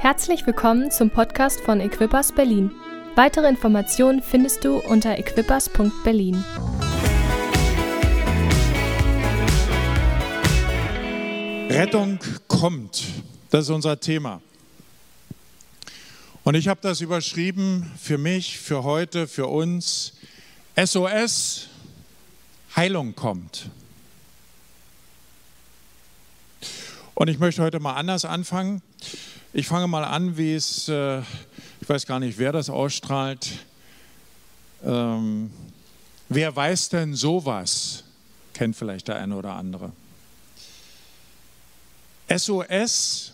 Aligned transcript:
Herzlich 0.00 0.46
willkommen 0.46 0.90
zum 0.90 1.10
Podcast 1.10 1.60
von 1.60 1.78
Equippers 1.78 2.32
Berlin. 2.32 2.70
Weitere 3.16 3.46
Informationen 3.50 4.22
findest 4.22 4.64
du 4.64 4.78
unter 4.78 5.18
equippers.berlin. 5.18 6.42
Rettung 11.68 12.18
kommt. 12.48 13.08
Das 13.50 13.64
ist 13.64 13.70
unser 13.70 14.00
Thema. 14.00 14.40
Und 16.44 16.54
ich 16.54 16.68
habe 16.68 16.80
das 16.80 17.02
überschrieben 17.02 17.92
für 18.00 18.16
mich, 18.16 18.58
für 18.58 18.84
heute, 18.84 19.28
für 19.28 19.48
uns. 19.48 20.14
SOS, 20.82 21.68
Heilung 22.74 23.14
kommt. 23.14 23.68
Und 27.14 27.28
ich 27.28 27.38
möchte 27.38 27.60
heute 27.62 27.80
mal 27.80 27.96
anders 27.96 28.24
anfangen. 28.24 28.80
Ich 29.52 29.66
fange 29.66 29.88
mal 29.88 30.04
an, 30.04 30.36
wie 30.36 30.54
es, 30.54 30.88
äh, 30.88 31.20
ich 31.80 31.88
weiß 31.88 32.06
gar 32.06 32.20
nicht, 32.20 32.38
wer 32.38 32.52
das 32.52 32.70
ausstrahlt. 32.70 33.48
Ähm, 34.84 35.50
wer 36.28 36.54
weiß 36.54 36.90
denn 36.90 37.14
sowas? 37.14 38.04
Kennt 38.54 38.76
vielleicht 38.76 39.08
der 39.08 39.16
eine 39.16 39.34
oder 39.34 39.54
andere. 39.54 39.90
SOS, 42.28 43.32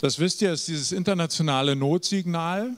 das 0.00 0.20
wisst 0.20 0.40
ihr, 0.40 0.52
ist 0.52 0.68
dieses 0.68 0.92
internationale 0.92 1.74
Notsignal. 1.74 2.70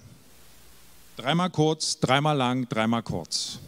Dreimal 1.18 1.50
kurz, 1.50 2.00
dreimal 2.00 2.38
lang, 2.38 2.66
dreimal 2.70 3.02
kurz. 3.02 3.58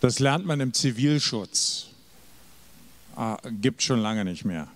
Das 0.00 0.18
lernt 0.18 0.46
man 0.46 0.60
im 0.60 0.72
Zivilschutz. 0.72 1.88
Ah, 3.16 3.36
gibt 3.60 3.82
schon 3.82 4.00
lange 4.00 4.24
nicht 4.24 4.46
mehr. 4.46 4.66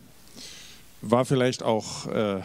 War 1.01 1.25
vielleicht 1.25 1.63
auch 1.63 2.07
äh, 2.09 2.43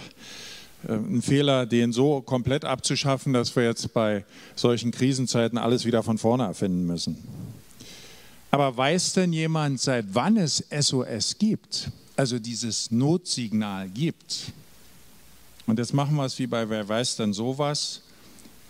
ein 0.88 1.22
Fehler, 1.22 1.66
den 1.66 1.94
so 1.94 2.22
komplett 2.22 2.66
abzuschaffen, 2.66 3.34
dass 3.34 3.56
wir 3.56 3.64
jetzt 3.64 3.94
bei 3.94 4.26
solchen 4.56 4.92
Krisenzeiten 4.92 5.58
alles 5.58 5.86
wieder 5.86 6.04
von 6.04 6.18
vorne 6.18 6.44
erfinden 6.44 6.86
müssen. 6.86 7.18
Aber 8.50 8.76
weiß 8.76 9.14
denn 9.14 9.32
jemand, 9.32 9.80
seit 9.80 10.06
wann 10.14 10.38
es 10.38 10.64
SOS 10.72 11.38
gibt? 11.38 11.92
Also 12.18 12.40
dieses 12.40 12.92
Notsignal 12.92 13.90
gibt. 13.90 14.52
Und 15.68 15.80
jetzt 15.80 15.94
machen 15.94 16.16
wir 16.16 16.26
es 16.26 16.38
wie 16.38 16.48
bei 16.48 16.70
Wer 16.70 16.88
weiß 16.88 17.16
denn 17.16 17.32
sowas? 17.32 18.02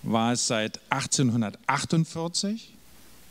War 0.03 0.33
es 0.33 0.45
seit 0.45 0.79
1848, 0.89 2.73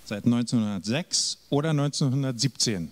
seit 0.05 0.25
1906 0.25 1.39
oder 1.50 1.70
1917? 1.70 2.91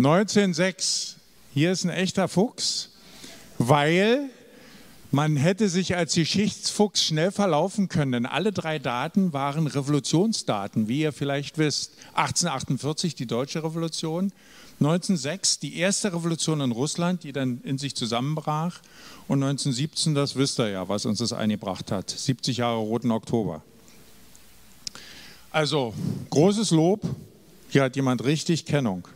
1906, 0.00 1.16
hier 1.52 1.72
ist 1.72 1.84
ein 1.84 1.90
echter 1.90 2.26
Fuchs, 2.26 2.88
weil 3.58 4.30
man 5.10 5.36
hätte 5.36 5.68
sich 5.68 5.94
als 5.94 6.14
Geschichtsfuchs 6.14 7.04
schnell 7.04 7.30
verlaufen 7.30 7.90
können, 7.90 8.12
denn 8.12 8.24
alle 8.24 8.50
drei 8.50 8.78
Daten 8.78 9.34
waren 9.34 9.66
Revolutionsdaten, 9.66 10.88
wie 10.88 11.02
ihr 11.02 11.12
vielleicht 11.12 11.58
wisst. 11.58 11.92
1848 12.14 13.14
die 13.14 13.26
deutsche 13.26 13.62
Revolution, 13.62 14.32
1906 14.78 15.58
die 15.58 15.76
erste 15.76 16.14
Revolution 16.14 16.62
in 16.62 16.72
Russland, 16.72 17.22
die 17.22 17.32
dann 17.32 17.60
in 17.62 17.76
sich 17.76 17.94
zusammenbrach 17.94 18.80
und 19.28 19.42
1917, 19.42 20.14
das 20.14 20.34
wisst 20.34 20.60
ihr 20.60 20.70
ja, 20.70 20.88
was 20.88 21.04
uns 21.04 21.18
das 21.18 21.34
eingebracht 21.34 21.92
hat, 21.92 22.08
70 22.08 22.56
Jahre 22.56 22.78
Roten 22.78 23.10
Oktober. 23.10 23.62
Also 25.50 25.92
großes 26.30 26.70
Lob, 26.70 27.02
hier 27.68 27.82
hat 27.82 27.96
jemand 27.96 28.24
richtig 28.24 28.64
Kennung. 28.64 29.06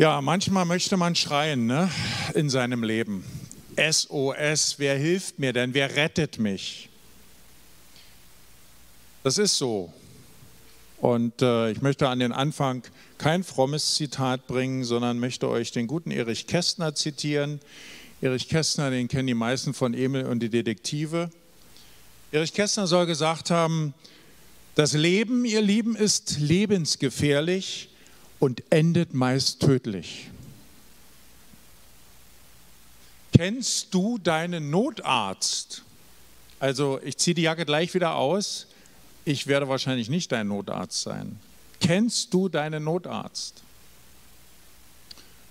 Ja, 0.00 0.22
manchmal 0.22 0.64
möchte 0.64 0.96
man 0.96 1.14
schreien 1.14 1.66
ne, 1.66 1.90
in 2.32 2.48
seinem 2.48 2.82
Leben. 2.82 3.22
SOS, 3.76 4.76
wer 4.78 4.96
hilft 4.96 5.38
mir 5.38 5.52
denn? 5.52 5.74
Wer 5.74 5.94
rettet 5.94 6.38
mich? 6.38 6.88
Das 9.22 9.36
ist 9.36 9.58
so. 9.58 9.92
Und 11.02 11.42
äh, 11.42 11.72
ich 11.72 11.82
möchte 11.82 12.08
an 12.08 12.18
den 12.18 12.32
Anfang 12.32 12.82
kein 13.18 13.44
frommes 13.44 13.96
Zitat 13.96 14.46
bringen, 14.46 14.84
sondern 14.84 15.18
möchte 15.18 15.46
euch 15.50 15.70
den 15.70 15.86
guten 15.86 16.12
Erich 16.12 16.46
Kästner 16.46 16.94
zitieren. 16.94 17.60
Erich 18.22 18.48
Kästner, 18.48 18.88
den 18.88 19.06
kennen 19.06 19.26
die 19.26 19.34
meisten 19.34 19.74
von 19.74 19.92
Emil 19.92 20.24
und 20.24 20.40
die 20.40 20.48
Detektive. 20.48 21.28
Erich 22.32 22.54
Kästner 22.54 22.86
soll 22.86 23.04
gesagt 23.04 23.50
haben, 23.50 23.92
das 24.76 24.94
Leben, 24.94 25.44
ihr 25.44 25.60
Lieben, 25.60 25.94
ist 25.94 26.38
lebensgefährlich 26.38 27.89
und 28.40 28.64
endet 28.70 29.14
meist 29.14 29.60
tödlich. 29.60 30.30
Kennst 33.32 33.94
du 33.94 34.18
deinen 34.18 34.70
Notarzt? 34.70 35.82
Also 36.58 37.00
ich 37.04 37.16
ziehe 37.16 37.34
die 37.34 37.42
Jacke 37.42 37.64
gleich 37.64 37.94
wieder 37.94 38.16
aus. 38.16 38.66
Ich 39.24 39.46
werde 39.46 39.68
wahrscheinlich 39.68 40.10
nicht 40.10 40.32
dein 40.32 40.48
Notarzt 40.48 41.02
sein. 41.02 41.38
Kennst 41.80 42.34
du 42.34 42.48
deinen 42.48 42.84
Notarzt? 42.84 43.62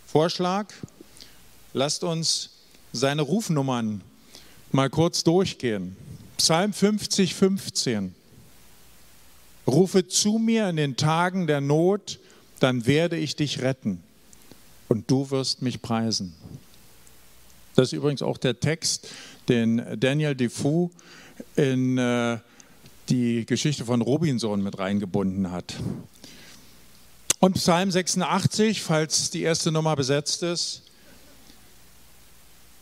Vorschlag, 0.06 0.68
lasst 1.74 2.04
uns 2.04 2.50
seine 2.92 3.22
Rufnummern 3.22 4.02
mal 4.72 4.90
kurz 4.90 5.24
durchgehen. 5.24 5.96
Psalm 6.38 6.74
50, 6.74 7.34
15. 7.34 8.14
Rufe 9.68 10.08
zu 10.08 10.40
mir 10.40 10.70
in 10.70 10.78
den 10.78 10.96
Tagen 10.96 11.48
der 11.48 11.62
Not, 11.62 12.19
dann 12.60 12.86
werde 12.86 13.18
ich 13.18 13.36
dich 13.36 13.62
retten 13.62 14.04
und 14.88 15.10
du 15.10 15.30
wirst 15.32 15.62
mich 15.62 15.82
preisen. 15.82 16.34
Das 17.76 17.88
ist 17.88 17.94
übrigens 17.94 18.22
auch 18.22 18.38
der 18.38 18.60
Text, 18.60 19.08
den 19.48 19.82
Daniel 20.00 20.36
Defoe 20.36 20.90
in 21.56 21.98
äh, 21.98 22.40
die 23.10 23.46
Geschichte 23.46 23.86
von 23.86 24.02
Robinson 24.02 24.62
mit 24.62 24.78
reingebunden 24.78 25.52
hat. 25.52 25.76
Und 27.40 27.54
Psalm 27.54 27.90
86, 27.90 28.82
falls 28.82 29.30
die 29.30 29.44
erste 29.44 29.72
Nummer 29.72 29.96
besetzt 29.96 30.44
ist, 30.44 30.84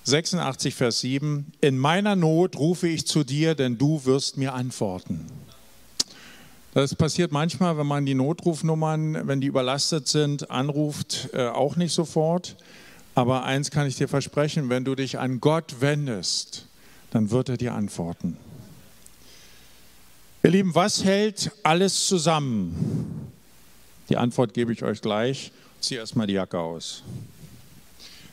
86, 0.06 0.74
Vers 0.74 1.02
7, 1.02 1.52
in 1.62 1.78
meiner 1.78 2.16
Not 2.16 2.56
rufe 2.56 2.88
ich 2.88 3.06
zu 3.06 3.24
dir, 3.24 3.56
denn 3.56 3.78
du 3.78 4.06
wirst 4.06 4.38
mir 4.38 4.54
antworten. 4.54 5.28
Das 6.78 6.94
passiert 6.94 7.32
manchmal, 7.32 7.76
wenn 7.80 7.88
man 7.88 8.06
die 8.06 8.14
Notrufnummern, 8.14 9.28
wenn 9.28 9.42
die 9.42 9.48
überlastet 9.48 10.08
sind, 10.08 10.52
anruft, 10.52 11.30
äh, 11.34 11.48
auch 11.48 11.76
nicht 11.76 11.92
sofort. 11.92 12.56
Aber 13.16 13.46
eins 13.46 13.72
kann 13.72 13.88
ich 13.88 13.96
dir 13.96 14.08
versprechen, 14.08 14.70
wenn 14.70 14.86
du 14.86 14.94
dich 14.94 15.18
an 15.18 15.40
Gott 15.42 15.82
wendest, 15.82 16.68
dann 17.10 17.32
wird 17.32 17.50
er 17.50 17.58
dir 17.58 17.74
antworten. 17.74 18.38
Ihr 20.44 20.52
Lieben, 20.52 20.76
was 20.76 21.04
hält 21.04 21.50
alles 21.64 22.06
zusammen? 22.06 23.32
Die 24.10 24.18
Antwort 24.18 24.54
gebe 24.54 24.72
ich 24.72 24.84
euch 24.84 25.02
gleich. 25.02 25.52
Zieh 25.80 25.96
erstmal 25.96 26.28
die 26.28 26.34
Jacke 26.34 26.60
aus. 26.60 27.02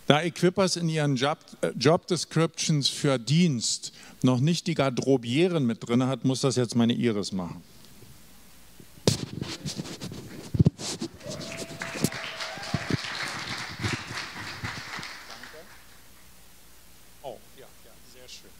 Da 0.06 0.20
Equippers 0.20 0.76
in 0.76 0.90
ihren 0.90 1.16
Job, 1.16 1.38
äh, 1.62 1.70
Job 1.78 2.06
Descriptions 2.08 2.90
für 2.90 3.18
Dienst 3.18 3.94
noch 4.20 4.40
nicht 4.40 4.66
die 4.66 4.74
Garderobieren 4.74 5.64
mit 5.64 5.88
drin 5.88 6.06
hat, 6.06 6.26
muss 6.26 6.42
das 6.42 6.56
jetzt 6.56 6.76
meine 6.76 6.92
Iris 6.92 7.32
machen. 7.32 7.62
Oh, 17.22 17.38
ja, 17.58 17.66
ja, 17.84 17.90
sehr 18.12 18.28
schön. 18.28 18.50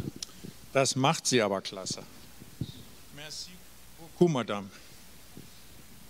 Das 0.73 0.97
macht 0.97 1.27
sie 1.27 1.41
aber 1.43 1.61
klasse. 1.61 2.03
Merci 3.15 3.51
beaucoup, 3.99 4.31
Madame. 4.31 4.69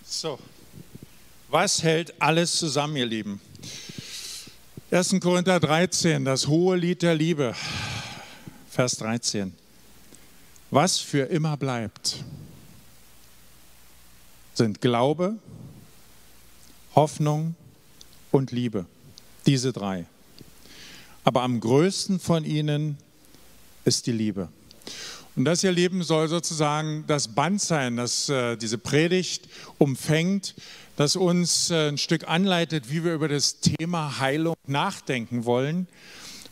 So, 0.05 0.39
was 1.49 1.83
hält 1.83 2.21
alles 2.21 2.57
zusammen, 2.57 2.97
ihr 2.97 3.07
Lieben? 3.07 3.41
1. 4.91 5.17
Korinther 5.21 5.59
13, 5.59 6.25
das 6.25 6.47
hohe 6.47 6.77
Lied 6.77 7.03
der 7.03 7.15
Liebe, 7.15 7.55
Vers 8.71 8.97
13. 8.99 9.53
Was 10.71 10.99
für 10.99 11.25
immer 11.25 11.57
bleibt 11.57 12.25
sind 14.55 14.81
Glaube, 14.81 15.37
Hoffnung 16.95 17.55
und 18.31 18.53
Liebe. 18.53 18.87
Diese 19.47 19.73
drei. 19.73 20.07
Aber 21.25 21.43
am 21.43 21.61
größten 21.61 22.21
von 22.21 22.45
ihnen 22.45 22.97
ist 23.85 24.07
die 24.07 24.13
Liebe. 24.13 24.49
Und 25.37 25.45
das, 25.47 25.65
ihr 25.65 25.73
Lieben, 25.73 26.03
soll 26.05 26.29
sozusagen 26.29 27.05
das 27.09 27.29
Band 27.29 27.61
sein, 27.61 27.97
das 27.97 28.29
äh, 28.29 28.57
diese 28.57 28.79
Predigt 28.79 29.49
umfängt, 29.79 30.55
das 30.97 31.17
uns 31.17 31.71
äh, 31.71 31.89
ein 31.89 31.99
Stück 31.99 32.29
anleitet, 32.29 32.91
wie 32.91 33.03
wir 33.03 33.15
über 33.15 33.27
das 33.27 33.59
Thema 33.59 34.21
Heilung 34.21 34.55
nachdenken 34.67 35.45
wollen. 35.45 35.89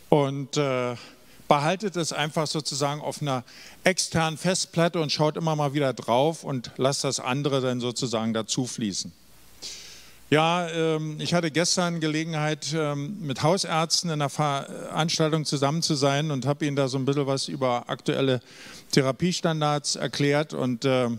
Und 0.08 0.56
äh, 0.56 0.96
behaltet 1.52 1.96
es 1.96 2.14
einfach 2.14 2.46
sozusagen 2.46 3.02
auf 3.02 3.20
einer 3.20 3.44
externen 3.84 4.38
Festplatte 4.38 4.98
und 4.98 5.12
schaut 5.12 5.36
immer 5.36 5.54
mal 5.54 5.74
wieder 5.74 5.92
drauf 5.92 6.44
und 6.44 6.70
lasst 6.78 7.04
das 7.04 7.20
andere 7.20 7.60
dann 7.60 7.78
sozusagen 7.78 8.32
dazu 8.32 8.66
fließen. 8.66 9.12
Ja, 10.30 10.66
ähm, 10.70 11.20
ich 11.20 11.34
hatte 11.34 11.50
gestern 11.50 12.00
Gelegenheit, 12.00 12.72
ähm, 12.74 13.18
mit 13.20 13.42
Hausärzten 13.42 14.08
in 14.08 14.14
einer 14.14 14.30
Veranstaltung 14.30 15.44
zusammen 15.44 15.82
zu 15.82 15.94
sein 15.94 16.30
und 16.30 16.46
habe 16.46 16.64
ihnen 16.64 16.74
da 16.74 16.88
so 16.88 16.96
ein 16.96 17.04
bisschen 17.04 17.26
was 17.26 17.48
über 17.48 17.84
aktuelle 17.90 18.40
Therapiestandards 18.92 19.96
erklärt 19.96 20.54
und 20.54 20.86
äh, 20.86 21.10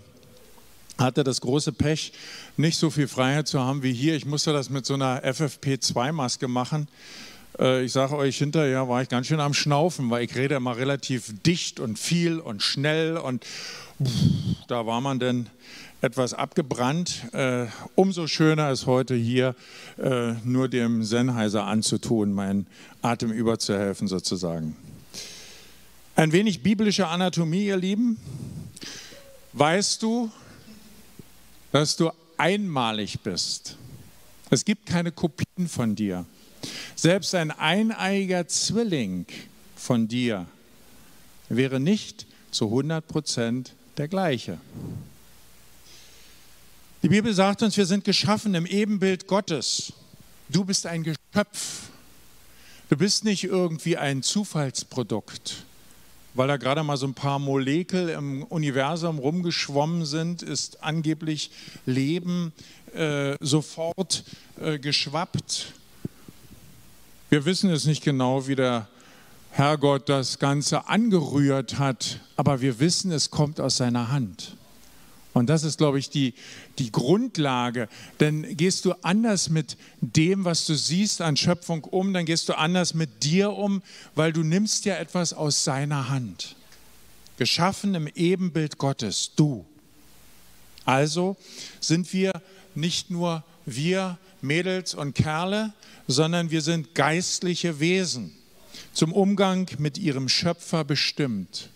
hatte 0.97 1.23
das 1.23 1.41
große 1.41 1.73
Pech, 1.73 2.11
nicht 2.57 2.79
so 2.79 2.89
viel 2.89 3.07
Freiheit 3.07 3.47
zu 3.47 3.59
haben 3.59 3.83
wie 3.83 3.93
hier. 3.93 4.15
Ich 4.15 4.25
musste 4.25 4.51
das 4.51 4.71
mit 4.71 4.87
so 4.87 4.95
einer 4.95 5.23
FFP2-Maske 5.23 6.47
machen. 6.47 6.87
Äh, 7.59 7.83
ich 7.83 7.91
sage 7.91 8.15
euch, 8.15 8.37
hinterher 8.37 8.87
war 8.89 9.01
ich 9.01 9.09
ganz 9.09 9.27
schön 9.27 9.39
am 9.39 9.53
Schnaufen, 9.53 10.09
weil 10.09 10.23
ich 10.23 10.35
rede 10.35 10.55
immer 10.55 10.77
relativ 10.77 11.33
dicht 11.43 11.79
und 11.79 11.99
viel 11.99 12.39
und 12.39 12.61
schnell 12.61 13.17
und 13.17 13.45
da 14.67 14.85
war 14.85 15.01
man 15.01 15.19
dann 15.19 15.49
etwas 16.01 16.33
abgebrannt. 16.33 17.33
Äh, 17.33 17.67
umso 17.95 18.27
schöner 18.27 18.71
ist 18.71 18.87
heute 18.87 19.15
hier 19.15 19.55
äh, 19.97 20.33
nur 20.43 20.67
dem 20.67 21.03
Sennheiser 21.03 21.65
anzutun, 21.65 22.33
meinen 22.33 22.67
Atem 23.01 23.31
überzuhelfen 23.31 24.07
sozusagen. 24.07 24.75
Ein 26.15 26.31
wenig 26.31 26.61
biblische 26.61 27.07
Anatomie, 27.07 27.65
ihr 27.67 27.77
Lieben. 27.77 28.17
Weißt 29.53 30.03
du, 30.03 30.29
dass 31.71 31.95
du 31.95 32.11
einmalig 32.37 33.19
bist? 33.21 33.77
Es 34.49 34.65
gibt 34.65 34.85
keine 34.85 35.11
Kopien 35.11 35.67
von 35.67 35.95
dir. 35.95 36.25
Selbst 36.95 37.35
ein 37.35 37.51
eineiiger 37.51 38.47
Zwilling 38.47 39.25
von 39.75 40.07
dir 40.07 40.45
wäre 41.49 41.79
nicht 41.79 42.25
zu 42.51 42.65
100 42.65 43.07
Prozent 43.07 43.73
der 43.97 44.07
gleiche. 44.07 44.57
Die 47.01 47.09
Bibel 47.09 47.33
sagt 47.33 47.63
uns, 47.63 47.75
wir 47.75 47.85
sind 47.85 48.05
geschaffen 48.05 48.55
im 48.55 48.65
Ebenbild 48.65 49.27
Gottes. 49.27 49.91
Du 50.47 50.63
bist 50.63 50.85
ein 50.85 51.03
Geschöpf. 51.03 51.89
Du 52.89 52.95
bist 52.95 53.23
nicht 53.25 53.43
irgendwie 53.43 53.97
ein 53.97 54.23
Zufallsprodukt. 54.23 55.65
Weil 56.35 56.47
da 56.47 56.57
gerade 56.57 56.83
mal 56.83 56.97
so 56.97 57.05
ein 57.05 57.13
paar 57.13 57.39
Molekül 57.39 58.09
im 58.09 58.43
Universum 58.43 59.19
rumgeschwommen 59.19 60.05
sind, 60.05 60.41
ist 60.41 60.83
angeblich 60.83 61.51
Leben 61.85 62.53
äh, 62.93 63.35
sofort 63.39 64.23
äh, 64.59 64.79
geschwappt. 64.79 65.73
Wir 67.33 67.45
wissen 67.45 67.71
es 67.71 67.85
nicht 67.85 68.03
genau, 68.03 68.45
wie 68.47 68.53
der 68.53 68.87
Herrgott 69.49 70.07
das 70.07 70.37
Ganze 70.37 70.87
angerührt 70.87 71.79
hat, 71.79 72.19
aber 72.35 72.61
wir 72.61 72.79
wissen, 72.79 73.11
es 73.11 73.31
kommt 73.31 73.59
aus 73.59 73.77
seiner 73.77 74.11
Hand. 74.11 74.55
Und 75.33 75.47
das 75.47 75.63
ist, 75.63 75.79
glaube 75.79 75.97
ich, 75.97 76.11
die, 76.11 76.35
die 76.77 76.91
Grundlage. 76.91 77.89
Denn 78.19 78.55
gehst 78.55 78.85
du 78.85 78.93
anders 79.01 79.49
mit 79.49 79.77
dem, 79.99 80.45
was 80.45 80.67
du 80.67 80.75
siehst 80.75 81.21
an 81.21 81.35
Schöpfung 81.35 81.85
um, 81.85 82.13
dann 82.13 82.25
gehst 82.25 82.49
du 82.49 82.53
anders 82.55 82.93
mit 82.93 83.23
dir 83.23 83.53
um, 83.53 83.81
weil 84.13 84.31
du 84.31 84.43
nimmst 84.43 84.85
ja 84.85 84.97
etwas 84.97 85.33
aus 85.33 85.63
seiner 85.63 86.09
Hand. 86.09 86.55
Geschaffen 87.37 87.95
im 87.95 88.05
Ebenbild 88.13 88.77
Gottes, 88.77 89.31
du. 89.35 89.65
Also 90.85 91.35
sind 91.79 92.13
wir 92.13 92.31
nicht 92.75 93.09
nur 93.09 93.43
wir 93.65 94.19
Mädels 94.43 94.93
und 94.93 95.13
Kerle, 95.13 95.73
sondern 96.07 96.51
wir 96.51 96.61
sind 96.61 96.95
geistliche 96.95 97.79
Wesen, 97.79 98.31
zum 98.93 99.13
Umgang 99.13 99.67
mit 99.79 99.97
ihrem 99.97 100.29
Schöpfer 100.29 100.83
bestimmt. 100.83 101.69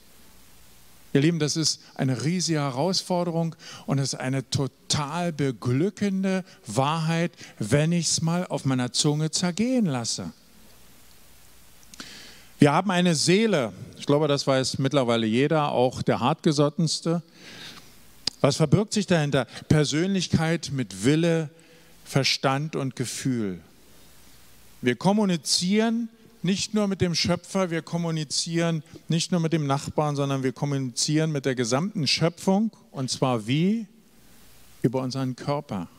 Ihr 1.14 1.22
Lieben, 1.22 1.40
das 1.40 1.56
ist 1.56 1.82
eine 1.96 2.24
riesige 2.24 2.60
Herausforderung 2.60 3.56
und 3.86 3.98
es 3.98 4.14
ist 4.14 4.20
eine 4.20 4.48
total 4.50 5.32
beglückende 5.32 6.44
Wahrheit, 6.66 7.32
wenn 7.60 7.92
ich 7.92 8.08
es 8.08 8.22
mal 8.22 8.46
auf 8.46 8.66
meiner 8.66 8.92
Zunge 8.92 9.32
zergehen 9.32 9.86
lasse. 9.86 10.32
Wir 12.60 12.74
haben 12.74 12.92
eine 12.92 13.16
Seele, 13.16 13.72
ich 13.98 14.06
glaube, 14.06 14.28
das 14.28 14.46
weiß 14.46 14.80
mittlerweile 14.80 15.26
jeder, 15.28 15.72
auch 15.72 16.02
der 16.02 16.20
hartgesottenste. 16.20 17.22
Was 18.42 18.58
verbirgt 18.58 18.94
sich 18.94 19.08
dahinter? 19.08 19.46
Persönlichkeit 19.70 20.72
mit 20.74 21.06
Wille, 21.06 21.50
Verstand 22.08 22.78
und 22.78 22.96
Gefühl. 22.96 23.60
Wir 24.82 24.96
kommunizieren 24.96 26.08
nicht 26.42 26.74
nur 26.74 26.88
mit 26.88 27.02
dem 27.02 27.16
Schöpfer, 27.16 27.70
wir 27.70 27.82
kommunizieren 27.82 28.82
nicht 29.10 29.32
nur 29.32 29.42
mit 29.42 29.52
dem 29.52 29.68
Nachbarn, 29.68 30.16
sondern 30.16 30.42
wir 30.42 30.54
kommunizieren 30.54 31.32
mit 31.32 31.46
der 31.46 31.56
gesamten 31.56 32.08
Schöpfung. 32.08 32.72
Und 32.92 33.12
zwar 33.12 33.48
wie? 33.48 33.88
Über 34.82 35.02
unseren 35.02 35.36
Körper. 35.36 35.90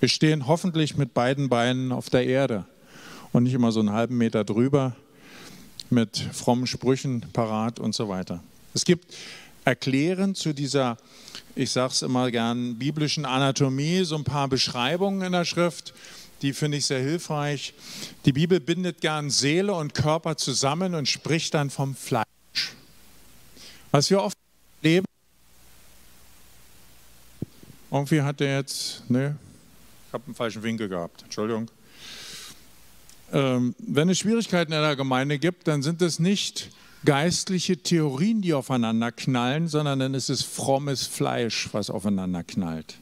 Wir 0.00 0.10
stehen 0.10 0.46
hoffentlich 0.46 0.98
mit 0.98 1.14
beiden 1.14 1.48
Beinen 1.48 1.90
auf 1.90 2.10
der 2.10 2.26
Erde 2.26 2.66
und 3.32 3.44
nicht 3.44 3.54
immer 3.54 3.72
so 3.72 3.80
einen 3.80 3.92
halben 3.92 4.18
Meter 4.18 4.44
drüber 4.44 4.94
mit 5.88 6.18
frommen 6.18 6.66
Sprüchen 6.66 7.22
parat 7.32 7.80
und 7.80 7.94
so 7.94 8.10
weiter. 8.10 8.42
Es 8.74 8.84
gibt 8.84 9.14
erklären 9.64 10.34
zu 10.34 10.52
dieser, 10.52 10.96
ich 11.54 11.70
sage 11.70 11.92
es 11.92 12.02
immer 12.02 12.30
gern, 12.30 12.78
biblischen 12.78 13.24
Anatomie 13.24 14.04
so 14.04 14.16
ein 14.16 14.24
paar 14.24 14.48
Beschreibungen 14.48 15.22
in 15.22 15.32
der 15.32 15.44
Schrift 15.44 15.94
die 16.44 16.52
finde 16.52 16.76
ich 16.76 16.84
sehr 16.84 17.00
hilfreich. 17.00 17.72
Die 18.26 18.32
Bibel 18.32 18.60
bindet 18.60 19.00
gern 19.00 19.30
Seele 19.30 19.72
und 19.72 19.94
Körper 19.94 20.36
zusammen 20.36 20.94
und 20.94 21.08
spricht 21.08 21.54
dann 21.54 21.70
vom 21.70 21.94
Fleisch. 21.94 22.26
Was 23.90 24.10
wir 24.10 24.22
oft 24.22 24.36
leben, 24.82 25.06
irgendwie 27.90 28.20
hat 28.20 28.42
er 28.42 28.58
jetzt, 28.58 29.08
ne, 29.08 29.36
ich 30.08 30.12
habe 30.12 30.24
einen 30.26 30.34
falschen 30.34 30.62
Winkel 30.62 30.86
gehabt, 30.86 31.22
Entschuldigung. 31.22 31.70
Ähm, 33.32 33.74
wenn 33.78 34.10
es 34.10 34.18
Schwierigkeiten 34.18 34.74
in 34.74 34.82
der 34.82 34.96
Gemeinde 34.96 35.38
gibt, 35.38 35.66
dann 35.66 35.82
sind 35.82 36.02
es 36.02 36.18
nicht 36.18 36.68
geistliche 37.04 37.76
Theorien, 37.76 38.42
die 38.42 38.54
aufeinander 38.54 39.12
knallen, 39.12 39.68
sondern 39.68 39.98
dann 39.98 40.14
ist 40.14 40.30
es 40.30 40.42
frommes 40.42 41.06
Fleisch, 41.06 41.68
was 41.72 41.90
aufeinander 41.90 42.42
knallt. 42.42 42.96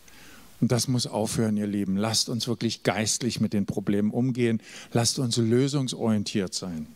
Und 0.61 0.71
das 0.71 0.87
muss 0.87 1.09
aufhören, 1.09 1.57
ihr 1.57 1.67
Lieben. 1.67 1.97
Lasst 1.97 2.29
uns 2.29 2.47
wirklich 2.47 2.85
geistlich 2.85 3.41
mit 3.41 3.53
den 3.53 3.67
Problemen 3.67 4.13
umgehen. 4.13 4.63
Lasst 4.93 5.19
uns 5.19 5.37
lösungsorientiert 5.37 6.55
sein. 6.55 6.87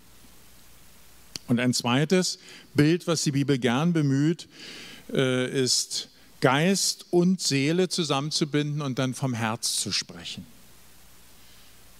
Und 1.48 1.60
ein 1.60 1.74
zweites 1.74 2.38
Bild, 2.74 3.06
was 3.06 3.24
die 3.24 3.32
Bibel 3.32 3.58
gern 3.58 3.92
bemüht, 3.92 4.48
äh, 5.12 5.62
ist 5.62 6.10
Geist 6.40 7.06
und 7.10 7.40
Seele 7.40 7.88
zusammenzubinden 7.88 8.82
und 8.82 8.98
dann 8.98 9.14
vom 9.14 9.34
Herz 9.34 9.80
zu 9.80 9.90
sprechen. 9.90 10.46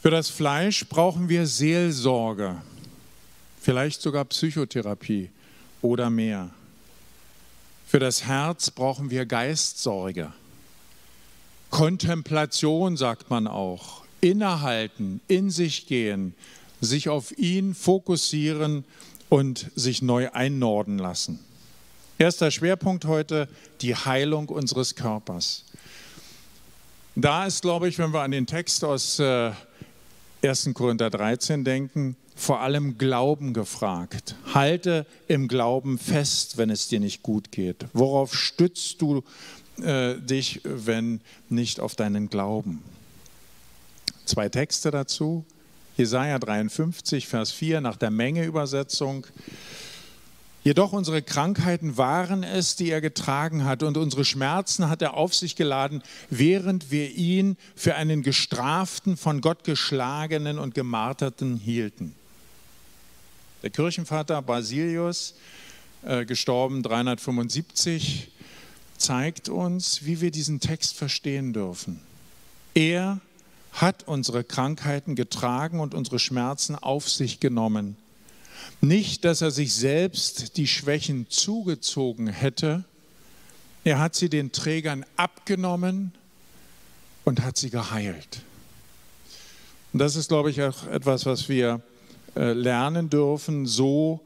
Für 0.01 0.11
das 0.11 0.29
Fleisch 0.29 0.87
brauchen 0.89 1.29
wir 1.29 1.47
Seelsorge, 1.47 2.57
vielleicht 3.67 4.01
sogar 4.01 4.25
Psychotherapie 4.27 5.29
oder 5.83 6.09
mehr. 6.09 6.51
Für 7.85 7.99
das 7.99 8.23
Herz 8.23 8.71
brauchen 8.71 9.11
wir 9.11 9.27
Geistsorge. 9.27 10.33
Kontemplation 11.71 12.97
sagt 12.97 13.29
man 13.29 13.49
auch, 13.49 14.05
innehalten, 14.21 15.21
in 15.27 15.51
sich 15.51 15.89
gehen, 15.89 16.33
sich 16.81 17.09
auf 17.09 17.37
ihn 17.39 17.75
fokussieren 17.75 18.85
und 19.31 19.69
sich 19.75 20.01
neu 20.01 20.31
einnorden 20.31 20.99
lassen. 20.99 21.41
Erster 22.19 22.53
Schwerpunkt 22.53 23.05
heute, 23.07 23.49
die 23.81 23.97
Heilung 23.97 24.49
unseres 24.49 24.95
Körpers. 24.95 25.65
Da 27.17 27.47
ist, 27.47 27.63
glaube 27.63 27.89
ich, 27.89 27.99
wenn 27.99 28.13
wir 28.13 28.21
an 28.21 28.31
den 28.31 28.47
Text 28.47 28.85
aus 28.85 29.19
1. 29.19 29.57
Äh, 30.43 30.73
Korinther 30.73 31.11
13 31.11 31.65
denken, 31.65 32.15
vor 32.37 32.61
allem 32.61 32.99
Glauben 32.99 33.55
gefragt. 33.55 34.37
Halte 34.55 35.07
im 35.27 35.49
Glauben 35.49 35.99
fest, 35.99 36.59
wenn 36.59 36.71
es 36.71 36.87
dir 36.87 37.01
nicht 37.01 37.23
gut 37.23 37.51
geht. 37.51 37.87
Worauf 37.93 38.37
stützt 38.37 39.03
du 39.03 39.25
äh, 39.83 40.17
dich, 40.21 40.61
wenn 40.63 41.21
nicht 41.49 41.81
auf 41.81 41.97
deinen 41.97 42.31
Glauben. 42.31 42.83
Zwei 44.27 44.49
Texte 44.49 44.91
dazu. 44.91 45.45
Jesaja 45.97 46.39
53, 46.39 47.27
Vers 47.27 47.53
4 47.53 47.81
nach 47.81 47.97
der 47.97 48.11
Menge-Übersetzung. 48.11 49.27
Jedoch 50.63 50.93
unsere 50.93 51.23
Krankheiten 51.23 51.97
waren 51.97 52.43
es, 52.43 52.77
die 52.77 52.91
er 52.91 53.01
getragen 53.01 53.65
hat, 53.65 53.83
und 53.83 53.97
unsere 53.97 54.25
Schmerzen 54.25 54.91
hat 54.91 55.01
er 55.01 55.15
auf 55.15 55.35
sich 55.35 55.57
geladen, 55.57 56.03
während 56.29 56.91
wir 56.91 57.13
ihn 57.13 57.57
für 57.77 57.95
einen 57.95 58.23
gestraften, 58.23 59.17
von 59.17 59.41
Gott 59.41 59.65
geschlagenen 59.65 60.59
und 60.59 60.75
gemarterten 60.75 61.57
hielten. 61.57 62.15
Der 63.63 63.71
Kirchenvater 63.71 64.43
Basilius, 64.43 65.35
äh, 66.03 66.25
gestorben 66.25 66.83
375, 66.83 68.31
zeigt 68.99 69.49
uns, 69.49 70.05
wie 70.05 70.21
wir 70.21 70.31
diesen 70.31 70.61
Text 70.61 70.97
verstehen 70.97 71.53
dürfen. 71.53 72.01
Er 72.75 73.21
hat 73.73 74.07
unsere 74.07 74.45
Krankheiten 74.45 75.15
getragen 75.15 75.81
und 75.81 75.95
unsere 75.95 76.19
Schmerzen 76.19 76.75
auf 76.75 77.09
sich 77.09 77.41
genommen. 77.41 77.97
Nicht, 78.81 79.25
dass 79.25 79.43
er 79.43 79.51
sich 79.51 79.75
selbst 79.75 80.57
die 80.57 80.67
Schwächen 80.67 81.27
zugezogen 81.29 82.27
hätte, 82.27 82.85
er 83.85 83.99
hat 84.01 84.15
sie 84.15 84.29
den 84.29 84.51
Trägern 84.53 85.07
abgenommen 85.17 86.13
und 87.25 87.43
hat 87.43 87.57
sie 87.57 87.71
geheilt. 87.71 88.43
Und 89.93 90.01
das 90.01 90.17
ist, 90.17 90.29
glaube 90.29 90.51
ich, 90.51 90.63
auch 90.63 90.87
etwas, 90.89 91.25
was 91.25 91.49
wir 91.49 91.81
lernen 92.37 93.11
dürfen, 93.11 93.67
so 93.67 94.21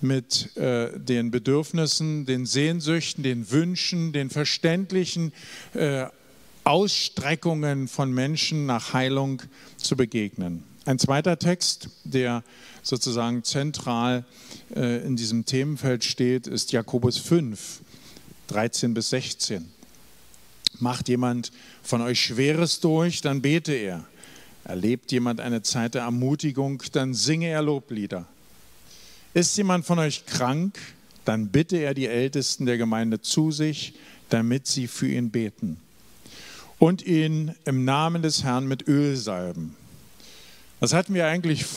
mit 0.00 0.56
äh, 0.56 0.98
den 0.98 1.30
Bedürfnissen, 1.30 2.26
den 2.26 2.46
Sehnsüchten, 2.46 3.22
den 3.22 3.50
Wünschen, 3.50 4.12
den 4.12 4.30
verständlichen 4.30 5.32
äh, 5.74 6.06
Ausstreckungen 6.64 7.88
von 7.88 8.12
Menschen 8.12 8.66
nach 8.66 8.92
Heilung 8.92 9.42
zu 9.76 9.96
begegnen. 9.96 10.64
Ein 10.84 10.98
zweiter 10.98 11.38
Text, 11.38 11.88
der 12.04 12.44
sozusagen 12.82 13.42
zentral 13.42 14.24
äh, 14.74 15.04
in 15.04 15.16
diesem 15.16 15.44
Themenfeld 15.44 16.04
steht, 16.04 16.46
ist 16.46 16.72
Jakobus 16.72 17.18
5, 17.18 17.80
13 18.48 18.94
bis 18.94 19.10
16. 19.10 19.64
Macht 20.78 21.08
jemand 21.08 21.52
von 21.82 22.02
euch 22.02 22.20
Schweres 22.20 22.80
durch, 22.80 23.20
dann 23.20 23.42
bete 23.42 23.72
er. 23.72 24.06
Erlebt 24.66 25.12
jemand 25.12 25.40
eine 25.40 25.62
Zeit 25.62 25.94
der 25.94 26.02
Ermutigung, 26.02 26.82
dann 26.90 27.14
singe 27.14 27.46
er 27.46 27.62
Loblieder. 27.62 28.26
Ist 29.32 29.56
jemand 29.56 29.86
von 29.86 30.00
euch 30.00 30.26
krank, 30.26 30.76
dann 31.24 31.48
bitte 31.48 31.76
er 31.76 31.94
die 31.94 32.08
Ältesten 32.08 32.66
der 32.66 32.76
Gemeinde 32.76 33.20
zu 33.20 33.52
sich, 33.52 33.94
damit 34.28 34.66
sie 34.66 34.88
für 34.88 35.06
ihn 35.06 35.30
beten 35.30 35.80
und 36.80 37.06
ihn 37.06 37.54
im 37.64 37.84
Namen 37.84 38.22
des 38.22 38.42
Herrn 38.42 38.66
mit 38.66 38.88
Öl 38.88 39.14
salben. 39.14 39.76
Was 40.80 40.92
hatten 40.92 41.14
wir 41.14 41.26
eigentlich 41.26 41.62
in 41.62 41.68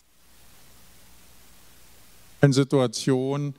Situationen, 2.42 3.56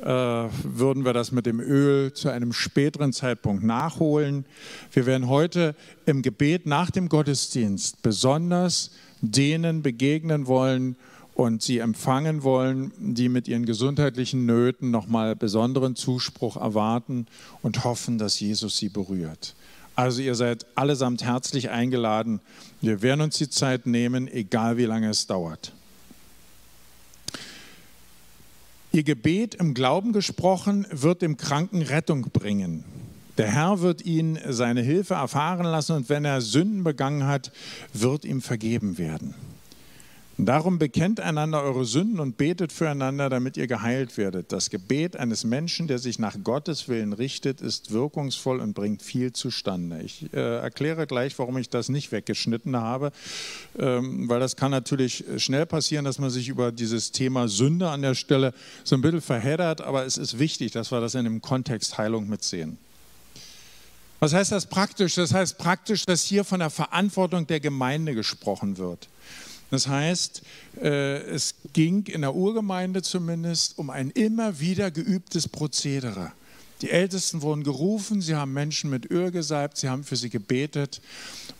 äh, 0.00 0.04
würden 0.04 1.04
wir 1.04 1.12
das 1.12 1.30
mit 1.30 1.46
dem 1.46 1.60
Öl 1.60 2.12
zu 2.12 2.28
einem 2.28 2.52
späteren 2.52 3.12
Zeitpunkt 3.12 3.62
nachholen. 3.62 4.44
Wir 4.92 5.06
werden 5.06 5.28
heute 5.28 5.74
im 6.06 6.22
Gebet 6.22 6.66
nach 6.66 6.90
dem 6.90 7.08
Gottesdienst 7.08 8.02
besonders 8.02 8.90
denen 9.20 9.82
begegnen 9.82 10.46
wollen, 10.46 10.96
und 11.34 11.62
sie 11.62 11.78
empfangen 11.78 12.42
wollen, 12.42 12.92
die 12.98 13.28
mit 13.28 13.48
ihren 13.48 13.66
gesundheitlichen 13.66 14.46
Nöten 14.46 14.90
nochmal 14.90 15.34
besonderen 15.34 15.96
Zuspruch 15.96 16.56
erwarten 16.56 17.26
und 17.62 17.84
hoffen, 17.84 18.18
dass 18.18 18.38
Jesus 18.40 18.78
sie 18.78 18.88
berührt. 18.88 19.54
Also 19.96 20.22
ihr 20.22 20.34
seid 20.34 20.66
allesamt 20.76 21.24
herzlich 21.24 21.70
eingeladen. 21.70 22.40
Wir 22.80 23.02
werden 23.02 23.20
uns 23.20 23.38
die 23.38 23.50
Zeit 23.50 23.86
nehmen, 23.86 24.28
egal 24.28 24.76
wie 24.76 24.86
lange 24.86 25.08
es 25.10 25.26
dauert. 25.26 25.72
Ihr 28.94 29.02
Gebet 29.02 29.56
im 29.56 29.74
Glauben 29.74 30.12
gesprochen 30.12 30.86
wird 30.88 31.20
dem 31.20 31.36
Kranken 31.36 31.82
Rettung 31.82 32.30
bringen. 32.32 32.84
Der 33.36 33.50
Herr 33.50 33.80
wird 33.80 34.02
ihn 34.02 34.38
seine 34.48 34.82
Hilfe 34.82 35.14
erfahren 35.14 35.66
lassen 35.66 35.96
und 35.96 36.08
wenn 36.08 36.24
er 36.24 36.40
Sünden 36.40 36.84
begangen 36.84 37.26
hat, 37.26 37.50
wird 37.92 38.24
ihm 38.24 38.40
vergeben 38.40 38.96
werden. 38.96 39.34
Darum 40.36 40.80
bekennt 40.80 41.20
einander 41.20 41.62
eure 41.62 41.84
Sünden 41.84 42.18
und 42.18 42.36
betet 42.36 42.72
füreinander, 42.72 43.30
damit 43.30 43.56
ihr 43.56 43.68
geheilt 43.68 44.16
werdet. 44.16 44.50
Das 44.50 44.68
Gebet 44.68 45.16
eines 45.16 45.44
Menschen, 45.44 45.86
der 45.86 46.00
sich 46.00 46.18
nach 46.18 46.36
Gottes 46.42 46.88
Willen 46.88 47.12
richtet, 47.12 47.60
ist 47.60 47.92
wirkungsvoll 47.92 48.58
und 48.58 48.74
bringt 48.74 49.00
viel 49.00 49.32
zustande. 49.32 50.02
Ich 50.02 50.32
äh, 50.32 50.56
erkläre 50.58 51.06
gleich, 51.06 51.38
warum 51.38 51.56
ich 51.58 51.68
das 51.68 51.88
nicht 51.88 52.10
weggeschnitten 52.10 52.76
habe, 52.76 53.12
ähm, 53.78 54.28
weil 54.28 54.40
das 54.40 54.56
kann 54.56 54.72
natürlich 54.72 55.24
schnell 55.36 55.66
passieren, 55.66 56.04
dass 56.04 56.18
man 56.18 56.30
sich 56.30 56.48
über 56.48 56.72
dieses 56.72 57.12
Thema 57.12 57.46
Sünde 57.46 57.90
an 57.90 58.02
der 58.02 58.16
Stelle 58.16 58.54
so 58.82 58.96
ein 58.96 59.02
bisschen 59.02 59.20
verheddert, 59.20 59.82
aber 59.82 60.04
es 60.04 60.18
ist 60.18 60.40
wichtig, 60.40 60.72
dass 60.72 60.90
wir 60.90 61.00
das 61.00 61.14
in 61.14 61.24
dem 61.24 61.42
Kontext 61.42 61.96
Heilung 61.96 62.28
mitsehen. 62.28 62.76
Was 64.18 64.32
heißt 64.32 64.52
das 64.52 64.66
praktisch? 64.66 65.14
Das 65.14 65.32
heißt 65.32 65.58
praktisch, 65.58 66.06
dass 66.06 66.24
hier 66.24 66.44
von 66.44 66.58
der 66.58 66.70
Verantwortung 66.70 67.46
der 67.46 67.60
Gemeinde 67.60 68.14
gesprochen 68.14 68.78
wird. 68.78 69.06
Das 69.74 69.88
heißt, 69.88 70.42
äh, 70.82 71.16
es 71.22 71.56
ging 71.72 72.06
in 72.06 72.20
der 72.20 72.32
Urgemeinde 72.32 73.02
zumindest 73.02 73.76
um 73.76 73.90
ein 73.90 74.10
immer 74.10 74.60
wieder 74.60 74.92
geübtes 74.92 75.48
Prozedere. 75.48 76.30
Die 76.80 76.90
Ältesten 76.90 77.42
wurden 77.42 77.64
gerufen, 77.64 78.22
sie 78.22 78.36
haben 78.36 78.52
Menschen 78.52 78.88
mit 78.88 79.10
Öl 79.10 79.32
gesalbt, 79.32 79.76
sie 79.76 79.88
haben 79.88 80.04
für 80.04 80.14
sie 80.14 80.30
gebetet 80.30 81.00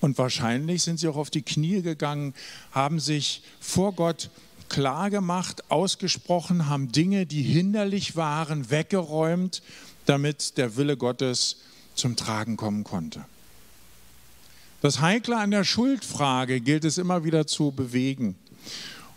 und 0.00 0.16
wahrscheinlich 0.16 0.84
sind 0.84 1.00
sie 1.00 1.08
auch 1.08 1.16
auf 1.16 1.30
die 1.30 1.42
Knie 1.42 1.82
gegangen, 1.82 2.34
haben 2.70 3.00
sich 3.00 3.42
vor 3.58 3.92
Gott 3.94 4.30
klar 4.68 5.10
gemacht, 5.10 5.68
ausgesprochen, 5.68 6.68
haben 6.68 6.92
Dinge, 6.92 7.26
die 7.26 7.42
hinderlich 7.42 8.14
waren, 8.14 8.70
weggeräumt, 8.70 9.60
damit 10.06 10.56
der 10.56 10.76
Wille 10.76 10.96
Gottes 10.96 11.56
zum 11.96 12.14
Tragen 12.14 12.56
kommen 12.56 12.84
konnte. 12.84 13.24
Das 14.84 15.00
Heikle 15.00 15.38
an 15.38 15.50
der 15.50 15.64
Schuldfrage 15.64 16.60
gilt 16.60 16.84
es 16.84 16.98
immer 16.98 17.24
wieder 17.24 17.46
zu 17.46 17.70
bewegen. 17.70 18.36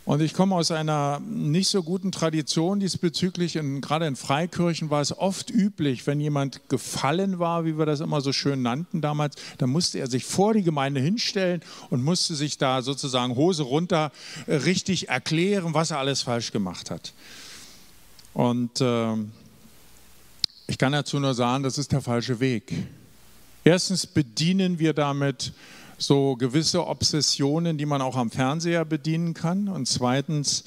Und 0.05 0.21
ich 0.21 0.33
komme 0.33 0.55
aus 0.55 0.71
einer 0.71 1.19
nicht 1.19 1.67
so 1.67 1.83
guten 1.83 2.13
Tradition 2.13 2.79
diesbezüglich. 2.79 3.57
In, 3.57 3.81
gerade 3.81 4.07
in 4.07 4.15
Freikirchen 4.15 4.89
war 4.89 5.01
es 5.01 5.11
oft 5.17 5.49
üblich, 5.49 6.07
wenn 6.07 6.21
jemand 6.21 6.69
gefallen 6.69 7.39
war, 7.39 7.65
wie 7.65 7.77
wir 7.77 7.85
das 7.85 7.99
immer 7.99 8.21
so 8.21 8.31
schön 8.31 8.61
nannten 8.61 9.01
damals, 9.01 9.35
dann 9.57 9.69
musste 9.69 9.99
er 9.99 10.07
sich 10.07 10.23
vor 10.23 10.53
die 10.53 10.63
Gemeinde 10.63 11.01
hinstellen 11.01 11.59
und 11.89 12.01
musste 12.01 12.35
sich 12.35 12.57
da 12.57 12.81
sozusagen 12.81 13.35
Hose 13.35 13.63
runter 13.63 14.13
äh, 14.45 14.55
richtig 14.55 15.09
erklären, 15.09 15.73
was 15.73 15.91
er 15.91 15.99
alles 15.99 16.21
falsch 16.21 16.53
gemacht 16.53 16.89
hat. 16.89 17.11
Und 18.33 18.79
äh, 18.79 19.15
ich 20.67 20.77
kann 20.77 20.93
dazu 20.93 21.19
nur 21.19 21.33
sagen, 21.33 21.65
das 21.65 21.77
ist 21.77 21.91
der 21.91 21.99
falsche 21.99 22.39
Weg. 22.39 22.71
Erstens 23.63 24.07
bedienen 24.07 24.79
wir 24.79 24.93
damit 24.93 25.53
so 25.97 26.35
gewisse 26.35 26.85
Obsessionen, 26.85 27.77
die 27.77 27.85
man 27.85 28.01
auch 28.01 28.15
am 28.15 28.29
Fernseher 28.29 28.85
bedienen 28.85 29.33
kann. 29.33 29.67
Und 29.67 29.87
zweitens 29.87 30.63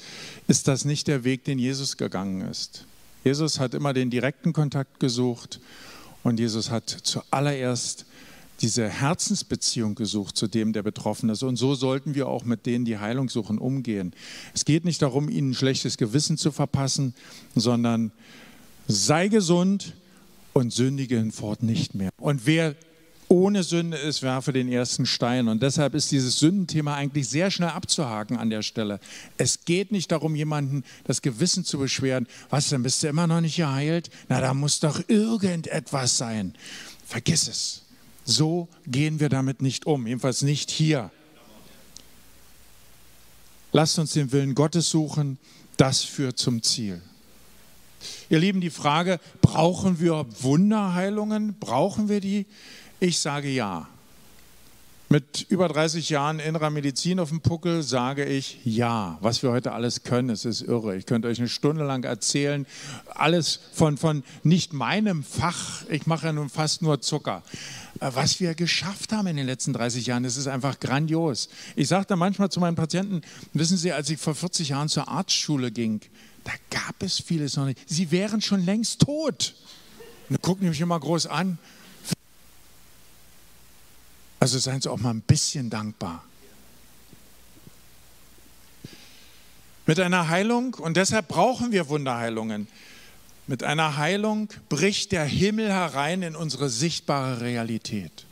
ist 0.47 0.67
das 0.67 0.85
nicht 0.85 1.07
der 1.07 1.23
Weg, 1.23 1.45
den 1.45 1.57
Jesus 1.57 1.97
gegangen 1.97 2.41
ist. 2.41 2.85
Jesus 3.23 3.59
hat 3.59 3.73
immer 3.73 3.93
den 3.93 4.09
direkten 4.09 4.51
Kontakt 4.51 4.99
gesucht 4.99 5.59
und 6.23 6.39
Jesus 6.39 6.69
hat 6.69 6.89
zuallererst 6.89 8.05
diese 8.61 8.87
Herzensbeziehung 8.87 9.95
gesucht 9.95 10.37
zu 10.37 10.47
dem, 10.47 10.71
der 10.73 10.83
betroffen 10.83 11.29
ist. 11.29 11.41
Und 11.41 11.55
so 11.55 11.73
sollten 11.73 12.13
wir 12.13 12.27
auch 12.27 12.43
mit 12.43 12.65
denen, 12.65 12.85
die 12.85 12.99
Heilung 12.99 13.29
suchen, 13.29 13.57
umgehen. 13.57 14.13
Es 14.53 14.65
geht 14.65 14.85
nicht 14.85 15.01
darum, 15.01 15.29
ihnen 15.29 15.51
ein 15.51 15.55
schlechtes 15.55 15.97
Gewissen 15.97 16.37
zu 16.37 16.51
verpassen, 16.51 17.15
sondern 17.55 18.11
sei 18.87 19.29
gesund 19.29 19.93
und 20.53 20.73
sündige 20.73 21.17
hinfort 21.17 21.63
nicht 21.63 21.95
mehr. 21.95 22.09
Und 22.17 22.45
wer 22.45 22.75
ohne 23.31 23.63
Sünde 23.63 23.95
ist, 23.95 24.23
werfe 24.23 24.51
den 24.51 24.67
ersten 24.67 25.05
Stein. 25.05 25.47
Und 25.47 25.63
deshalb 25.63 25.95
ist 25.95 26.11
dieses 26.11 26.39
Sündenthema 26.39 26.95
eigentlich 26.95 27.29
sehr 27.29 27.49
schnell 27.49 27.69
abzuhaken 27.69 28.35
an 28.35 28.49
der 28.49 28.61
Stelle. 28.61 28.99
Es 29.37 29.63
geht 29.63 29.93
nicht 29.93 30.11
darum, 30.11 30.35
jemanden 30.35 30.83
das 31.05 31.21
Gewissen 31.21 31.63
zu 31.63 31.77
beschweren. 31.77 32.27
Was, 32.49 32.67
dann 32.67 32.83
bist 32.83 33.01
du 33.01 33.07
immer 33.07 33.27
noch 33.27 33.39
nicht 33.39 33.55
geheilt? 33.55 34.09
Na, 34.27 34.41
da 34.41 34.53
muss 34.53 34.81
doch 34.81 35.01
irgendetwas 35.07 36.17
sein. 36.17 36.55
Vergiss 37.05 37.47
es. 37.47 37.83
So 38.25 38.67
gehen 38.85 39.21
wir 39.21 39.29
damit 39.29 39.61
nicht 39.61 39.85
um, 39.85 40.07
jedenfalls 40.07 40.41
nicht 40.41 40.69
hier. 40.69 41.09
Lasst 43.71 43.97
uns 43.97 44.11
den 44.11 44.33
Willen 44.33 44.55
Gottes 44.55 44.89
suchen, 44.89 45.37
das 45.77 46.03
führt 46.03 46.37
zum 46.37 46.61
Ziel. 46.61 47.01
Ihr 48.29 48.39
Lieben, 48.39 48.61
die 48.61 48.69
Frage, 48.69 49.19
brauchen 49.41 49.99
wir 49.99 50.25
Wunderheilungen? 50.39 51.55
Brauchen 51.59 52.09
wir 52.09 52.21
die? 52.21 52.45
Ich 52.99 53.19
sage 53.19 53.49
ja. 53.49 53.87
Mit 55.11 55.45
über 55.49 55.67
30 55.67 56.09
Jahren 56.09 56.39
innerer 56.39 56.69
Medizin 56.69 57.19
auf 57.19 57.27
dem 57.29 57.41
Puckel 57.41 57.83
sage 57.83 58.23
ich 58.23 58.59
ja. 58.63 59.17
Was 59.19 59.43
wir 59.43 59.51
heute 59.51 59.73
alles 59.73 60.03
können, 60.03 60.29
es 60.29 60.45
ist 60.45 60.61
irre. 60.61 60.95
Ich 60.95 61.05
könnte 61.05 61.27
euch 61.27 61.37
eine 61.37 61.49
Stunde 61.49 61.83
lang 61.83 62.05
erzählen, 62.05 62.65
alles 63.09 63.59
von, 63.73 63.97
von 63.97 64.23
nicht 64.43 64.71
meinem 64.71 65.23
Fach. 65.23 65.83
Ich 65.89 66.07
mache 66.07 66.27
ja 66.27 66.31
nun 66.31 66.49
fast 66.49 66.81
nur 66.81 67.01
Zucker. 67.01 67.43
Äh, 67.99 68.11
was 68.13 68.39
wir 68.39 68.55
geschafft 68.55 69.11
haben 69.11 69.27
in 69.27 69.37
den 69.37 69.45
letzten 69.45 69.73
30 69.73 70.05
Jahren, 70.05 70.23
das 70.23 70.37
ist 70.37 70.47
einfach 70.47 70.79
grandios. 70.79 71.49
Ich 71.75 71.87
sage 71.87 72.05
da 72.07 72.15
manchmal 72.15 72.49
zu 72.49 72.59
meinen 72.59 72.75
Patienten, 72.75 73.21
wissen 73.53 73.77
Sie, 73.77 73.91
als 73.91 74.09
ich 74.09 74.19
vor 74.19 74.35
40 74.35 74.69
Jahren 74.69 74.89
zur 74.89 75.07
Arztschule 75.07 75.71
ging, 75.71 76.01
da 76.43 76.51
gab 76.69 77.01
es 77.03 77.19
vieles 77.19 77.55
noch 77.55 77.65
nicht. 77.65 77.79
Sie 77.87 78.11
wären 78.11 78.41
schon 78.41 78.65
längst 78.65 79.01
tot. 79.01 79.55
Und 80.29 80.41
gucken 80.41 80.69
mich 80.69 80.79
immer 80.79 80.99
groß 80.99 81.27
an. 81.27 81.59
Also 84.39 84.57
seien 84.57 84.81
Sie 84.81 84.89
auch 84.89 84.97
mal 84.97 85.11
ein 85.11 85.21
bisschen 85.21 85.69
dankbar. 85.69 86.23
Mit 89.85 89.99
einer 89.99 90.29
Heilung, 90.29 90.75
und 90.75 90.95
deshalb 90.95 91.27
brauchen 91.27 91.71
wir 91.71 91.89
Wunderheilungen, 91.89 92.67
mit 93.51 93.63
einer 93.63 93.97
Heilung 93.97 94.47
bricht 94.69 95.11
der 95.11 95.25
Himmel 95.25 95.69
herein 95.69 96.23
in 96.23 96.37
unsere 96.37 96.69
sichtbare 96.69 97.41
Realität. 97.41 98.25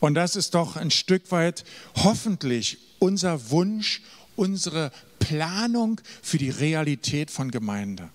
Und 0.00 0.14
das 0.14 0.34
ist 0.34 0.54
doch 0.54 0.76
ein 0.76 0.90
Stück 0.90 1.30
weit 1.30 1.64
hoffentlich 1.94 2.78
unser 2.98 3.50
Wunsch, 3.50 4.02
unsere 4.34 4.90
Planung 5.20 6.00
für 6.20 6.36
die 6.36 6.50
Realität 6.50 7.30
von 7.30 7.52
Gemeinde. 7.52 8.10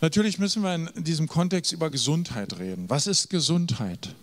Natürlich 0.00 0.38
müssen 0.38 0.62
wir 0.62 0.74
in 0.74 1.02
diesem 1.02 1.26
Kontext 1.26 1.72
über 1.72 1.90
Gesundheit 1.90 2.58
reden. 2.58 2.88
Was 2.88 3.08
ist 3.08 3.30
Gesundheit? 3.30 4.14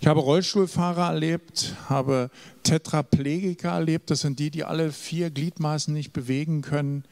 Ich 0.00 0.08
habe 0.08 0.18
Rollstuhlfahrer 0.18 1.06
erlebt, 1.06 1.76
habe 1.88 2.28
Tetraplegiker 2.64 3.70
erlebt. 3.70 4.10
Das 4.10 4.22
sind 4.22 4.40
die, 4.40 4.50
die 4.50 4.64
alle 4.64 4.90
vier 4.90 5.30
Gliedmaßen 5.30 5.94
nicht 5.94 6.12
bewegen 6.12 6.60
können. 6.62 7.04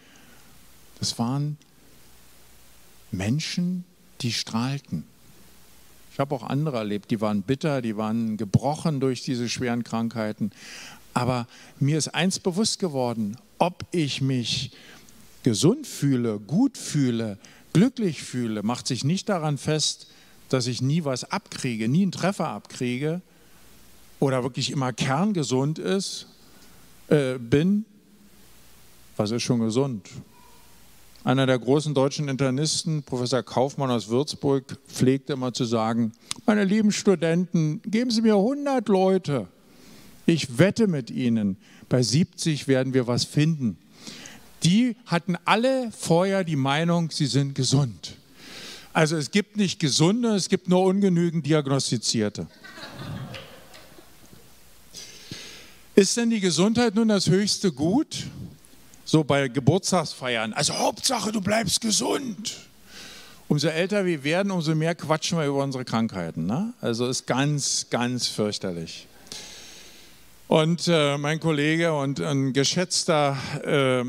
Das 0.98 1.16
waren 1.16 1.56
Menschen, 3.12 3.84
die 4.20 4.32
strahlten. 4.32 5.04
Ich 6.12 6.18
habe 6.18 6.34
auch 6.34 6.42
andere 6.42 6.78
erlebt, 6.78 7.10
die 7.10 7.20
waren 7.20 7.42
bitter, 7.42 7.82
die 7.82 7.96
waren 7.96 8.36
gebrochen 8.36 9.00
durch 9.00 9.22
diese 9.22 9.48
schweren 9.48 9.84
Krankheiten. 9.84 10.50
Aber 11.14 11.46
mir 11.78 11.98
ist 11.98 12.08
eins 12.08 12.38
bewusst 12.38 12.78
geworden, 12.78 13.36
ob 13.58 13.84
ich 13.90 14.20
mich 14.20 14.72
gesund 15.42 15.86
fühle, 15.86 16.38
gut 16.38 16.76
fühle, 16.76 17.38
glücklich 17.72 18.22
fühle, 18.22 18.62
macht 18.62 18.86
sich 18.86 19.04
nicht 19.04 19.28
daran 19.28 19.58
fest, 19.58 20.08
dass 20.48 20.66
ich 20.66 20.82
nie 20.82 21.04
was 21.04 21.24
abkriege, 21.24 21.88
nie 21.88 22.02
einen 22.02 22.12
Treffer 22.12 22.48
abkriege 22.48 23.20
oder 24.18 24.42
wirklich 24.42 24.70
immer 24.70 24.92
kerngesund 24.92 25.78
ist, 25.78 26.26
äh, 27.08 27.38
bin, 27.38 27.84
was 29.16 29.30
ist 29.30 29.42
schon 29.42 29.60
gesund? 29.60 30.08
Einer 31.22 31.44
der 31.44 31.58
großen 31.58 31.92
deutschen 31.92 32.28
Internisten, 32.28 33.02
Professor 33.02 33.42
Kaufmann 33.42 33.90
aus 33.90 34.08
Würzburg, 34.08 34.78
pflegte 34.88 35.34
immer 35.34 35.52
zu 35.52 35.64
sagen, 35.64 36.12
meine 36.46 36.64
lieben 36.64 36.92
Studenten, 36.92 37.82
geben 37.82 38.10
Sie 38.10 38.22
mir 38.22 38.36
100 38.36 38.88
Leute. 38.88 39.46
Ich 40.24 40.58
wette 40.58 40.86
mit 40.86 41.10
Ihnen, 41.10 41.58
bei 41.90 42.02
70 42.02 42.68
werden 42.68 42.94
wir 42.94 43.06
was 43.06 43.24
finden. 43.24 43.76
Die 44.62 44.96
hatten 45.04 45.36
alle 45.44 45.90
vorher 45.90 46.42
die 46.42 46.56
Meinung, 46.56 47.10
sie 47.10 47.26
sind 47.26 47.54
gesund. 47.54 48.16
Also 48.92 49.16
es 49.16 49.30
gibt 49.30 49.56
nicht 49.56 49.78
gesunde, 49.78 50.34
es 50.34 50.48
gibt 50.48 50.68
nur 50.68 50.84
ungenügend 50.84 51.46
diagnostizierte. 51.46 52.46
Ist 55.94 56.16
denn 56.16 56.30
die 56.30 56.40
Gesundheit 56.40 56.94
nun 56.94 57.08
das 57.08 57.28
höchste 57.28 57.72
Gut? 57.72 58.26
So 59.10 59.24
bei 59.24 59.48
Geburtstagsfeiern. 59.48 60.52
Also 60.52 60.72
Hauptsache, 60.78 61.32
du 61.32 61.40
bleibst 61.40 61.80
gesund. 61.80 62.58
Umso 63.48 63.66
älter 63.66 64.06
wir 64.06 64.22
werden, 64.22 64.52
umso 64.52 64.72
mehr 64.76 64.94
quatschen 64.94 65.36
wir 65.36 65.46
über 65.46 65.64
unsere 65.64 65.84
Krankheiten. 65.84 66.46
Ne? 66.46 66.74
Also 66.80 67.08
ist 67.08 67.26
ganz, 67.26 67.88
ganz 67.90 68.28
fürchterlich. 68.28 69.08
Und 70.46 70.86
äh, 70.86 71.18
mein 71.18 71.40
Kollege 71.40 71.92
und 71.92 72.20
ein 72.20 72.52
geschätzter 72.52 73.36
äh, 73.64 74.04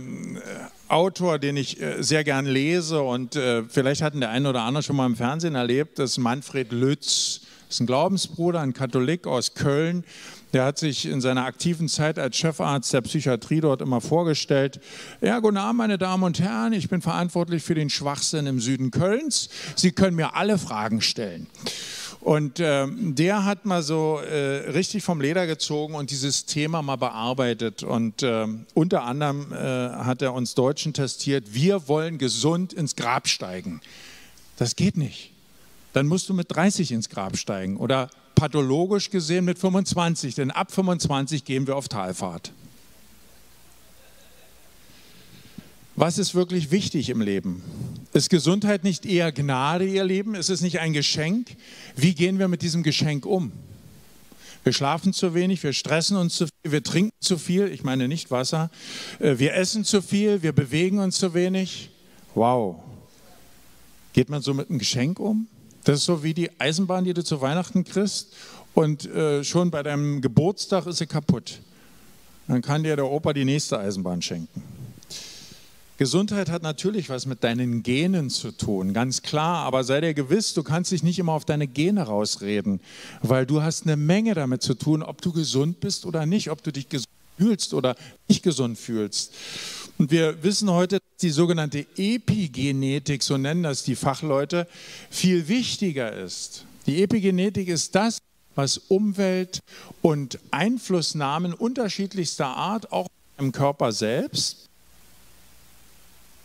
Autor, 0.88 1.39
den 1.39 1.58
ich 1.58 1.81
äh, 1.81 2.03
sehr 2.03 2.24
gern 2.24 2.46
lese 2.46 3.01
und 3.01 3.36
äh, 3.36 3.63
vielleicht 3.63 4.03
hatten 4.03 4.20
der 4.20 4.29
eine 4.29 4.50
oder 4.50 4.62
andere 4.62 4.84
schon 4.84 4.98
mal 4.98 5.08
im 5.08 5.15
Fernsehen 5.15 5.55
erlebt, 5.55 5.98
ist 5.98 6.20
Manfred 6.20 6.72
Lütz. 6.72 7.41
Das 7.67 7.77
ist 7.77 7.79
ein 7.79 7.88
Glaubensbruder, 7.88 8.60
ein 8.60 8.74
Katholik 8.74 9.25
aus 9.25 9.55
Köln. 9.55 10.03
Der 10.53 10.65
hat 10.65 10.77
sich 10.77 11.05
in 11.05 11.22
seiner 11.22 11.46
aktiven 11.46 11.88
Zeit 11.88 12.20
als 12.20 12.36
Chefarzt 12.36 12.93
der 12.93 13.01
Psychiatrie 13.01 13.62
dort 13.62 13.81
immer 13.81 14.01
vorgestellt. 14.01 14.81
Ja, 15.22 15.39
guten 15.39 15.58
Abend, 15.58 15.77
meine 15.77 15.98
Damen 15.98 16.24
und 16.24 16.39
Herren. 16.39 16.74
Ich 16.74 16.89
bin 16.89 17.01
verantwortlich 17.01 17.63
für 17.63 17.75
den 17.75 17.89
Schwachsinn 17.89 18.48
im 18.48 18.60
Süden 18.60 18.91
Kölns. 18.91 19.50
Sie 19.75 19.91
können 19.91 20.15
mir 20.15 20.36
alle 20.36 20.58
Fragen 20.58 21.01
stellen. 21.01 21.48
Und 22.20 22.60
äh, 22.60 22.86
der 22.89 23.46
hat 23.46 23.65
mal 23.65 23.81
so 23.81 24.20
äh, 24.20 24.70
richtig 24.72 25.03
vom 25.03 25.22
Leder 25.22 25.48
gezogen 25.48 25.96
und 25.96 26.12
dieses 26.12 26.46
Thema 26.46 26.84
mal 26.84 26.98
bearbeitet. 26.98 27.81
Und 27.81 28.22
äh, 28.22 28.46
unter 28.75 29.03
anderem 29.03 29.51
äh, 29.51 29.55
hat 29.55 30.22
er 30.22 30.34
uns 30.34 30.53
Deutschen 30.53 30.93
testiert, 30.93 31.53
wir 31.53 31.88
wollen 31.88 32.20
gesund 32.20 32.74
ins 32.74 32.96
Grab 32.96 33.27
steigen. 33.27 33.81
Das 34.58 34.75
geht 34.75 34.98
nicht. 34.98 35.31
Dann 35.93 36.08
musst 36.08 36.29
du 36.29 36.36
mit 36.36 36.53
30 36.55 36.91
ins 36.91 37.10
Grab 37.10 37.38
steigen 37.38 37.77
oder 37.77 38.10
pathologisch 38.35 39.09
gesehen 39.09 39.45
mit 39.45 39.59
25, 39.59 40.35
denn 40.35 40.51
ab 40.51 40.71
25 40.71 41.45
gehen 41.45 41.67
wir 41.67 41.75
auf 41.75 41.88
Talfahrt. 41.88 42.53
Was 45.95 46.17
ist 46.17 46.34
wirklich 46.34 46.71
wichtig 46.71 47.10
im 47.10 47.21
Leben? 47.21 47.62
Ist 48.13 48.29
Gesundheit 48.29 48.84
nicht 48.84 49.06
eher 49.06 49.32
Gnade, 49.32 49.86
ihr 49.86 50.03
Leben? 50.03 50.36
Ist 50.36 50.49
es 50.49 50.62
nicht 50.62 50.79
ein 50.79 50.93
Geschenk? 50.93 51.56
Wie 51.95 52.13
gehen 52.13 52.39
wir 52.39 52.47
mit 52.47 52.62
diesem 52.62 52.82
Geschenk 52.82 53.25
um? 53.25 53.51
Wir 54.63 54.73
schlafen 54.73 55.12
zu 55.12 55.34
wenig, 55.34 55.63
wir 55.63 55.73
stressen 55.73 56.17
uns 56.17 56.36
zu 56.36 56.45
viel, 56.45 56.71
wir 56.71 56.84
trinken 56.84 57.15
zu 57.19 57.38
viel, 57.38 57.67
ich 57.67 57.84
meine 57.84 58.08
nicht 58.08 58.29
Wasser, 58.29 58.69
äh, 59.19 59.39
wir 59.39 59.56
essen 59.56 59.84
zu 59.84 60.01
viel, 60.01 60.43
wir 60.43 60.53
bewegen 60.53 60.99
uns 60.99 61.17
zu 61.17 61.34
wenig. 61.34 61.89
Wow. 62.36 62.77
Geht 64.13 64.29
man 64.29 64.41
so 64.41 64.53
mit 64.53 64.69
einem 64.69 64.77
Geschenk 64.77 65.19
um? 65.19 65.47
Das 65.84 66.00
ist 66.00 66.06
so 66.06 66.24
wie 66.24 66.34
die 66.34 66.50
Eisenbahn, 66.60 67.04
die 67.04 67.13
du 67.13 67.24
zu 67.24 67.41
Weihnachten 67.41 67.84
kriegst 67.84 68.34
und 68.74 69.06
äh, 69.06 69.44
schon 69.44 69.72
bei 69.72 69.84
deinem 69.84 70.22
Geburtstag 70.22 70.86
ist 70.86 70.98
sie 70.98 71.08
kaputt. 71.08 71.60
Dann 72.48 72.62
kann 72.62 72.84
dir 72.84 72.96
der 72.96 73.06
Opa 73.06 73.34
die 73.34 73.46
nächste 73.46 73.80
Eisenbahn 73.80 74.22
schenken. 74.22 74.63
Gesundheit 75.98 76.50
hat 76.50 76.63
natürlich 76.63 77.10
was 77.10 77.28
mit 77.28 77.44
deinen 77.44 77.84
Genen 77.84 78.32
zu 78.32 78.52
tun, 78.52 78.91
ganz 78.91 79.22
klar, 79.22 79.65
aber 79.65 79.84
sei 79.84 80.02
dir 80.02 80.15
gewiss, 80.15 80.56
du 80.56 80.63
kannst 80.63 80.91
dich 80.91 81.04
nicht 81.04 81.20
immer 81.20 81.34
auf 81.34 81.46
deine 81.46 81.67
Gene 81.67 82.02
rausreden, 82.02 82.80
weil 83.22 83.46
du 83.46 83.62
hast 83.62 83.84
eine 83.84 83.98
Menge 83.98 84.34
damit 84.34 84.63
zu 84.63 84.74
tun, 84.74 85.04
ob 85.04 85.22
du 85.22 85.32
gesund 85.32 85.80
bist 85.80 86.08
oder 86.08 86.26
nicht, 86.26 86.50
ob 86.50 86.63
du 86.63 86.72
dich 86.72 86.89
gesund 86.89 87.08
fühlst 87.38 87.76
oder 87.76 87.96
nicht 88.28 88.41
gesund 88.41 88.80
fühlst. 88.80 89.34
Und 90.01 90.09
wir 90.09 90.41
wissen 90.41 90.71
heute, 90.71 90.97
dass 90.97 91.17
die 91.21 91.29
sogenannte 91.29 91.85
Epigenetik, 91.95 93.21
so 93.21 93.37
nennen 93.37 93.61
das 93.61 93.83
die 93.83 93.93
Fachleute, 93.93 94.67
viel 95.11 95.47
wichtiger 95.47 96.11
ist. 96.11 96.65
Die 96.87 97.03
Epigenetik 97.03 97.67
ist 97.67 97.93
das, 97.93 98.17
was 98.55 98.79
Umwelt 98.79 99.59
und 100.01 100.39
Einflussnahmen 100.49 101.53
unterschiedlichster 101.53 102.47
Art 102.47 102.91
auch 102.91 103.09
im 103.37 103.51
Körper 103.51 103.91
selbst 103.91 104.69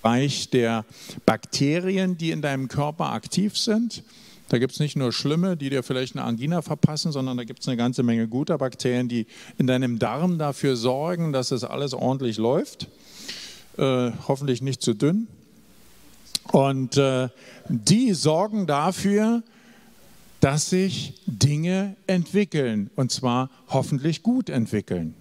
Bereich 0.02 0.50
der 0.50 0.84
Bakterien, 1.24 2.18
die 2.18 2.32
in 2.32 2.42
deinem 2.42 2.68
Körper 2.68 3.12
aktiv 3.12 3.56
sind. 3.56 4.02
Da 4.50 4.58
gibt 4.58 4.74
es 4.74 4.80
nicht 4.80 4.96
nur 4.96 5.14
schlimme, 5.14 5.56
die 5.56 5.70
dir 5.70 5.82
vielleicht 5.82 6.14
eine 6.14 6.26
Angina 6.26 6.60
verpassen, 6.60 7.10
sondern 7.10 7.38
da 7.38 7.44
gibt 7.44 7.60
es 7.60 7.68
eine 7.68 7.78
ganze 7.78 8.02
Menge 8.02 8.28
guter 8.28 8.58
Bakterien, 8.58 9.08
die 9.08 9.26
in 9.56 9.66
deinem 9.66 9.98
Darm 9.98 10.36
dafür 10.36 10.76
sorgen, 10.76 11.32
dass 11.32 11.52
es 11.52 11.64
alles 11.64 11.94
ordentlich 11.94 12.36
läuft. 12.36 12.88
Äh, 13.78 14.12
hoffentlich 14.26 14.62
nicht 14.62 14.80
zu 14.80 14.94
dünn. 14.94 15.28
Und 16.52 16.96
äh, 16.96 17.28
die 17.68 18.14
sorgen 18.14 18.66
dafür, 18.66 19.42
dass 20.40 20.70
sich 20.70 21.14
Dinge 21.26 21.96
entwickeln 22.06 22.90
und 22.96 23.10
zwar 23.10 23.50
hoffentlich 23.68 24.22
gut 24.22 24.48
entwickeln. 24.48 25.14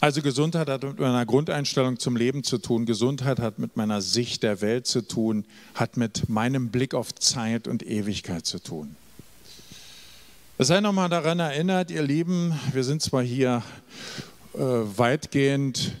Also 0.00 0.22
Gesundheit 0.22 0.68
hat 0.68 0.82
mit 0.82 1.00
meiner 1.00 1.26
Grundeinstellung 1.26 1.98
zum 1.98 2.14
Leben 2.14 2.44
zu 2.44 2.58
tun, 2.58 2.86
Gesundheit 2.86 3.40
hat 3.40 3.58
mit 3.58 3.76
meiner 3.76 4.00
Sicht 4.00 4.42
der 4.42 4.60
Welt 4.60 4.86
zu 4.86 5.02
tun, 5.02 5.44
hat 5.74 5.96
mit 5.96 6.28
meinem 6.28 6.68
Blick 6.68 6.94
auf 6.94 7.14
Zeit 7.14 7.66
und 7.66 7.84
Ewigkeit 7.84 8.46
zu 8.46 8.60
tun. 8.62 8.94
Sei 10.60 10.80
nochmal 10.80 11.08
daran 11.08 11.38
erinnert, 11.38 11.92
ihr 11.92 12.02
Lieben, 12.02 12.52
wir 12.72 12.82
sind 12.82 13.00
zwar 13.00 13.22
hier 13.22 13.62
äh, 14.54 14.58
weitgehend 14.58 15.92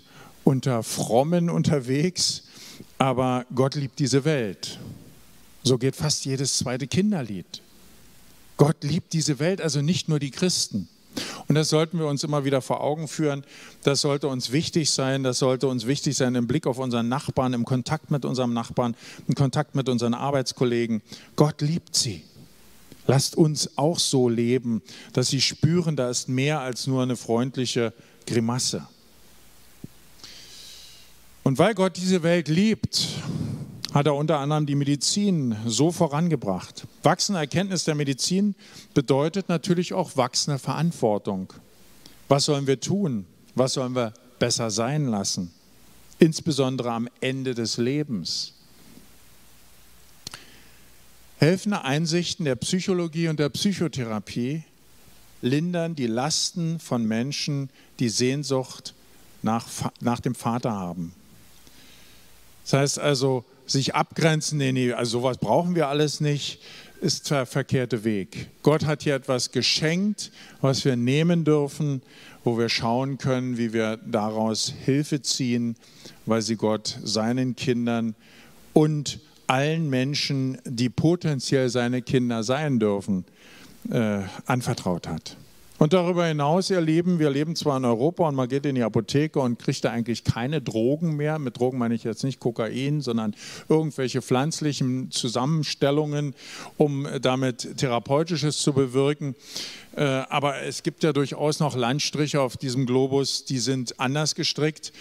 unter 0.42 0.82
Frommen 0.82 1.48
unterwegs, 1.48 2.42
aber 2.98 3.46
Gott 3.54 3.76
liebt 3.76 4.00
diese 4.00 4.24
Welt. 4.24 4.80
So 5.62 5.78
geht 5.78 5.94
fast 5.94 6.24
jedes 6.24 6.58
zweite 6.58 6.88
Kinderlied. 6.88 7.62
Gott 8.56 8.82
liebt 8.82 9.12
diese 9.12 9.38
Welt, 9.38 9.60
also 9.60 9.80
nicht 9.80 10.08
nur 10.08 10.18
die 10.18 10.32
Christen. 10.32 10.88
Und 11.46 11.54
das 11.54 11.68
sollten 11.68 12.00
wir 12.00 12.08
uns 12.08 12.24
immer 12.24 12.44
wieder 12.44 12.60
vor 12.60 12.80
Augen 12.80 13.06
führen. 13.06 13.44
Das 13.84 14.00
sollte 14.00 14.26
uns 14.26 14.50
wichtig 14.50 14.90
sein. 14.90 15.22
Das 15.22 15.38
sollte 15.38 15.68
uns 15.68 15.86
wichtig 15.86 16.16
sein 16.16 16.34
im 16.34 16.48
Blick 16.48 16.66
auf 16.66 16.78
unseren 16.78 17.08
Nachbarn, 17.08 17.52
im 17.52 17.64
Kontakt 17.64 18.10
mit 18.10 18.24
unserem 18.24 18.54
Nachbarn, 18.54 18.96
im 19.28 19.36
Kontakt 19.36 19.76
mit 19.76 19.88
unseren 19.88 20.14
Arbeitskollegen. 20.14 21.00
Gott 21.36 21.60
liebt 21.60 21.94
sie. 21.94 22.24
Lasst 23.08 23.36
uns 23.36 23.78
auch 23.78 23.98
so 23.98 24.28
leben, 24.28 24.82
dass 25.14 25.28
sie 25.28 25.40
spüren, 25.40 25.96
da 25.96 26.10
ist 26.10 26.28
mehr 26.28 26.60
als 26.60 26.86
nur 26.86 27.02
eine 27.02 27.16
freundliche 27.16 27.94
Grimasse. 28.26 28.86
Und 31.42 31.56
weil 31.56 31.74
Gott 31.74 31.96
diese 31.96 32.22
Welt 32.22 32.48
liebt, 32.48 33.08
hat 33.94 34.04
er 34.04 34.14
unter 34.14 34.38
anderem 34.40 34.66
die 34.66 34.74
Medizin 34.74 35.56
so 35.64 35.90
vorangebracht. 35.90 36.86
Wachsende 37.02 37.40
Erkenntnis 37.40 37.84
der 37.84 37.94
Medizin 37.94 38.54
bedeutet 38.92 39.48
natürlich 39.48 39.94
auch 39.94 40.18
wachsende 40.18 40.58
Verantwortung. 40.58 41.54
Was 42.28 42.44
sollen 42.44 42.66
wir 42.66 42.78
tun? 42.78 43.24
Was 43.54 43.72
sollen 43.72 43.94
wir 43.94 44.12
besser 44.38 44.70
sein 44.70 45.06
lassen? 45.06 45.50
Insbesondere 46.18 46.92
am 46.92 47.08
Ende 47.22 47.54
des 47.54 47.78
Lebens. 47.78 48.57
Helfende 51.38 51.84
Einsichten 51.84 52.44
der 52.44 52.56
Psychologie 52.56 53.28
und 53.28 53.38
der 53.38 53.48
Psychotherapie 53.48 54.64
lindern 55.40 55.94
die 55.94 56.08
Lasten 56.08 56.80
von 56.80 57.04
Menschen, 57.04 57.70
die 58.00 58.08
Sehnsucht 58.08 58.92
nach, 59.42 59.68
nach 60.00 60.18
dem 60.18 60.34
Vater 60.34 60.72
haben. 60.72 61.12
Das 62.64 62.72
heißt 62.72 62.98
also, 62.98 63.44
sich 63.66 63.94
abgrenzen, 63.94 64.58
nee, 64.58 64.72
nee, 64.72 64.92
also 64.92 65.20
sowas 65.20 65.38
brauchen 65.38 65.76
wir 65.76 65.86
alles 65.86 66.20
nicht, 66.20 66.60
ist 67.00 67.30
der 67.30 67.46
verkehrte 67.46 68.02
Weg. 68.02 68.48
Gott 68.64 68.84
hat 68.84 69.04
hier 69.04 69.14
etwas 69.14 69.52
geschenkt, 69.52 70.32
was 70.60 70.84
wir 70.84 70.96
nehmen 70.96 71.44
dürfen, 71.44 72.02
wo 72.42 72.58
wir 72.58 72.68
schauen 72.68 73.16
können, 73.16 73.58
wie 73.58 73.72
wir 73.72 73.96
daraus 73.98 74.72
Hilfe 74.84 75.22
ziehen, 75.22 75.76
weil 76.26 76.42
sie 76.42 76.56
Gott 76.56 76.98
seinen 77.04 77.54
Kindern 77.54 78.16
und 78.72 79.20
allen 79.48 79.90
Menschen, 79.90 80.58
die 80.64 80.88
potenziell 80.88 81.68
seine 81.68 82.02
Kinder 82.02 82.42
sein 82.42 82.78
dürfen, 82.78 83.24
äh, 83.90 84.20
anvertraut 84.46 85.08
hat. 85.08 85.36
Und 85.78 85.92
darüber 85.92 86.26
hinaus, 86.26 86.70
ihr 86.70 86.80
Lieben, 86.80 87.20
wir 87.20 87.30
leben 87.30 87.54
zwar 87.54 87.76
in 87.76 87.84
Europa 87.84 88.26
und 88.26 88.34
man 88.34 88.48
geht 88.48 88.66
in 88.66 88.74
die 88.74 88.82
Apotheke 88.82 89.38
und 89.38 89.60
kriegt 89.60 89.84
da 89.84 89.92
eigentlich 89.92 90.24
keine 90.24 90.60
Drogen 90.60 91.14
mehr. 91.14 91.38
Mit 91.38 91.56
Drogen 91.56 91.78
meine 91.78 91.94
ich 91.94 92.02
jetzt 92.02 92.24
nicht 92.24 92.40
Kokain, 92.40 93.00
sondern 93.00 93.36
irgendwelche 93.68 94.20
pflanzlichen 94.20 95.12
Zusammenstellungen, 95.12 96.34
um 96.78 97.06
damit 97.22 97.76
Therapeutisches 97.76 98.58
zu 98.58 98.72
bewirken. 98.72 99.36
Äh, 99.98 100.22
aber 100.28 100.62
es 100.62 100.84
gibt 100.84 101.02
ja 101.02 101.12
durchaus 101.12 101.58
noch 101.58 101.74
Landstriche 101.74 102.40
auf 102.40 102.56
diesem 102.56 102.86
Globus, 102.86 103.44
die 103.44 103.58
sind 103.58 103.98
anders 103.98 104.36
gestrickt. 104.36 104.92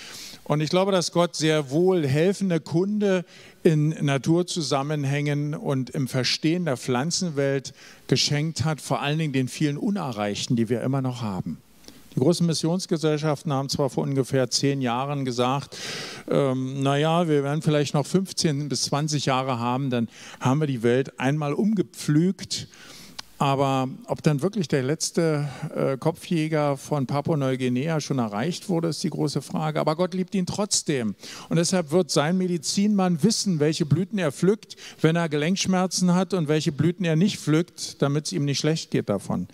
Und 0.43 0.59
ich 0.59 0.71
glaube, 0.71 0.91
dass 0.91 1.11
Gott 1.11 1.35
sehr 1.35 1.69
wohl 1.69 2.07
helfende 2.07 2.59
Kunde 2.59 3.23
in 3.61 3.89
Naturzusammenhängen 3.89 5.53
und 5.53 5.91
im 5.91 6.07
Verstehen 6.07 6.65
der 6.65 6.77
Pflanzenwelt 6.77 7.73
geschenkt 8.07 8.65
hat, 8.65 8.81
vor 8.81 8.99
allen 8.99 9.19
Dingen 9.19 9.33
den 9.33 9.49
vielen 9.49 9.77
Unerreichten, 9.77 10.55
die 10.55 10.67
wir 10.67 10.81
immer 10.81 11.03
noch 11.03 11.21
haben. 11.21 11.59
Die 12.15 12.19
großen 12.19 12.47
Missionsgesellschaften 12.47 13.53
haben 13.53 13.69
zwar 13.69 13.91
vor 13.91 14.03
ungefähr 14.03 14.49
zehn 14.49 14.81
Jahren 14.81 15.25
gesagt, 15.25 15.77
ähm, 16.27 16.81
naja, 16.81 17.27
wir 17.27 17.43
werden 17.43 17.61
vielleicht 17.61 17.93
noch 17.93 18.07
15 18.07 18.67
bis 18.67 18.85
20 18.85 19.27
Jahre 19.27 19.59
haben, 19.59 19.91
dann 19.91 20.07
haben 20.39 20.59
wir 20.59 20.65
die 20.65 20.81
Welt 20.81 21.19
einmal 21.19 21.53
umgepflügt 21.53 22.67
aber 23.39 23.87
ob 24.05 24.23
dann 24.23 24.41
wirklich 24.41 24.67
der 24.67 24.81
letzte 24.81 25.47
äh, 25.75 25.97
Kopfjäger 25.97 26.75
von 26.75 27.05
Papua-Neuguinea 27.05 28.01
schon 28.01 28.17
erreicht 28.17 28.67
wurde, 28.67 28.87
ist 28.87 29.03
die 29.03 29.11
große 29.11 29.41
Frage. 29.41 29.79
Aber 29.79 29.95
Gott 29.95 30.13
liebt 30.15 30.33
ihn 30.33 30.47
trotzdem. 30.47 31.15
Und 31.49 31.57
deshalb 31.57 31.91
wird 31.91 32.09
sein 32.09 32.37
Medizinmann 32.37 33.21
wissen, 33.21 33.59
welche 33.59 33.85
Blüten 33.85 34.17
er 34.17 34.31
pflückt, 34.31 34.75
wenn 35.01 35.15
er 35.15 35.29
Gelenkschmerzen 35.29 36.15
hat 36.15 36.33
und 36.33 36.47
welche 36.47 36.71
Blüten 36.71 37.05
er 37.05 37.15
nicht 37.15 37.37
pflückt, 37.37 38.01
damit 38.01 38.25
es 38.25 38.31
ihm 38.31 38.45
nicht 38.45 38.59
schlecht 38.59 38.89
geht 38.89 39.09
davon. 39.09 39.47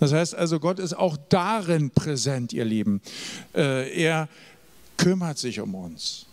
Das 0.00 0.12
heißt 0.12 0.34
also, 0.34 0.58
Gott 0.58 0.78
ist 0.78 0.94
auch 0.94 1.18
darin 1.28 1.90
präsent, 1.90 2.52
ihr 2.54 2.64
Lieben. 2.64 3.02
Äh, 3.54 4.02
er 4.02 4.28
kümmert 4.96 5.36
sich 5.38 5.60
um 5.60 5.74
uns. 5.74 6.25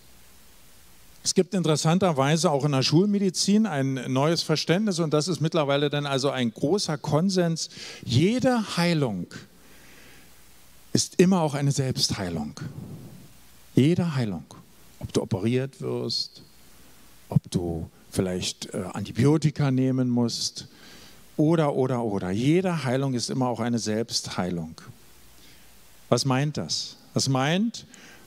Es 1.23 1.33
gibt 1.33 1.53
interessanterweise 1.53 2.51
auch 2.51 2.65
in 2.65 2.73
der 2.73 2.83
Schulmedizin 2.83 3.65
ein 3.65 4.11
neues 4.11 4.43
Verständnis 4.43 4.99
und 4.99 5.13
das 5.13 5.29
ist 5.29 5.39
mittlerweile 5.39 5.89
dann 5.89 6.05
also 6.05 6.29
ein 6.29 6.53
großer 6.53 6.97
Konsens. 6.97 7.69
Jede 8.03 8.75
Heilung 8.75 9.27
ist 10.91 11.21
immer 11.21 11.41
auch 11.41 11.53
eine 11.53 11.71
Selbstheilung. 11.71 12.59
Jede 13.73 14.15
Heilung. 14.15 14.43
Ob 14.99 15.13
du 15.13 15.21
operiert 15.21 15.79
wirst, 15.79 16.43
ob 17.29 17.39
du 17.49 17.89
vielleicht 18.11 18.73
äh, 18.73 18.83
Antibiotika 18.93 19.71
nehmen 19.71 20.09
musst 20.09 20.67
oder, 21.37 21.73
oder, 21.73 22.03
oder. 22.03 22.31
Jede 22.31 22.83
Heilung 22.83 23.13
ist 23.13 23.29
immer 23.29 23.47
auch 23.47 23.61
eine 23.61 23.79
Selbstheilung. 23.79 24.75
Was 26.09 26.25
meint 26.25 26.57
das? 26.57 26.97
Das 27.13 27.29
meint, 27.29 27.85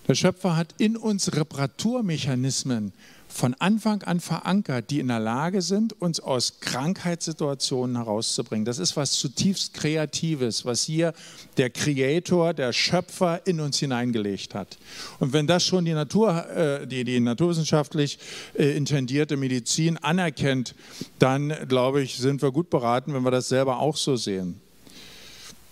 der 0.09 0.15
Schöpfer 0.15 0.57
hat 0.57 0.75
in 0.79 0.97
uns 0.97 1.35
Reparaturmechanismen 1.35 2.93
von 3.29 3.55
Anfang 3.55 4.03
an 4.03 4.21
verankert, 4.21 4.91
die 4.91 5.01
in 5.01 5.09
der 5.09 5.21
Lage 5.21 5.61
sind, 5.61 6.01
uns 6.01 6.21
aus 6.21 6.61
Krankheitssituationen 6.61 7.97
herauszubringen. 7.97 8.65
Das 8.65 8.79
ist 8.79 8.97
was 8.97 9.13
zutiefst 9.13 9.75
Kreatives, 9.75 10.65
was 10.65 10.85
hier 10.85 11.13
der 11.57 11.71
Creator, 11.71 12.55
der 12.55 12.73
Schöpfer 12.73 13.47
in 13.47 13.61
uns 13.61 13.79
hineingelegt 13.79 14.55
hat. 14.55 14.79
Und 15.19 15.33
wenn 15.33 15.47
das 15.47 15.65
schon 15.65 15.85
die, 15.85 15.93
Natur, 15.93 16.49
äh, 16.51 16.87
die, 16.87 17.05
die 17.05 17.21
naturwissenschaftlich 17.21 18.19
äh, 18.55 18.77
intendierte 18.77 19.37
Medizin 19.37 19.99
anerkennt, 19.99 20.75
dann 21.19 21.53
glaube 21.69 22.03
ich, 22.03 22.17
sind 22.17 22.43
wir 22.43 22.53
gut 22.53 22.71
beraten, 22.71 23.13
wenn 23.13 23.25
wir 23.25 23.31
das 23.31 23.49
selber 23.49 23.81
auch 23.81 23.97
so 23.97 24.17
sehen. 24.17 24.61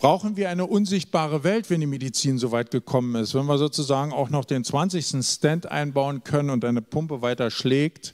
Brauchen 0.05 0.37
wir 0.37 0.51
eine 0.51 0.67
unsichtbare 0.67 1.45
Welt, 1.45 1.71
wenn 1.71 1.81
die 1.81 1.87
Medizin 1.87 2.37
so 2.37 2.53
weit 2.53 2.71
gekommen 2.71 3.15
ist? 3.15 3.35
Wenn 3.35 3.47
wir 3.47 3.57
sozusagen 3.57 4.13
auch 4.13 4.29
noch 4.29 4.45
den 4.45 4.63
20. 4.63 5.25
Stand 5.25 5.73
einbauen 5.73 6.23
können 6.23 6.51
und 6.51 6.63
eine 6.67 6.83
Pumpe 6.83 7.23
weiter 7.23 7.51
schlägt, 7.51 8.13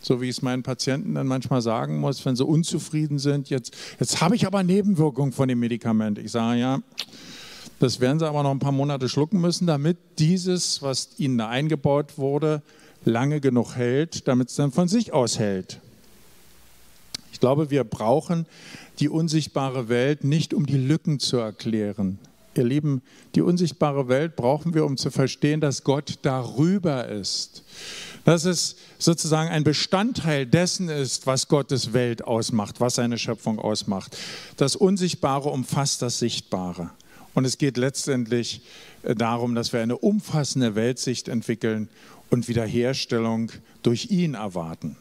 so 0.00 0.20
wie 0.20 0.26
ich 0.26 0.36
es 0.36 0.42
meinen 0.42 0.62
Patienten 0.62 1.16
dann 1.16 1.26
manchmal 1.26 1.60
sagen 1.60 1.98
muss, 1.98 2.24
wenn 2.24 2.36
sie 2.36 2.44
unzufrieden 2.44 3.18
sind, 3.18 3.50
jetzt, 3.50 3.74
jetzt 3.98 4.20
habe 4.20 4.36
ich 4.36 4.46
aber 4.46 4.62
Nebenwirkungen 4.62 5.32
von 5.32 5.48
dem 5.48 5.58
Medikament. 5.58 6.16
Ich 6.20 6.30
sage 6.30 6.60
ja, 6.60 6.78
das 7.80 7.98
werden 7.98 8.20
sie 8.20 8.28
aber 8.28 8.44
noch 8.44 8.52
ein 8.52 8.60
paar 8.60 8.70
Monate 8.70 9.08
schlucken 9.08 9.40
müssen, 9.40 9.66
damit 9.66 9.98
dieses, 10.20 10.80
was 10.80 11.18
ihnen 11.18 11.38
da 11.38 11.48
eingebaut 11.48 12.18
wurde, 12.18 12.62
lange 13.04 13.40
genug 13.40 13.74
hält, 13.74 14.28
damit 14.28 14.50
es 14.50 14.54
dann 14.54 14.70
von 14.70 14.86
sich 14.86 15.12
aus 15.12 15.40
hält. 15.40 15.80
Ich 17.42 17.44
glaube, 17.44 17.70
wir 17.70 17.82
brauchen 17.82 18.46
die 19.00 19.08
unsichtbare 19.08 19.88
Welt 19.88 20.22
nicht, 20.22 20.54
um 20.54 20.64
die 20.64 20.76
Lücken 20.76 21.18
zu 21.18 21.38
erklären. 21.38 22.20
Ihr 22.54 22.62
Lieben, 22.62 23.02
die 23.34 23.40
unsichtbare 23.40 24.06
Welt 24.06 24.36
brauchen 24.36 24.74
wir, 24.74 24.84
um 24.84 24.96
zu 24.96 25.10
verstehen, 25.10 25.60
dass 25.60 25.82
Gott 25.82 26.20
darüber 26.22 27.08
ist. 27.08 27.64
Dass 28.24 28.44
es 28.44 28.76
sozusagen 29.00 29.50
ein 29.50 29.64
Bestandteil 29.64 30.46
dessen 30.46 30.88
ist, 30.88 31.26
was 31.26 31.48
Gottes 31.48 31.92
Welt 31.92 32.22
ausmacht, 32.22 32.80
was 32.80 32.94
seine 32.94 33.18
Schöpfung 33.18 33.58
ausmacht. 33.58 34.16
Das 34.56 34.76
Unsichtbare 34.76 35.48
umfasst 35.48 36.00
das 36.00 36.20
Sichtbare. 36.20 36.90
Und 37.34 37.44
es 37.44 37.58
geht 37.58 37.76
letztendlich 37.76 38.62
äh, 39.02 39.16
darum, 39.16 39.56
dass 39.56 39.72
wir 39.72 39.80
eine 39.80 39.98
umfassende 39.98 40.76
Weltsicht 40.76 41.26
entwickeln 41.26 41.88
und 42.30 42.46
Wiederherstellung 42.46 43.50
durch 43.82 44.12
ihn 44.12 44.34
erwarten. 44.34 44.96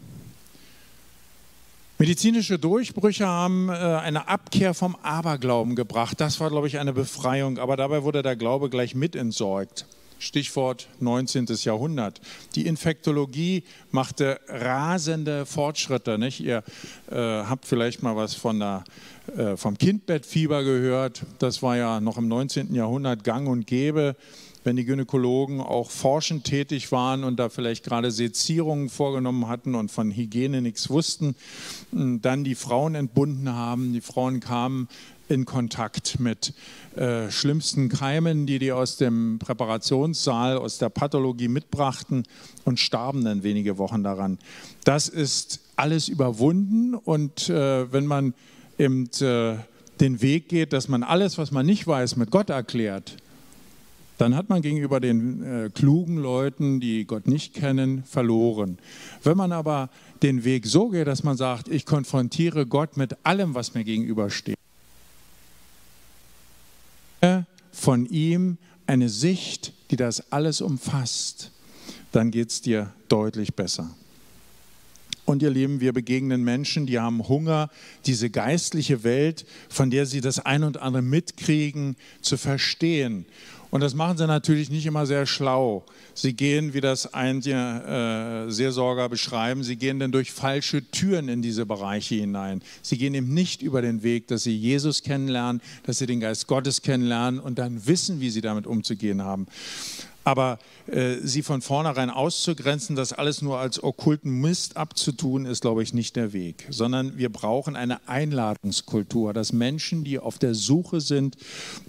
Medizinische 2.01 2.57
Durchbrüche 2.57 3.27
haben 3.27 3.69
äh, 3.69 3.73
eine 3.73 4.27
Abkehr 4.27 4.73
vom 4.73 4.95
Aberglauben 5.03 5.75
gebracht. 5.75 6.19
Das 6.19 6.39
war, 6.39 6.49
glaube 6.49 6.65
ich, 6.65 6.79
eine 6.79 6.93
Befreiung, 6.93 7.59
aber 7.59 7.77
dabei 7.77 8.01
wurde 8.01 8.23
der 8.23 8.35
Glaube 8.35 8.71
gleich 8.71 8.95
mit 8.95 9.15
entsorgt. 9.15 9.85
Stichwort 10.17 10.87
19. 10.99 11.45
Jahrhundert. 11.61 12.19
Die 12.55 12.65
Infektologie 12.65 13.65
machte 13.91 14.39
rasende 14.47 15.45
Fortschritte. 15.45 16.17
Nicht? 16.17 16.39
Ihr 16.39 16.63
äh, 17.11 17.15
habt 17.15 17.67
vielleicht 17.67 18.01
mal 18.01 18.15
was 18.15 18.33
von 18.33 18.59
der, 18.59 18.83
äh, 19.37 19.55
vom 19.55 19.77
Kindbettfieber 19.77 20.63
gehört. 20.63 21.21
Das 21.37 21.61
war 21.61 21.77
ja 21.77 22.01
noch 22.01 22.17
im 22.17 22.27
19. 22.27 22.73
Jahrhundert 22.73 23.23
gang 23.23 23.47
und 23.47 23.67
gäbe 23.67 24.15
wenn 24.63 24.75
die 24.75 24.85
Gynäkologen 24.85 25.59
auch 25.59 25.89
forschend 25.89 26.43
tätig 26.43 26.91
waren 26.91 27.23
und 27.23 27.37
da 27.37 27.49
vielleicht 27.49 27.83
gerade 27.83 28.11
Sezierungen 28.11 28.89
vorgenommen 28.89 29.47
hatten 29.47 29.75
und 29.75 29.91
von 29.91 30.11
Hygiene 30.11 30.61
nichts 30.61 30.89
wussten, 30.89 31.35
dann 31.91 32.43
die 32.43 32.55
Frauen 32.55 32.95
entbunden 32.95 33.53
haben. 33.53 33.93
Die 33.93 34.01
Frauen 34.01 34.39
kamen 34.39 34.87
in 35.31 35.45
Kontakt 35.45 36.19
mit 36.19 36.53
äh, 36.95 37.31
schlimmsten 37.31 37.87
Keimen, 37.87 38.45
die 38.45 38.59
die 38.59 38.73
aus 38.73 38.97
dem 38.97 39.39
Präparationssaal, 39.39 40.57
aus 40.57 40.77
der 40.77 40.89
Pathologie 40.89 41.47
mitbrachten 41.47 42.23
und 42.65 42.79
starben 42.79 43.23
dann 43.23 43.41
wenige 43.41 43.77
Wochen 43.77 44.03
daran. 44.03 44.37
Das 44.83 45.07
ist 45.07 45.61
alles 45.77 46.09
überwunden 46.09 46.95
und 46.95 47.49
äh, 47.49 47.91
wenn 47.91 48.05
man 48.05 48.33
eben 48.77 49.09
äh, 49.21 49.55
den 50.01 50.21
Weg 50.21 50.49
geht, 50.49 50.73
dass 50.73 50.89
man 50.89 51.03
alles, 51.03 51.37
was 51.37 51.51
man 51.51 51.65
nicht 51.65 51.87
weiß, 51.87 52.17
mit 52.17 52.29
Gott 52.29 52.49
erklärt, 52.49 53.15
dann 54.21 54.35
hat 54.35 54.49
man 54.49 54.61
gegenüber 54.61 54.99
den 54.99 55.43
äh, 55.43 55.69
klugen 55.71 56.17
Leuten, 56.17 56.79
die 56.79 57.05
Gott 57.05 57.27
nicht 57.27 57.55
kennen, 57.55 58.03
verloren. 58.03 58.77
Wenn 59.23 59.35
man 59.35 59.51
aber 59.51 59.89
den 60.21 60.43
Weg 60.43 60.67
so 60.67 60.89
geht, 60.89 61.07
dass 61.07 61.23
man 61.23 61.37
sagt, 61.37 61.67
ich 61.67 61.87
konfrontiere 61.87 62.67
Gott 62.67 62.97
mit 62.97 63.17
allem, 63.25 63.55
was 63.55 63.73
mir 63.73 63.83
gegenübersteht, 63.83 64.57
von 67.71 68.05
ihm 68.05 68.57
eine 68.85 69.09
Sicht, 69.09 69.73
die 69.89 69.95
das 69.95 70.31
alles 70.31 70.61
umfasst, 70.61 71.51
dann 72.11 72.29
geht 72.29 72.51
es 72.51 72.61
dir 72.61 72.93
deutlich 73.07 73.55
besser. 73.55 73.89
Und 75.25 75.41
ihr 75.41 75.49
Lieben, 75.49 75.79
wir 75.81 75.93
begegnen 75.93 76.43
Menschen, 76.43 76.85
die 76.85 76.99
haben 76.99 77.27
Hunger, 77.27 77.69
diese 78.05 78.29
geistliche 78.29 79.03
Welt, 79.03 79.45
von 79.69 79.89
der 79.89 80.05
sie 80.05 80.21
das 80.21 80.39
ein 80.39 80.63
und 80.63 80.77
andere 80.77 81.01
mitkriegen, 81.01 81.95
zu 82.21 82.37
verstehen. 82.37 83.25
Und 83.71 83.79
das 83.79 83.95
machen 83.95 84.17
sie 84.17 84.27
natürlich 84.27 84.69
nicht 84.69 84.85
immer 84.85 85.05
sehr 85.05 85.25
schlau. 85.25 85.85
Sie 86.13 86.33
gehen, 86.33 86.73
wie 86.73 86.81
das 86.81 87.13
einige 87.13 88.45
äh, 88.47 88.51
Seelsorger 88.51 89.07
beschreiben, 89.07 89.63
sie 89.63 89.77
gehen 89.77 89.97
dann 89.97 90.11
durch 90.11 90.33
falsche 90.33 90.83
Türen 90.91 91.29
in 91.29 91.41
diese 91.41 91.65
Bereiche 91.65 92.15
hinein. 92.15 92.61
Sie 92.81 92.97
gehen 92.97 93.13
eben 93.13 93.33
nicht 93.33 93.61
über 93.61 93.81
den 93.81 94.03
Weg, 94.03 94.27
dass 94.27 94.43
sie 94.43 94.55
Jesus 94.55 95.03
kennenlernen, 95.03 95.61
dass 95.83 95.99
sie 95.99 96.05
den 96.05 96.19
Geist 96.19 96.47
Gottes 96.47 96.81
kennenlernen 96.81 97.39
und 97.39 97.59
dann 97.59 97.87
wissen, 97.87 98.19
wie 98.19 98.29
sie 98.29 98.41
damit 98.41 98.67
umzugehen 98.67 99.23
haben. 99.23 99.47
Aber 100.23 100.59
äh, 100.87 101.15
sie 101.23 101.41
von 101.41 101.61
vornherein 101.61 102.11
auszugrenzen, 102.11 102.95
das 102.95 103.11
alles 103.11 103.41
nur 103.41 103.57
als 103.57 103.83
okkulten 103.83 104.39
Mist 104.39 104.77
abzutun, 104.77 105.45
ist, 105.45 105.61
glaube 105.61 105.81
ich, 105.81 105.93
nicht 105.93 106.15
der 106.15 106.31
Weg. 106.31 106.67
Sondern 106.69 107.17
wir 107.17 107.29
brauchen 107.29 107.75
eine 107.75 108.07
Einladungskultur, 108.07 109.33
dass 109.33 109.51
Menschen, 109.51 110.03
die 110.03 110.19
auf 110.19 110.37
der 110.37 110.53
Suche 110.53 111.01
sind, 111.01 111.37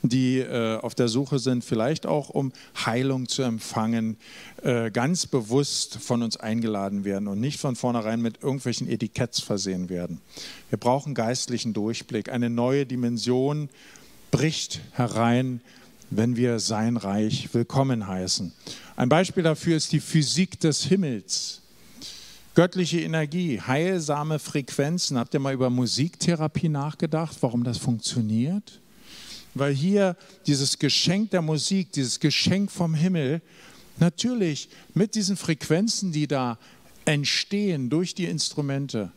die 0.03 0.38
äh, 0.38 0.79
auf 0.79 0.95
der 0.95 1.09
Suche 1.09 1.38
sind, 1.38 1.62
vielleicht 1.64 2.07
auch 2.07 2.31
um 2.31 2.53
Heilung 2.87 3.29
zu 3.29 3.42
empfangen, 3.42 4.16
äh, 4.62 4.90
ganz 4.90 5.27
bewusst 5.27 5.99
von 5.99 6.23
uns 6.23 6.38
eingeladen 6.38 7.05
werden 7.05 7.29
und 7.29 7.38
nicht 7.38 7.61
von 7.61 7.77
vornherein 7.77 8.23
mit 8.23 8.42
irgendwelchen 8.42 8.88
Etiketts 8.88 9.40
versehen 9.40 9.90
werden. 9.90 10.21
Wir 10.71 10.79
brauchen 10.79 11.14
geistlichen 11.14 11.75
Durchblick. 11.75 12.31
Eine 12.31 12.49
neue 12.49 12.87
Dimension 12.87 13.68
bricht 14.31 14.81
herein 14.92 15.61
wenn 16.14 16.37
wir 16.37 16.59
sein 16.59 16.98
Reich 16.98 17.48
willkommen 17.53 18.07
heißen. 18.07 18.53
Ein 18.96 19.09
Beispiel 19.09 19.42
dafür 19.42 19.77
ist 19.77 19.92
die 19.92 20.01
Physik 20.01 20.61
des 20.61 20.85
Himmels. 20.85 21.62
Göttliche 22.55 23.01
Energie, 23.01 23.61
heilsame 23.61 24.38
Frequenzen. 24.38 25.16
Habt 25.16 25.33
ihr 25.33 25.40
mal 25.40 25.55
über 25.55 25.70
Musiktherapie 25.70 26.68
nachgedacht, 26.68 27.38
warum 27.40 27.64
das 27.64 27.79
funktioniert? 27.79 28.81
Weil 29.55 29.72
hier 29.72 30.16
dieses 30.46 30.79
Geschenk 30.79 31.31
der 31.31 31.40
Musik, 31.40 31.92
dieses 31.92 32.20
Geschenk 32.20 32.70
vom 32.70 32.94
Himmel, 32.94 33.40
natürlich 33.98 34.68
mit 34.92 35.14
diesen 35.14 35.38
Frequenzen, 35.38 36.12
die 36.12 36.27
da 36.27 36.59
entstehen 37.07 37.88
durch 37.88 38.14
die 38.14 38.27
Instrumente, 38.27 39.11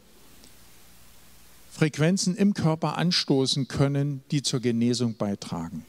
Frequenzen 1.71 2.37
im 2.37 2.53
Körper 2.53 2.97
anstoßen 2.97 3.67
können, 3.67 4.23
die 4.31 4.41
zur 4.41 4.61
Genesung 4.61 5.15
beitragen. 5.15 5.85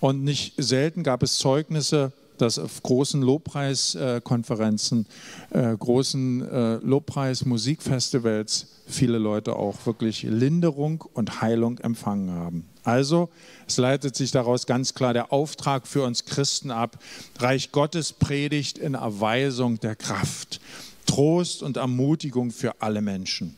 Und 0.00 0.22
nicht 0.22 0.54
selten 0.56 1.02
gab 1.02 1.22
es 1.22 1.38
Zeugnisse, 1.38 2.12
dass 2.38 2.58
auf 2.58 2.82
großen 2.82 3.20
Lobpreiskonferenzen, 3.20 5.06
äh, 5.50 5.76
großen 5.76 6.48
äh, 6.48 6.74
Lobpreis-Musikfestivals 6.76 8.68
viele 8.86 9.18
Leute 9.18 9.56
auch 9.56 9.84
wirklich 9.86 10.22
Linderung 10.22 11.04
und 11.14 11.42
Heilung 11.42 11.78
empfangen 11.78 12.30
haben. 12.30 12.64
Also 12.84 13.28
es 13.66 13.76
leitet 13.76 14.16
sich 14.16 14.30
daraus 14.30 14.66
ganz 14.66 14.94
klar 14.94 15.12
der 15.12 15.32
Auftrag 15.32 15.86
für 15.86 16.04
uns 16.04 16.24
Christen 16.24 16.70
ab, 16.70 16.98
Reich 17.38 17.70
Gottes 17.72 18.12
predigt 18.12 18.78
in 18.78 18.94
Erweisung 18.94 19.78
der 19.80 19.94
Kraft, 19.94 20.60
Trost 21.06 21.62
und 21.62 21.76
Ermutigung 21.76 22.50
für 22.50 22.80
alle 22.80 23.02
Menschen. 23.02 23.57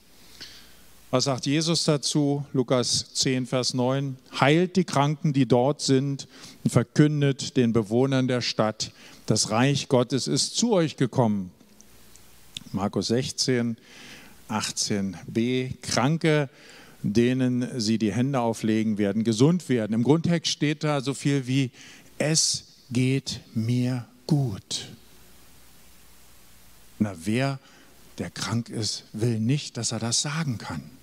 Was 1.13 1.25
sagt 1.25 1.47
Jesus 1.47 1.83
dazu? 1.83 2.47
Lukas 2.53 3.13
10, 3.15 3.47
Vers 3.47 3.75
9. 3.75 4.17
Heilt 4.39 4.77
die 4.77 4.85
Kranken, 4.85 5.33
die 5.33 5.45
dort 5.47 5.81
sind, 5.81 6.29
und 6.63 6.71
verkündet 6.71 7.57
den 7.57 7.73
Bewohnern 7.73 8.29
der 8.29 8.43
Stadt, 8.43 8.93
das 9.27 9.51
Reich 9.51 9.89
Gottes 9.89 10.29
ist 10.29 10.57
zu 10.57 10.73
euch 10.73 10.97
gekommen. 10.97 11.51
Markus 12.71 13.09
16, 13.09 13.77
18b. 14.49 15.73
Kranke, 15.83 16.49
denen 17.03 17.81
sie 17.81 17.99
die 17.99 18.13
Hände 18.13 18.39
auflegen 18.39 18.97
werden, 18.97 19.25
gesund 19.25 19.69
werden. 19.69 19.95
Im 19.95 20.05
Grundtext 20.05 20.53
steht 20.53 20.85
da 20.85 21.01
so 21.01 21.13
viel 21.13 21.49
wie, 21.49 21.73
es 22.19 22.67
geht 22.93 23.41
mir 23.53 24.07
gut. 24.29 24.87
Na, 27.01 27.15
wer, 27.25 27.59
der 28.19 28.31
krank 28.31 28.69
ist, 28.69 29.07
will 29.13 29.41
nicht, 29.41 29.77
dass 29.77 29.91
er 29.91 29.99
das 29.99 30.23
sagen 30.23 30.59
kann. 30.59 31.00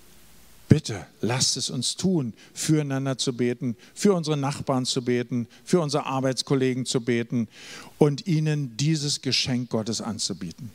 Bitte 0.68 1.06
lasst 1.22 1.56
es 1.56 1.70
uns 1.70 1.96
tun, 1.96 2.34
füreinander 2.52 3.16
zu 3.16 3.34
beten, 3.34 3.76
für 3.94 4.12
unsere 4.12 4.36
Nachbarn 4.36 4.84
zu 4.84 5.02
beten, 5.02 5.48
für 5.64 5.80
unsere 5.80 6.04
Arbeitskollegen 6.04 6.84
zu 6.84 7.00
beten 7.00 7.48
und 7.96 8.26
ihnen 8.26 8.76
dieses 8.76 9.22
Geschenk 9.22 9.70
Gottes 9.70 10.02
anzubieten. 10.02 10.70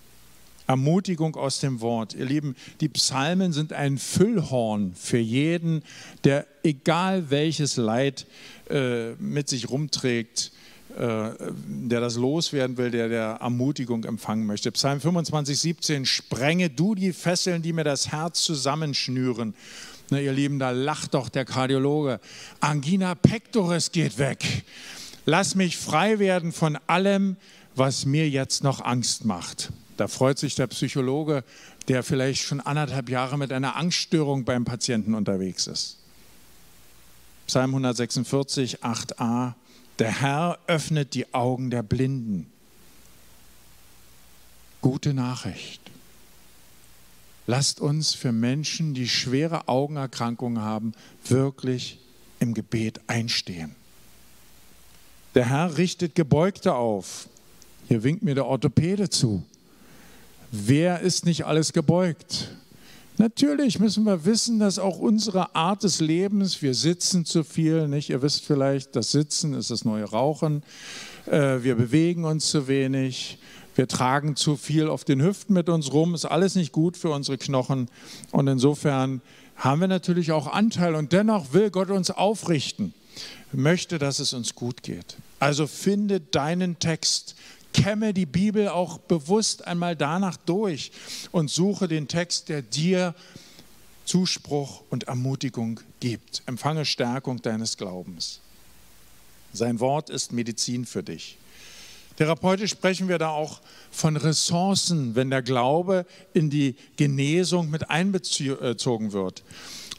Ermutigung 0.65 1.35
aus 1.35 1.59
dem 1.59 1.81
Wort. 1.81 2.15
Ihr 2.15 2.25
Lieben, 2.25 2.55
die 2.79 2.89
Psalmen 2.89 3.53
sind 3.53 3.73
ein 3.73 3.97
Füllhorn 3.97 4.93
für 4.95 5.17
jeden, 5.19 5.83
der 6.23 6.47
egal 6.63 7.29
welches 7.29 7.75
Leid 7.75 8.25
äh, 8.69 9.13
mit 9.15 9.49
sich 9.49 9.69
rumträgt, 9.69 10.51
der 10.97 11.99
das 12.01 12.15
loswerden 12.15 12.77
will, 12.77 12.91
der 12.91 13.09
der 13.09 13.37
Ermutigung 13.41 14.03
empfangen 14.03 14.45
möchte. 14.45 14.71
Psalm 14.71 15.01
25, 15.01 15.57
17, 15.57 16.05
sprenge 16.05 16.69
du 16.69 16.95
die 16.95 17.13
Fesseln, 17.13 17.61
die 17.61 17.73
mir 17.73 17.83
das 17.83 18.11
Herz 18.11 18.43
zusammenschnüren. 18.43 19.55
Na, 20.09 20.19
ihr 20.19 20.33
Lieben, 20.33 20.59
da 20.59 20.71
lacht 20.71 21.13
doch 21.15 21.29
der 21.29 21.45
Kardiologe. 21.45 22.19
Angina 22.59 23.15
pectoris 23.15 23.91
geht 23.91 24.17
weg. 24.19 24.63
Lass 25.25 25.55
mich 25.55 25.77
frei 25.77 26.19
werden 26.19 26.51
von 26.51 26.77
allem, 26.87 27.37
was 27.75 28.05
mir 28.05 28.29
jetzt 28.29 28.63
noch 28.63 28.81
Angst 28.81 29.25
macht. 29.25 29.71
Da 29.97 30.07
freut 30.07 30.37
sich 30.37 30.55
der 30.55 30.67
Psychologe, 30.67 31.43
der 31.87 32.03
vielleicht 32.03 32.43
schon 32.43 32.59
anderthalb 32.59 33.09
Jahre 33.09 33.37
mit 33.37 33.51
einer 33.51 33.75
Angststörung 33.75 34.43
beim 34.43 34.65
Patienten 34.65 35.15
unterwegs 35.15 35.67
ist. 35.67 35.97
Psalm 37.47 37.71
146, 37.71 38.83
8a. 38.83 39.53
Der 39.99 40.21
Herr 40.21 40.59
öffnet 40.67 41.13
die 41.13 41.33
Augen 41.33 41.69
der 41.69 41.83
Blinden. 41.83 42.51
Gute 44.81 45.13
Nachricht. 45.13 45.81
Lasst 47.45 47.79
uns 47.79 48.13
für 48.13 48.31
Menschen, 48.31 48.93
die 48.93 49.07
schwere 49.07 49.67
Augenerkrankungen 49.67 50.61
haben, 50.61 50.93
wirklich 51.25 51.99
im 52.39 52.53
Gebet 52.53 53.01
einstehen. 53.07 53.75
Der 55.35 55.49
Herr 55.49 55.77
richtet 55.77 56.15
Gebeugte 56.15 56.73
auf. 56.73 57.27
Hier 57.87 58.03
winkt 58.03 58.23
mir 58.23 58.35
der 58.35 58.45
Orthopäde 58.45 59.09
zu. 59.09 59.43
Wer 60.51 61.01
ist 61.01 61.25
nicht 61.25 61.45
alles 61.45 61.73
gebeugt? 61.73 62.55
Natürlich 63.17 63.79
müssen 63.79 64.05
wir 64.05 64.25
wissen, 64.25 64.59
dass 64.59 64.79
auch 64.79 64.97
unsere 64.97 65.55
Art 65.55 65.83
des 65.83 65.99
Lebens, 65.99 66.61
wir 66.61 66.73
sitzen 66.73 67.25
zu 67.25 67.43
viel, 67.43 67.87
nicht? 67.87 68.09
Ihr 68.09 68.21
wisst 68.21 68.43
vielleicht, 68.43 68.95
das 68.95 69.11
Sitzen 69.11 69.53
ist 69.53 69.69
das 69.69 69.85
neue 69.85 70.05
Rauchen. 70.05 70.63
Äh, 71.27 71.63
wir 71.63 71.75
bewegen 71.75 72.25
uns 72.25 72.49
zu 72.49 72.67
wenig. 72.67 73.37
Wir 73.75 73.87
tragen 73.87 74.35
zu 74.35 74.55
viel 74.55 74.87
auf 74.87 75.03
den 75.03 75.21
Hüften 75.21 75.53
mit 75.53 75.69
uns 75.69 75.93
rum. 75.93 76.15
Ist 76.15 76.25
alles 76.25 76.55
nicht 76.55 76.71
gut 76.71 76.97
für 76.97 77.09
unsere 77.09 77.37
Knochen. 77.37 77.87
Und 78.31 78.47
insofern 78.47 79.21
haben 79.55 79.81
wir 79.81 79.87
natürlich 79.87 80.31
auch 80.31 80.47
Anteil. 80.47 80.95
Und 80.95 81.13
dennoch 81.13 81.53
will 81.53 81.69
Gott 81.69 81.91
uns 81.91 82.09
aufrichten, 82.09 82.93
möchte, 83.51 83.99
dass 83.99 84.19
es 84.19 84.33
uns 84.33 84.55
gut 84.55 84.81
geht. 84.81 85.17
Also 85.39 85.67
finde 85.67 86.19
deinen 86.19 86.79
Text, 86.79 87.35
kämme 87.73 88.13
die 88.13 88.25
Bibel 88.25 88.69
auch 88.69 88.97
bewusst 88.97 89.67
einmal 89.67 89.95
danach 89.95 90.37
durch 90.37 90.91
und 91.31 91.49
suche 91.49 91.87
den 91.87 92.07
Text, 92.07 92.49
der 92.49 92.61
dir 92.61 93.15
Zuspruch 94.05 94.83
und 94.89 95.05
Ermutigung 95.05 95.79
gibt. 95.99 96.43
Empfange 96.45 96.85
Stärkung 96.85 97.41
deines 97.41 97.77
Glaubens. 97.77 98.39
Sein 99.53 99.79
Wort 99.79 100.09
ist 100.09 100.31
Medizin 100.31 100.85
für 100.85 101.03
dich. 101.03 101.37
Therapeutisch 102.17 102.71
sprechen 102.71 103.07
wir 103.07 103.17
da 103.17 103.29
auch 103.29 103.61
von 103.91 104.17
Ressourcen, 104.17 105.15
wenn 105.15 105.31
der 105.31 105.41
Glaube 105.41 106.05
in 106.33 106.49
die 106.49 106.75
Genesung 106.95 107.69
mit 107.71 107.89
einbezogen 107.89 109.13
wird. 109.13 109.43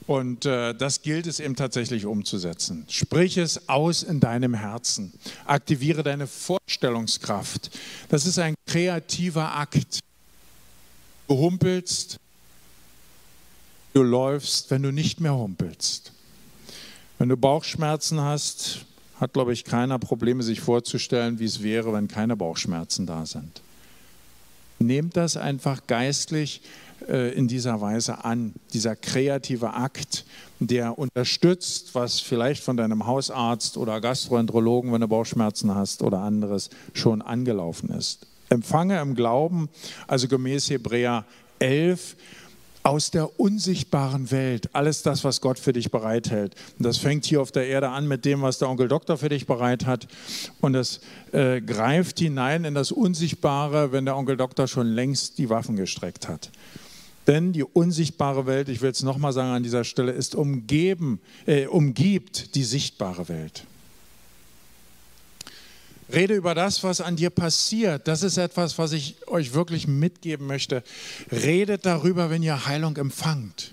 Und 0.06 0.44
äh, 0.44 0.74
das 0.74 1.00
gilt 1.00 1.26
es 1.26 1.40
eben 1.40 1.56
tatsächlich 1.56 2.04
umzusetzen. 2.04 2.84
Sprich 2.88 3.38
es 3.38 3.68
aus 3.68 4.02
in 4.02 4.20
deinem 4.20 4.52
Herzen. 4.52 5.12
Aktiviere 5.46 6.02
deine 6.02 6.26
Vorstellungskraft. 6.26 7.70
Das 8.10 8.26
ist 8.26 8.38
ein 8.38 8.54
kreativer 8.66 9.54
Akt. 9.54 10.00
Du 11.26 11.38
humpelst, 11.38 12.18
du 13.94 14.02
läufst, 14.02 14.70
wenn 14.70 14.82
du 14.82 14.92
nicht 14.92 15.20
mehr 15.20 15.34
humpelst. 15.34 16.12
Wenn 17.18 17.30
du 17.30 17.36
Bauchschmerzen 17.38 18.20
hast, 18.20 18.84
hat, 19.20 19.32
glaube 19.32 19.54
ich, 19.54 19.64
keiner 19.64 19.98
Probleme, 19.98 20.42
sich 20.42 20.60
vorzustellen, 20.60 21.38
wie 21.38 21.46
es 21.46 21.62
wäre, 21.62 21.94
wenn 21.94 22.08
keine 22.08 22.36
Bauchschmerzen 22.36 23.06
da 23.06 23.24
sind. 23.24 23.62
Nehmt 24.78 25.16
das 25.16 25.36
einfach 25.38 25.86
geistlich 25.86 26.60
in 27.08 27.48
dieser 27.48 27.80
Weise 27.80 28.24
an. 28.24 28.54
Dieser 28.72 28.96
kreative 28.96 29.74
Akt, 29.74 30.24
der 30.60 30.98
unterstützt, 30.98 31.94
was 31.94 32.20
vielleicht 32.20 32.62
von 32.62 32.76
deinem 32.76 33.06
Hausarzt 33.06 33.76
oder 33.76 34.00
Gastroenterologen, 34.00 34.92
wenn 34.92 35.00
du 35.00 35.08
Bauchschmerzen 35.08 35.74
hast 35.74 36.02
oder 36.02 36.18
anderes, 36.18 36.70
schon 36.92 37.22
angelaufen 37.22 37.90
ist. 37.90 38.26
Empfange 38.48 39.00
im 39.00 39.14
Glauben, 39.14 39.68
also 40.06 40.28
gemäß 40.28 40.70
Hebräer 40.70 41.24
11, 41.58 42.16
aus 42.84 43.10
der 43.10 43.40
unsichtbaren 43.40 44.30
Welt, 44.30 44.68
alles 44.74 45.02
das, 45.02 45.24
was 45.24 45.40
Gott 45.40 45.58
für 45.58 45.72
dich 45.72 45.90
bereithält. 45.90 46.54
Das 46.78 46.98
fängt 46.98 47.24
hier 47.24 47.40
auf 47.40 47.50
der 47.50 47.66
Erde 47.66 47.88
an 47.88 48.06
mit 48.06 48.26
dem, 48.26 48.42
was 48.42 48.58
der 48.58 48.68
Onkel 48.68 48.88
Doktor 48.88 49.16
für 49.16 49.30
dich 49.30 49.46
bereit 49.46 49.86
hat. 49.86 50.06
Und 50.60 50.74
das 50.74 51.00
äh, 51.32 51.62
greift 51.62 52.18
hinein 52.18 52.64
in 52.64 52.74
das 52.74 52.92
Unsichtbare, 52.92 53.90
wenn 53.92 54.04
der 54.04 54.18
Onkel 54.18 54.36
Doktor 54.36 54.68
schon 54.68 54.86
längst 54.86 55.38
die 55.38 55.48
Waffen 55.48 55.76
gestreckt 55.76 56.28
hat. 56.28 56.50
Denn 57.26 57.52
die 57.52 57.64
unsichtbare 57.64 58.46
Welt, 58.46 58.68
ich 58.68 58.82
will 58.82 58.90
es 58.90 59.02
nochmal 59.02 59.32
sagen 59.32 59.50
an 59.50 59.62
dieser 59.62 59.84
Stelle, 59.84 60.12
ist 60.12 60.34
umgeben, 60.34 61.20
äh, 61.46 61.66
umgibt 61.66 62.54
die 62.54 62.64
sichtbare 62.64 63.28
Welt. 63.28 63.64
Rede 66.12 66.34
über 66.34 66.54
das, 66.54 66.82
was 66.82 67.00
an 67.00 67.16
dir 67.16 67.30
passiert. 67.30 68.06
Das 68.08 68.22
ist 68.22 68.36
etwas, 68.36 68.76
was 68.78 68.92
ich 68.92 69.16
euch 69.26 69.54
wirklich 69.54 69.86
mitgeben 69.86 70.46
möchte. 70.46 70.82
Redet 71.32 71.86
darüber, 71.86 72.28
wenn 72.28 72.42
ihr 72.42 72.66
Heilung 72.66 72.96
empfangt. 72.96 73.72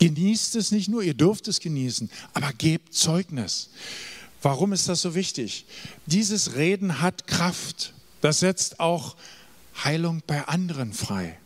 Genießt 0.00 0.56
es 0.56 0.70
nicht 0.70 0.88
nur, 0.88 1.02
ihr 1.02 1.14
dürft 1.14 1.48
es 1.48 1.60
genießen, 1.60 2.10
aber 2.32 2.52
gebt 2.52 2.94
Zeugnis. 2.94 3.70
Warum 4.42 4.72
ist 4.72 4.88
das 4.88 5.02
so 5.02 5.14
wichtig? 5.14 5.66
Dieses 6.06 6.56
Reden 6.56 7.00
hat 7.00 7.26
Kraft. 7.26 7.94
Das 8.20 8.40
setzt 8.40 8.80
auch 8.80 9.16
Heilung 9.84 10.22
bei 10.26 10.46
anderen 10.46 10.92
frei. 10.92 11.38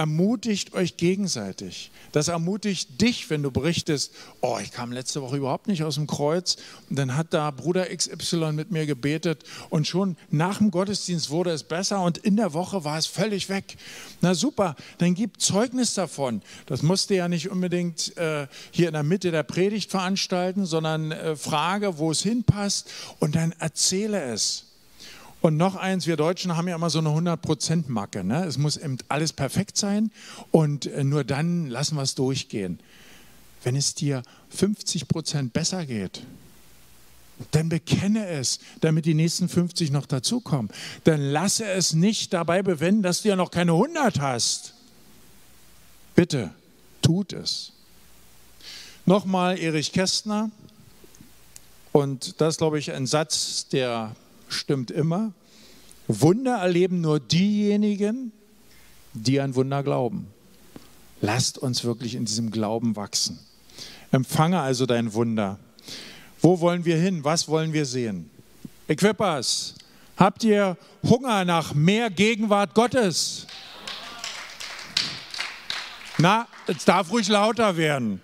Ermutigt 0.00 0.72
euch 0.72 0.96
gegenseitig. 0.96 1.90
Das 2.12 2.28
ermutigt 2.28 3.02
dich, 3.02 3.28
wenn 3.28 3.42
du 3.42 3.50
berichtest, 3.50 4.14
oh, 4.40 4.56
ich 4.58 4.72
kam 4.72 4.92
letzte 4.92 5.20
Woche 5.20 5.36
überhaupt 5.36 5.68
nicht 5.68 5.84
aus 5.84 5.96
dem 5.96 6.06
Kreuz 6.06 6.56
und 6.88 6.98
dann 6.98 7.18
hat 7.18 7.34
da 7.34 7.50
Bruder 7.50 7.84
XY 7.94 8.52
mit 8.52 8.70
mir 8.70 8.86
gebetet 8.86 9.44
und 9.68 9.86
schon 9.86 10.16
nach 10.30 10.56
dem 10.56 10.70
Gottesdienst 10.70 11.28
wurde 11.28 11.50
es 11.50 11.64
besser 11.64 12.02
und 12.02 12.16
in 12.16 12.36
der 12.36 12.54
Woche 12.54 12.82
war 12.82 12.96
es 12.96 13.04
völlig 13.04 13.50
weg. 13.50 13.76
Na 14.22 14.32
super, 14.32 14.74
dann 14.96 15.14
gib 15.14 15.38
Zeugnis 15.38 15.92
davon. 15.92 16.40
Das 16.64 16.80
musst 16.80 17.10
du 17.10 17.16
ja 17.16 17.28
nicht 17.28 17.50
unbedingt 17.50 18.16
äh, 18.16 18.46
hier 18.70 18.86
in 18.86 18.94
der 18.94 19.02
Mitte 19.02 19.30
der 19.30 19.42
Predigt 19.42 19.90
veranstalten, 19.90 20.64
sondern 20.64 21.12
äh, 21.12 21.36
frage, 21.36 21.98
wo 21.98 22.10
es 22.10 22.22
hinpasst 22.22 22.90
und 23.18 23.34
dann 23.34 23.52
erzähle 23.58 24.22
es. 24.22 24.69
Und 25.40 25.56
noch 25.56 25.76
eins, 25.76 26.06
wir 26.06 26.16
Deutschen 26.16 26.56
haben 26.56 26.68
ja 26.68 26.74
immer 26.74 26.90
so 26.90 26.98
eine 26.98 27.08
100%-Macke. 27.08 28.24
Ne? 28.24 28.44
Es 28.44 28.58
muss 28.58 28.76
eben 28.76 28.98
alles 29.08 29.32
perfekt 29.32 29.78
sein 29.78 30.10
und 30.50 30.86
äh, 30.86 31.02
nur 31.02 31.24
dann 31.24 31.68
lassen 31.68 31.96
wir 31.96 32.02
es 32.02 32.14
durchgehen. 32.14 32.78
Wenn 33.62 33.76
es 33.76 33.94
dir 33.94 34.22
50% 34.54 35.50
besser 35.50 35.86
geht, 35.86 36.22
dann 37.52 37.70
bekenne 37.70 38.26
es, 38.26 38.60
damit 38.80 39.06
die 39.06 39.14
nächsten 39.14 39.48
50 39.48 39.90
noch 39.90 40.06
dazukommen. 40.06 40.70
Dann 41.04 41.20
lasse 41.20 41.64
es 41.64 41.94
nicht 41.94 42.34
dabei 42.34 42.62
bewenden, 42.62 43.02
dass 43.02 43.22
du 43.22 43.28
ja 43.28 43.36
noch 43.36 43.50
keine 43.50 43.72
100 43.72 44.20
hast. 44.20 44.74
Bitte, 46.14 46.50
tut 47.00 47.32
es. 47.32 47.72
Nochmal 49.06 49.58
Erich 49.58 49.92
Kästner. 49.92 50.50
Und 51.92 52.40
das 52.40 52.54
ist, 52.54 52.58
glaube 52.58 52.78
ich, 52.78 52.92
ein 52.92 53.06
Satz, 53.06 53.68
der 53.68 54.14
stimmt 54.52 54.90
immer. 54.90 55.32
Wunder 56.08 56.56
erleben 56.56 57.00
nur 57.00 57.20
diejenigen, 57.20 58.32
die 59.14 59.40
an 59.40 59.54
Wunder 59.54 59.82
glauben. 59.82 60.26
Lasst 61.20 61.58
uns 61.58 61.84
wirklich 61.84 62.14
in 62.14 62.24
diesem 62.24 62.50
Glauben 62.50 62.96
wachsen. 62.96 63.38
Empfange 64.10 64.60
also 64.60 64.86
dein 64.86 65.12
Wunder. 65.12 65.58
Wo 66.40 66.60
wollen 66.60 66.84
wir 66.84 66.96
hin? 66.96 67.22
Was 67.24 67.48
wollen 67.48 67.72
wir 67.72 67.84
sehen? 67.84 68.30
Equippers, 68.88 69.74
habt 70.16 70.42
ihr 70.42 70.76
Hunger 71.02 71.44
nach 71.44 71.74
mehr 71.74 72.10
Gegenwart 72.10 72.74
Gottes? 72.74 73.46
Na, 76.18 76.48
es 76.66 76.84
darf 76.84 77.10
ruhig 77.10 77.28
lauter 77.28 77.76
werden. 77.76 78.20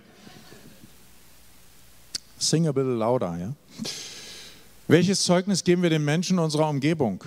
Sing 2.38 2.66
a 2.66 2.70
little 2.70 2.94
louder, 2.94 3.38
ja? 3.38 3.52
Welches 4.88 5.24
Zeugnis 5.24 5.64
geben 5.64 5.82
wir 5.82 5.90
den 5.90 6.04
Menschen 6.04 6.38
unserer 6.38 6.68
Umgebung? 6.68 7.24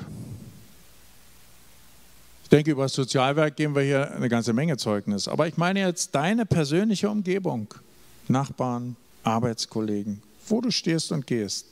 Ich 2.43 2.49
denke, 2.49 2.71
über 2.71 2.83
das 2.83 2.93
Sozialwerk 2.93 3.57
geben 3.57 3.75
wir 3.75 3.81
hier 3.81 4.11
eine 4.15 4.29
ganze 4.29 4.53
Menge 4.53 4.77
Zeugnis. 4.77 5.27
Aber 5.27 5.45
ich 5.45 5.57
meine 5.57 5.81
jetzt 5.81 6.15
deine 6.15 6.45
persönliche 6.45 7.09
Umgebung, 7.09 7.73
Nachbarn, 8.29 8.95
Arbeitskollegen, 9.23 10.21
wo 10.47 10.61
du 10.61 10.71
stehst 10.71 11.11
und 11.11 11.27
gehst. 11.27 11.67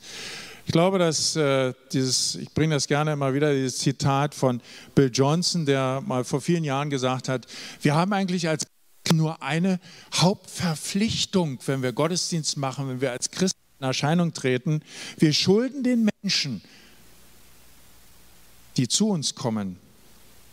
Ich 0.65 0.73
glaube, 0.73 1.00
dass 1.00 1.38
äh, 1.38 1.73
dieses, 1.93 2.36
ich 2.36 2.54
bringe 2.54 2.76
das 2.76 2.88
gerne 2.88 3.13
immer 3.13 3.34
wieder, 3.34 3.54
dieses 3.54 3.78
Zitat 3.78 4.36
von 4.36 4.60
Bill 4.93 5.10
Johnson, 5.12 5.65
der 5.65 6.04
mal 6.06 6.26
vor 6.26 6.41
vielen 6.41 6.65
Jahren 6.65 6.89
gesagt 6.89 7.30
hat, 7.30 7.47
wir 7.82 7.95
haben 7.95 8.12
eigentlich 8.12 8.50
als 8.50 8.67
nur 9.13 9.41
eine 9.41 9.80
Hauptverpflichtung, 10.13 11.60
wenn 11.65 11.82
wir 11.82 11.93
Gottesdienst 11.93 12.58
machen, 12.58 12.89
wenn 12.89 13.00
wir 13.00 13.12
als 13.12 13.32
Christen 13.32 13.66
in 13.80 13.86
Erscheinung 13.86 14.34
treten. 14.34 14.82
Wir 15.18 15.34
schulden 15.34 15.84
den 15.84 16.10
Menschen, 16.22 16.62
die 18.78 18.88
zu 18.88 19.10
uns 19.10 19.36
kommen, 19.36 19.78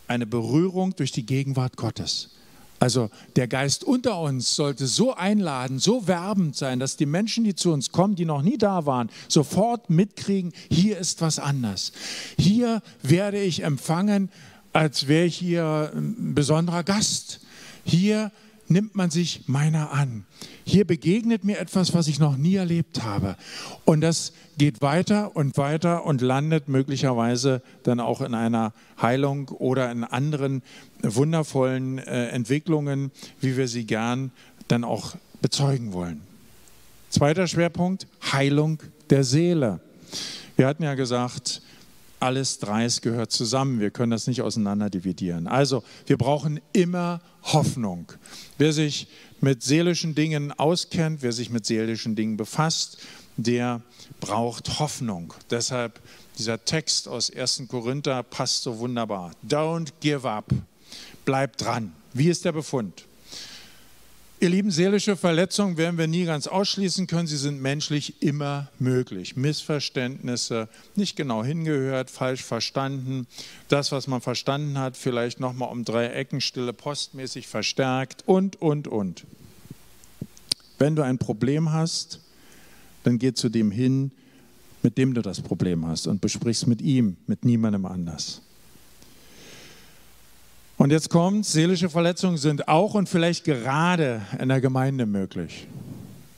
eine 0.07 0.25
Berührung 0.25 0.95
durch 0.95 1.11
die 1.11 1.25
Gegenwart 1.25 1.77
Gottes. 1.77 2.31
Also 2.79 3.09
der 3.35 3.47
Geist 3.47 3.83
unter 3.83 4.19
uns 4.19 4.55
sollte 4.55 4.85
so 4.85 5.15
einladen, 5.15 5.79
so 5.79 6.07
werbend 6.07 6.55
sein, 6.55 6.79
dass 6.79 6.97
die 6.97 7.05
Menschen, 7.05 7.43
die 7.45 7.55
zu 7.55 7.71
uns 7.71 7.91
kommen, 7.91 8.15
die 8.15 8.25
noch 8.25 8.41
nie 8.41 8.57
da 8.57 8.85
waren, 8.85 9.09
sofort 9.29 9.89
mitkriegen, 9.89 10.51
hier 10.69 10.97
ist 10.97 11.21
was 11.21 11.39
anders. 11.39 11.93
Hier 12.37 12.81
werde 13.01 13.41
ich 13.41 13.63
empfangen, 13.63 14.29
als 14.73 15.07
wäre 15.07 15.25
ich 15.25 15.37
hier 15.37 15.91
ein 15.95 16.35
besonderer 16.35 16.83
Gast. 16.83 17.39
Hier 17.85 18.31
nimmt 18.67 18.95
man 18.95 19.09
sich 19.09 19.43
meiner 19.47 19.91
an. 19.91 20.25
Hier 20.63 20.85
begegnet 20.85 21.43
mir 21.43 21.59
etwas, 21.59 21.93
was 21.93 22.07
ich 22.07 22.19
noch 22.19 22.37
nie 22.37 22.55
erlebt 22.55 23.03
habe. 23.03 23.35
Und 23.85 24.01
das 24.01 24.33
geht 24.57 24.81
weiter 24.81 25.35
und 25.35 25.57
weiter 25.57 26.05
und 26.05 26.21
landet 26.21 26.67
möglicherweise 26.67 27.61
dann 27.83 27.99
auch 27.99 28.21
in 28.21 28.33
einer 28.33 28.73
Heilung 29.01 29.49
oder 29.49 29.91
in 29.91 30.03
anderen 30.03 30.63
wundervollen 31.01 31.99
äh, 31.99 32.29
Entwicklungen, 32.29 33.11
wie 33.39 33.57
wir 33.57 33.67
sie 33.67 33.85
gern 33.85 34.31
dann 34.67 34.83
auch 34.83 35.15
bezeugen 35.41 35.93
wollen. 35.93 36.21
Zweiter 37.09 37.47
Schwerpunkt, 37.47 38.07
Heilung 38.31 38.81
der 39.09 39.23
Seele. 39.23 39.79
Wir 40.55 40.67
hatten 40.67 40.83
ja 40.83 40.95
gesagt, 40.95 41.61
alles 42.25 42.57
dreis 42.57 43.01
gehört 43.01 43.31
zusammen. 43.31 43.79
Wir 43.79 43.91
können 43.91 44.11
das 44.11 44.25
nicht 44.27 44.41
auseinander 44.41 44.89
dividieren. 44.89 45.47
Also, 45.47 45.83
wir 46.07 46.17
brauchen 46.17 46.59
immer 46.73 47.21
Hoffnung. 47.43 48.11
Wer 48.57 48.73
sich 48.73 49.07
mit 49.41 49.61
seelischen 49.61 50.15
Dingen 50.15 50.51
auskennt, 50.51 51.21
wer 51.21 51.31
sich 51.31 51.51
mit 51.51 51.65
seelischen 51.65 52.15
Dingen 52.15 52.35
befasst, 52.35 52.97
der 53.37 53.81
braucht 54.19 54.79
Hoffnung. 54.79 55.33
Deshalb 55.51 56.01
dieser 56.37 56.65
Text 56.65 57.07
aus 57.07 57.31
1. 57.31 57.63
Korinther 57.67 58.23
passt 58.23 58.63
so 58.63 58.79
wunderbar. 58.79 59.31
Don't 59.47 59.89
give 59.99 60.27
up. 60.27 60.45
Bleib 61.25 61.57
dran. 61.57 61.93
Wie 62.13 62.29
ist 62.29 62.43
der 62.43 62.53
Befund? 62.53 63.05
Ihr 64.41 64.49
lieben, 64.49 64.69
seelische 64.69 65.15
Verletzungen 65.15 65.77
werden 65.77 65.97
wir 65.97 66.07
nie 66.07 66.25
ganz 66.25 66.47
ausschließen 66.47 67.07
können. 67.07 67.25
Sie 67.25 67.37
sind 67.37 67.61
menschlich 67.61 68.21
immer 68.21 68.69
möglich. 68.79 69.37
Missverständnisse, 69.37 70.67
nicht 70.95 71.15
genau 71.15 71.43
hingehört, 71.45 72.09
falsch 72.09 72.43
verstanden. 72.43 73.27
Das, 73.69 73.93
was 73.93 74.07
man 74.07 74.19
verstanden 74.19 74.77
hat, 74.77 74.97
vielleicht 74.97 75.39
nochmal 75.39 75.71
um 75.71 75.85
drei 75.85 76.07
Ecken 76.07 76.41
stille 76.41 76.73
postmäßig 76.73 77.47
verstärkt 77.47 78.23
und, 78.25 78.61
und, 78.61 78.89
und. 78.89 79.25
Wenn 80.79 80.97
du 80.97 81.01
ein 81.01 81.17
Problem 81.17 81.71
hast, 81.71 82.19
dann 83.03 83.19
geh 83.19 83.33
zu 83.33 83.47
dem 83.47 83.71
hin, 83.71 84.11
mit 84.83 84.97
dem 84.97 85.13
du 85.13 85.21
das 85.21 85.39
Problem 85.39 85.87
hast 85.87 86.07
und 86.07 86.19
besprichst 86.19 86.67
mit 86.67 86.81
ihm, 86.81 87.15
mit 87.25 87.45
niemandem 87.45 87.85
anders. 87.85 88.41
Und 90.77 90.91
jetzt 90.91 91.09
kommt, 91.09 91.45
seelische 91.45 91.89
Verletzungen 91.89 92.37
sind 92.37 92.67
auch 92.67 92.95
und 92.95 93.07
vielleicht 93.07 93.45
gerade 93.45 94.21
in 94.39 94.49
der 94.49 94.59
Gemeinde 94.59 95.05
möglich. 95.05 95.67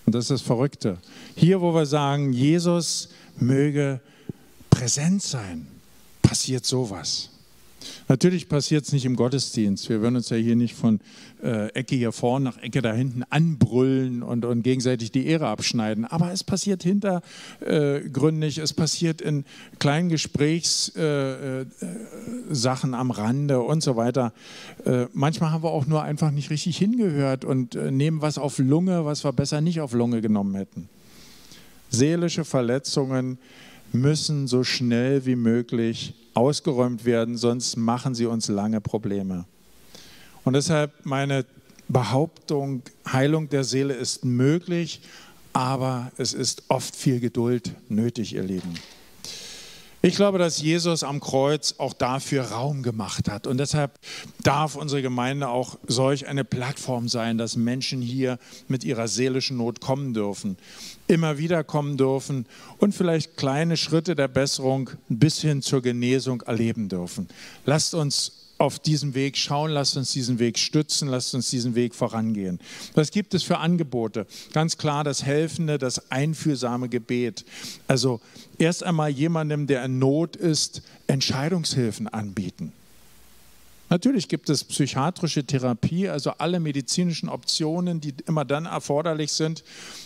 Und 0.05 0.13
das 0.13 0.25
ist 0.25 0.31
das 0.31 0.41
Verrückte. 0.41 0.97
Hier, 1.35 1.59
wo 1.59 1.73
wir 1.73 1.85
sagen, 1.85 2.31
Jesus 2.33 3.09
möge 3.37 3.99
präsent 4.69 5.23
sein, 5.23 5.67
passiert 6.21 6.65
sowas. 6.65 7.31
Natürlich 8.07 8.47
passiert 8.47 8.85
es 8.85 8.93
nicht 8.93 9.05
im 9.05 9.15
Gottesdienst. 9.15 9.89
Wir 9.89 10.01
werden 10.01 10.15
uns 10.15 10.29
ja 10.29 10.37
hier 10.37 10.55
nicht 10.55 10.75
von 10.75 10.99
äh, 11.43 11.67
Ecke 11.73 11.95
hier 11.95 12.11
vorne 12.11 12.45
nach 12.45 12.57
Ecke 12.57 12.81
da 12.81 12.93
hinten 12.93 13.23
anbrüllen 13.29 14.23
und, 14.23 14.45
und 14.45 14.63
gegenseitig 14.63 15.11
die 15.11 15.27
Ehre 15.27 15.47
abschneiden. 15.47 16.05
Aber 16.05 16.31
es 16.31 16.43
passiert 16.43 16.83
hintergründig, 16.83 18.57
äh, 18.57 18.61
es 18.61 18.73
passiert 18.73 19.21
in 19.21 19.45
kleinen 19.79 20.09
Gesprächssachen 20.09 20.95
äh, 20.95 22.95
äh 22.95 22.99
am 22.99 23.11
Rande 23.11 23.61
und 23.61 23.83
so 23.83 23.95
weiter. 23.95 24.33
Äh, 24.85 25.05
manchmal 25.13 25.51
haben 25.51 25.63
wir 25.63 25.71
auch 25.71 25.85
nur 25.85 26.03
einfach 26.03 26.31
nicht 26.31 26.49
richtig 26.49 26.77
hingehört 26.77 27.45
und 27.45 27.75
nehmen 27.75 28.21
was 28.21 28.37
auf 28.37 28.57
Lunge, 28.57 29.05
was 29.05 29.23
wir 29.23 29.33
besser 29.33 29.61
nicht 29.61 29.81
auf 29.81 29.93
Lunge 29.93 30.21
genommen 30.21 30.55
hätten. 30.55 30.89
Seelische 31.89 32.43
Verletzungen 32.43 33.37
müssen 33.93 34.47
so 34.47 34.63
schnell 34.63 35.25
wie 35.25 35.35
möglich 35.35 36.13
ausgeräumt 36.33 37.05
werden, 37.05 37.37
sonst 37.37 37.77
machen 37.77 38.13
sie 38.13 38.25
uns 38.25 38.47
lange 38.47 38.81
Probleme. 38.81 39.45
Und 40.43 40.53
deshalb 40.53 41.05
meine 41.05 41.45
Behauptung, 41.87 42.81
Heilung 43.11 43.49
der 43.49 43.63
Seele 43.63 43.93
ist 43.93 44.23
möglich, 44.23 45.01
aber 45.53 46.11
es 46.17 46.33
ist 46.33 46.63
oft 46.67 46.95
viel 46.95 47.19
Geduld 47.19 47.73
nötig, 47.89 48.33
ihr 48.33 48.43
Lieben. 48.43 48.73
Ich 50.07 50.15
glaube, 50.15 50.37
dass 50.37 50.61
Jesus 50.61 51.03
am 51.03 51.19
Kreuz 51.19 51.75
auch 51.79 51.91
dafür 51.91 52.43
Raum 52.43 52.81
gemacht 52.81 53.29
hat. 53.29 53.45
Und 53.45 53.57
deshalb 53.57 53.99
darf 54.41 54.77
unsere 54.77 55.01
Gemeinde 55.01 55.49
auch 55.49 55.77
solch 55.85 56.27
eine 56.27 56.45
Plattform 56.45 57.09
sein, 57.09 57.37
dass 57.37 57.57
Menschen 57.57 58.01
hier 58.01 58.39
mit 58.69 58.85
ihrer 58.85 59.09
seelischen 59.09 59.57
Not 59.57 59.81
kommen 59.81 60.13
dürfen, 60.13 60.55
immer 61.07 61.37
wieder 61.37 61.65
kommen 61.65 61.97
dürfen 61.97 62.45
und 62.77 62.95
vielleicht 62.95 63.35
kleine 63.35 63.75
Schritte 63.75 64.15
der 64.15 64.29
Besserung 64.29 64.91
bis 65.09 65.41
hin 65.41 65.61
zur 65.61 65.81
Genesung 65.81 66.39
erleben 66.43 66.87
dürfen. 66.87 67.27
Lasst 67.65 67.93
uns 67.93 68.46
auf 68.57 68.79
diesem 68.79 69.13
Weg 69.13 69.37
schauen, 69.37 69.71
lasst 69.71 69.97
uns 69.97 70.11
diesen 70.11 70.39
Weg 70.39 70.57
stützen, 70.57 71.07
lasst 71.07 71.35
uns 71.35 71.49
diesen 71.49 71.75
Weg 71.75 71.93
vorangehen. 71.93 72.59
Was 72.95 73.11
gibt 73.11 73.33
es 73.33 73.43
für 73.43 73.57
Angebote? 73.59 74.25
Ganz 74.53 74.77
klar 74.77 75.03
das 75.03 75.23
helfende, 75.23 75.77
das 75.77 76.11
einfühlsame 76.11 76.89
Gebet. 76.89 77.45
Also 77.87 78.19
erst 78.57 78.83
einmal 78.83 79.09
jemandem, 79.09 79.67
der 79.67 79.85
in 79.85 79.99
Not 79.99 80.35
ist, 80.35 80.81
Entscheidungshilfen 81.07 82.07
anbieten. 82.07 82.73
Natürlich 83.89 84.27
gibt 84.27 84.49
es 84.49 84.65
psychiatrische 84.65 85.45
Therapie, 85.45 86.09
also 86.09 86.31
alle 86.31 86.59
medizinischen 86.59 87.29
Optionen, 87.29 88.01
die 88.01 88.13
immer 88.25 88.43
dann 88.43 88.65
erforderlich 88.65 89.31
sind, 89.31 89.63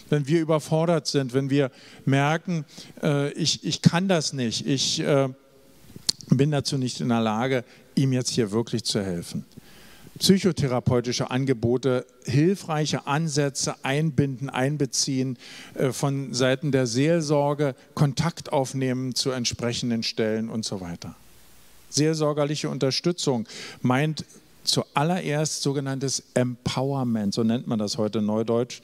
wenn 0.09 0.27
wir 0.27 0.39
überfordert 0.39 1.07
sind, 1.07 1.33
wenn 1.33 1.49
wir 1.49 1.71
merken, 2.05 2.65
äh, 3.01 3.31
ich, 3.33 3.63
ich 3.63 3.81
kann 3.81 4.07
das 4.07 4.33
nicht, 4.33 4.67
ich 4.67 4.99
äh, 4.99 5.29
bin 6.29 6.51
dazu 6.51 6.77
nicht 6.77 7.01
in 7.01 7.09
der 7.09 7.21
Lage, 7.21 7.63
ihm 8.01 8.13
jetzt 8.13 8.29
hier 8.29 8.51
wirklich 8.51 8.83
zu 8.83 9.03
helfen. 9.03 9.45
Psychotherapeutische 10.19 11.31
Angebote, 11.31 12.05
hilfreiche 12.25 13.07
Ansätze 13.07 13.75
einbinden, 13.83 14.49
einbeziehen, 14.49 15.37
äh, 15.73 15.91
von 15.91 16.33
Seiten 16.33 16.71
der 16.71 16.85
Seelsorge 16.85 17.75
Kontakt 17.95 18.51
aufnehmen 18.53 19.15
zu 19.15 19.31
entsprechenden 19.31 20.03
Stellen 20.03 20.49
und 20.49 20.65
so 20.65 20.81
weiter. 20.81 21.15
Seelsorgerliche 21.89 22.69
Unterstützung 22.69 23.47
meint 23.81 24.25
zuallererst 24.63 25.61
sogenanntes 25.61 26.23
Empowerment, 26.33 27.33
so 27.33 27.43
nennt 27.43 27.67
man 27.67 27.79
das 27.79 27.97
heute 27.97 28.21
neudeutsch. 28.21 28.81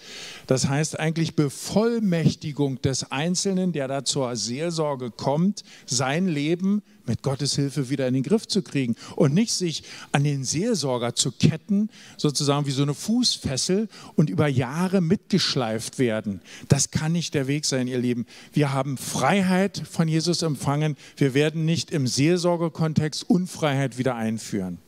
Das 0.47 0.67
heißt 0.67 0.99
eigentlich 0.99 1.36
Bevollmächtigung 1.36 2.82
des 2.82 3.11
Einzelnen, 3.11 3.73
der 3.73 3.88
da 3.88 4.03
zur 4.03 4.36
Seelsorge 4.36 5.11
kommt, 5.11 5.63
sein 5.86 6.28
Leben 6.28 6.82
mit 7.07 7.23
Gottes 7.23 7.55
Hilfe 7.55 7.89
wieder 7.89 8.07
in 8.07 8.13
den 8.13 8.23
Griff 8.23 8.47
zu 8.47 8.61
kriegen 8.61 8.95
und 9.15 9.34
nicht 9.34 9.53
sich 9.53 9.84
an 10.11 10.23
den 10.23 10.43
Seelsorger 10.43 11.15
zu 11.15 11.32
ketten, 11.32 11.89
sozusagen 12.17 12.65
wie 12.65 12.71
so 12.71 12.84
eine 12.84 12.93
Fußfessel 12.93 13.88
und 14.15 14.30
über 14.30 14.47
Jahre 14.47 15.01
mitgeschleift 15.01 15.99
werden. 15.99 16.41
Das 16.67 16.91
kann 16.91 17.13
nicht 17.13 17.34
der 17.34 17.47
Weg 17.47 17.65
sein, 17.65 17.88
ihr 17.88 17.99
Lieben. 17.99 18.25
Wir 18.51 18.73
haben 18.73 18.97
Freiheit 18.97 19.82
von 19.89 20.07
Jesus 20.07 20.41
empfangen. 20.41 20.97
Wir 21.15 21.34
werden 21.34 21.65
nicht 21.65 21.91
im 21.91 22.07
Seelsorgekontext 22.07 23.30
Unfreiheit 23.30 23.97
wieder 23.97 24.15
einführen. 24.15 24.80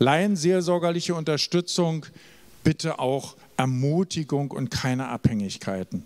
Laienseelsorgerliche 0.00 1.14
Unterstützung, 1.14 2.06
bitte 2.64 2.98
auch 2.98 3.36
Ermutigung 3.58 4.50
und 4.50 4.70
keine 4.70 5.08
Abhängigkeiten. 5.08 6.04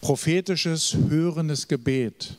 Prophetisches, 0.00 0.96
hörendes 1.08 1.68
Gebet, 1.68 2.36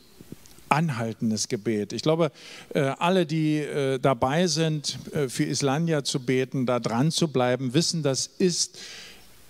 anhaltendes 0.68 1.48
Gebet. 1.48 1.94
Ich 1.94 2.02
glaube, 2.02 2.30
äh, 2.74 2.80
alle, 2.80 3.24
die 3.24 3.60
äh, 3.60 3.98
dabei 3.98 4.46
sind, 4.46 4.98
äh, 5.12 5.30
für 5.30 5.44
Islandia 5.44 6.04
zu 6.04 6.20
beten, 6.20 6.66
da 6.66 6.78
dran 6.78 7.10
zu 7.10 7.28
bleiben, 7.28 7.72
wissen, 7.72 8.02
das 8.02 8.26
ist 8.26 8.78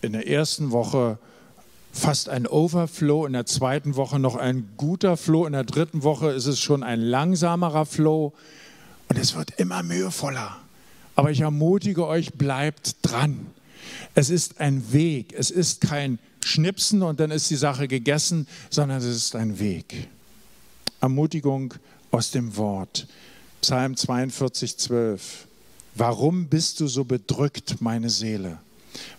in 0.01 0.13
der 0.13 0.29
ersten 0.29 0.71
Woche 0.71 1.19
fast 1.93 2.29
ein 2.29 2.47
Overflow, 2.47 3.27
in 3.27 3.33
der 3.33 3.47
zweiten 3.47 3.97
Woche 3.97 4.21
noch 4.21 4.37
ein 4.37 4.69
guter 4.77 5.17
Flow, 5.17 5.45
in 5.45 5.55
der 5.55 5.65
dritten 5.65 6.05
Woche 6.05 6.31
ist 6.31 6.47
es 6.47 6.61
schon 6.61 6.85
ein 6.85 7.01
langsamerer 7.01 7.85
Flow 7.85 8.33
und 9.09 9.19
es 9.19 9.35
wird 9.35 9.59
immer 9.59 9.83
mühevoller. 9.83 10.64
Aber 11.15 11.31
ich 11.31 11.41
ermutige 11.41 12.07
euch, 12.07 12.33
bleibt 12.35 12.97
dran. 13.03 13.47
Es 14.15 14.31
ist 14.31 14.61
ein 14.61 14.93
Weg. 14.93 15.33
Es 15.37 15.51
ist 15.51 15.81
kein 15.81 16.19
Schnipsen 16.45 17.03
und 17.03 17.21
dann 17.21 17.31
ist 17.31 17.51
die 17.51 17.57
Sache 17.57 17.89
gegessen, 17.89 18.47
sondern 18.71 18.99
es 18.99 19.05
ist 19.05 19.37
ein 19.37 19.59
Weg. 19.59 20.09
Ermutigung 21.01 21.75
aus 22.11 22.31
dem 22.31 22.57
Wort. 22.57 23.07
Psalm 23.61 23.97
42, 23.97 24.77
12. 24.77 25.47
Warum 25.95 26.47
bist 26.49 26.81
du 26.81 26.87
so 26.87 27.05
bedrückt, 27.05 27.81
meine 27.81 28.11
Seele? 28.11 28.59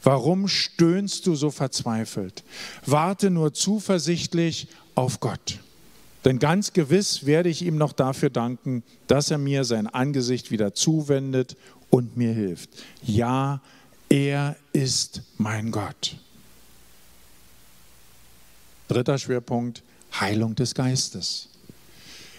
Warum 0.04 0.48
stöhnst 0.48 1.26
du 1.26 1.36
so 1.36 1.52
verzweifelt? 1.52 2.44
Warte 2.86 3.30
nur 3.30 3.54
zuversichtlich 3.54 4.68
auf 4.94 5.20
Gott. 5.20 5.60
Denn 6.26 6.40
ganz 6.40 6.74
gewiss 6.74 7.26
werde 7.26 7.50
ich 7.50 7.62
ihm 7.62 7.78
noch 7.78 7.94
dafür 7.94 8.32
danken, 8.32 8.84
dass 9.08 9.30
er 9.30 9.38
mir 9.38 9.64
sein 9.64 9.86
Angesicht 9.86 10.50
wieder 10.50 10.74
zuwendet 10.74 11.56
und 11.90 12.18
mir 12.18 12.34
hilft. 12.34 12.70
Ja, 13.04 13.62
er 14.10 14.56
ist 14.74 15.22
mein 15.38 15.72
Gott. 15.72 16.18
Dritter 18.88 19.18
Schwerpunkt, 19.18 19.82
Heilung 20.20 20.56
des 20.56 20.76
Geistes. 20.76 21.50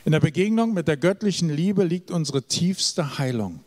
In 0.05 0.13
der 0.13 0.21
Begegnung 0.21 0.73
mit 0.73 0.87
der 0.87 0.97
göttlichen 0.97 1.51
Liebe 1.51 1.83
liegt 1.83 2.11
unsere 2.13 2.43
tiefste 2.43 3.19
Heilung. 3.19 3.61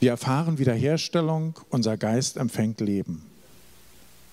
Wir 0.00 0.12
erfahren 0.12 0.58
Wiederherstellung, 0.58 1.58
unser 1.68 1.96
Geist 1.96 2.36
empfängt 2.36 2.80
Leben. 2.80 3.27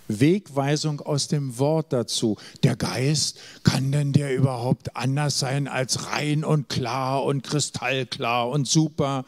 Wegweisung 0.08 1.02
aus 1.02 1.28
dem 1.28 1.58
Wort 1.58 1.92
dazu. 1.94 2.38
Der 2.64 2.76
Geist, 2.76 3.40
kann 3.64 3.92
denn 3.92 4.14
der 4.14 4.36
überhaupt 4.36 4.96
anders 4.96 5.40
sein 5.40 5.68
als 5.68 6.12
rein 6.12 6.44
und 6.44 6.70
klar 6.70 7.24
und 7.24 7.44
kristallklar 7.44 8.50
und 8.50 8.68
super? 8.68 9.26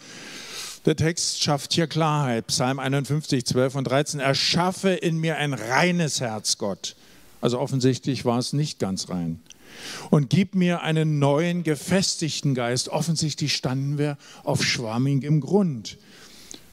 Der 0.85 0.95
Text 0.95 1.43
schafft 1.43 1.73
hier 1.73 1.87
Klarheit. 1.87 2.47
Psalm 2.47 2.79
51, 2.79 3.45
12 3.45 3.75
und 3.75 3.83
13. 3.85 4.19
Erschaffe 4.19 4.91
in 4.91 5.17
mir 5.17 5.37
ein 5.37 5.53
reines 5.53 6.21
Herz, 6.21 6.57
Gott. 6.57 6.95
Also 7.41 7.59
offensichtlich 7.59 8.23
war 8.25 8.39
es 8.39 8.53
nicht 8.53 8.79
ganz 8.79 9.09
rein. 9.09 9.41
Und 10.09 10.29
gib 10.29 10.55
mir 10.55 10.81
einen 10.81 11.19
neuen, 11.19 11.63
gefestigten 11.63 12.55
Geist. 12.55 12.89
Offensichtlich 12.89 13.53
standen 13.53 13.97
wir 13.97 14.17
auf 14.43 14.63
schwammigem 14.63 15.41
Grund 15.41 15.97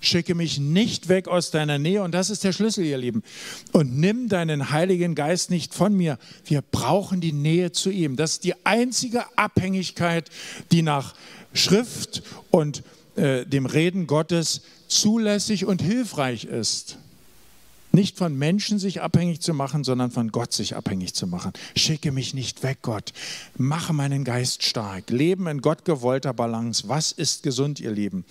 schicke 0.07 0.35
mich 0.35 0.59
nicht 0.59 1.09
weg 1.09 1.29
aus 1.29 1.51
deiner 1.51 1.79
Nähe. 1.79 2.03
Und 2.03 2.13
das 2.13 2.31
ist 2.31 2.45
der 2.45 2.53
Schlüssel, 2.53 2.85
ihr 2.85 2.99
Lieben. 2.99 3.23
Und 3.73 3.99
nimm 3.99 4.29
deinen 4.29 4.71
Heiligen 4.71 5.15
Geist 5.15 5.51
nicht 5.51 5.75
von 5.75 5.97
mir. 5.97 6.19
Wir 6.45 6.63
brauchen 6.63 7.21
die 7.21 7.33
Nähe 7.33 7.73
zu 7.73 7.91
ihm. 7.91 8.17
Das 8.17 8.33
ist 8.33 8.45
die 8.45 8.55
einzige 8.65 9.25
Abhängigkeit, 9.37 10.31
die 10.73 10.83
nach 10.83 11.15
Schrift 11.53 12.23
und 12.51 12.83
äh, 13.17 13.47
dem 13.47 13.67
Reden 13.67 14.07
Gottes 14.07 14.63
zulässig 14.89 15.65
und 15.65 15.83
hilfreich 15.83 16.45
ist. 16.45 16.99
Nicht 17.93 18.19
von 18.19 18.37
Menschen 18.37 18.81
sich 18.81 19.03
abhängig 19.03 19.41
zu 19.41 19.55
machen, 19.55 19.85
sondern 19.85 20.11
von 20.11 20.33
Gott 20.33 20.53
sich 20.53 20.75
abhängig 20.75 21.15
zu 21.15 21.29
machen. 21.29 21.53
Schicke 21.77 22.11
mich 22.11 22.35
nicht 22.35 22.65
weg, 22.65 22.79
Gott. 22.83 23.13
Mache 23.57 23.93
meinen 23.93 24.25
Geist 24.25 24.65
stark. 24.65 25.11
Leben 25.11 25.47
in 25.47 25.61
Gott 25.61 25.85
gewollter 25.85 26.35
Balance. 26.35 26.89
Was 26.89 27.13
ist 27.13 27.45
gesund, 27.45 27.79
ihr 27.79 27.93
Lieben? 27.93 28.25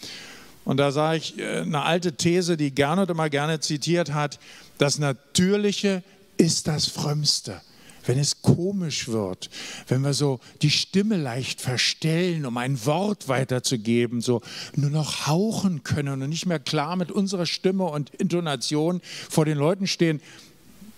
Und 0.66 0.78
da 0.78 0.91
sage 0.91 1.18
ich 1.18 1.39
äh, 1.39 1.59
eine 1.59 1.84
alte 1.84 2.14
These, 2.14 2.57
die 2.57 2.74
Gernot 2.74 3.09
immer 3.09 3.30
gerne 3.30 3.59
zitiert 3.59 4.14
hat, 4.14 4.39
das 4.78 4.99
Natürliche 4.99 6.03
ist 6.38 6.68
das 6.68 6.88
Frömmste. 6.88 7.61
Wenn 8.05 8.20
es 8.20 8.41
komisch 8.41 9.07
wird, 9.07 9.49
wenn 9.88 10.01
wir 10.01 10.14
so 10.14 10.41
die 10.61 10.70
Stimme 10.70 11.16
leicht 11.16 11.61
verstellen, 11.61 12.45
um 12.45 12.57
ein 12.57 12.86
Wort 12.86 13.30
weiterzugeben, 13.30 14.20
so 14.20 14.41
nur 14.76 14.89
noch 14.89 15.28
hauchen 15.28 15.84
können 15.84 16.22
und 16.22 16.30
nicht 16.30 16.45
mehr 16.45 16.59
klar 16.59 16.97
mit 16.97 17.11
unserer 17.11 17.45
Stimme 17.45 17.86
und 17.86 18.09
Intonation 18.16 19.01
vor 19.30 19.45
den 19.45 19.57
Leuten 19.57 19.88
stehen, 19.88 20.20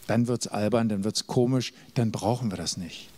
dann 0.08 0.28
wird 0.28 0.46
es 0.46 0.48
albern, 0.48 0.90
dann 0.90 1.04
wird 1.04 1.16
es 1.16 1.28
komisch, 1.28 1.74
dann 1.94 2.12
brauchen 2.12 2.52
wir 2.52 2.58
das 2.58 2.78
nicht. 2.78 3.10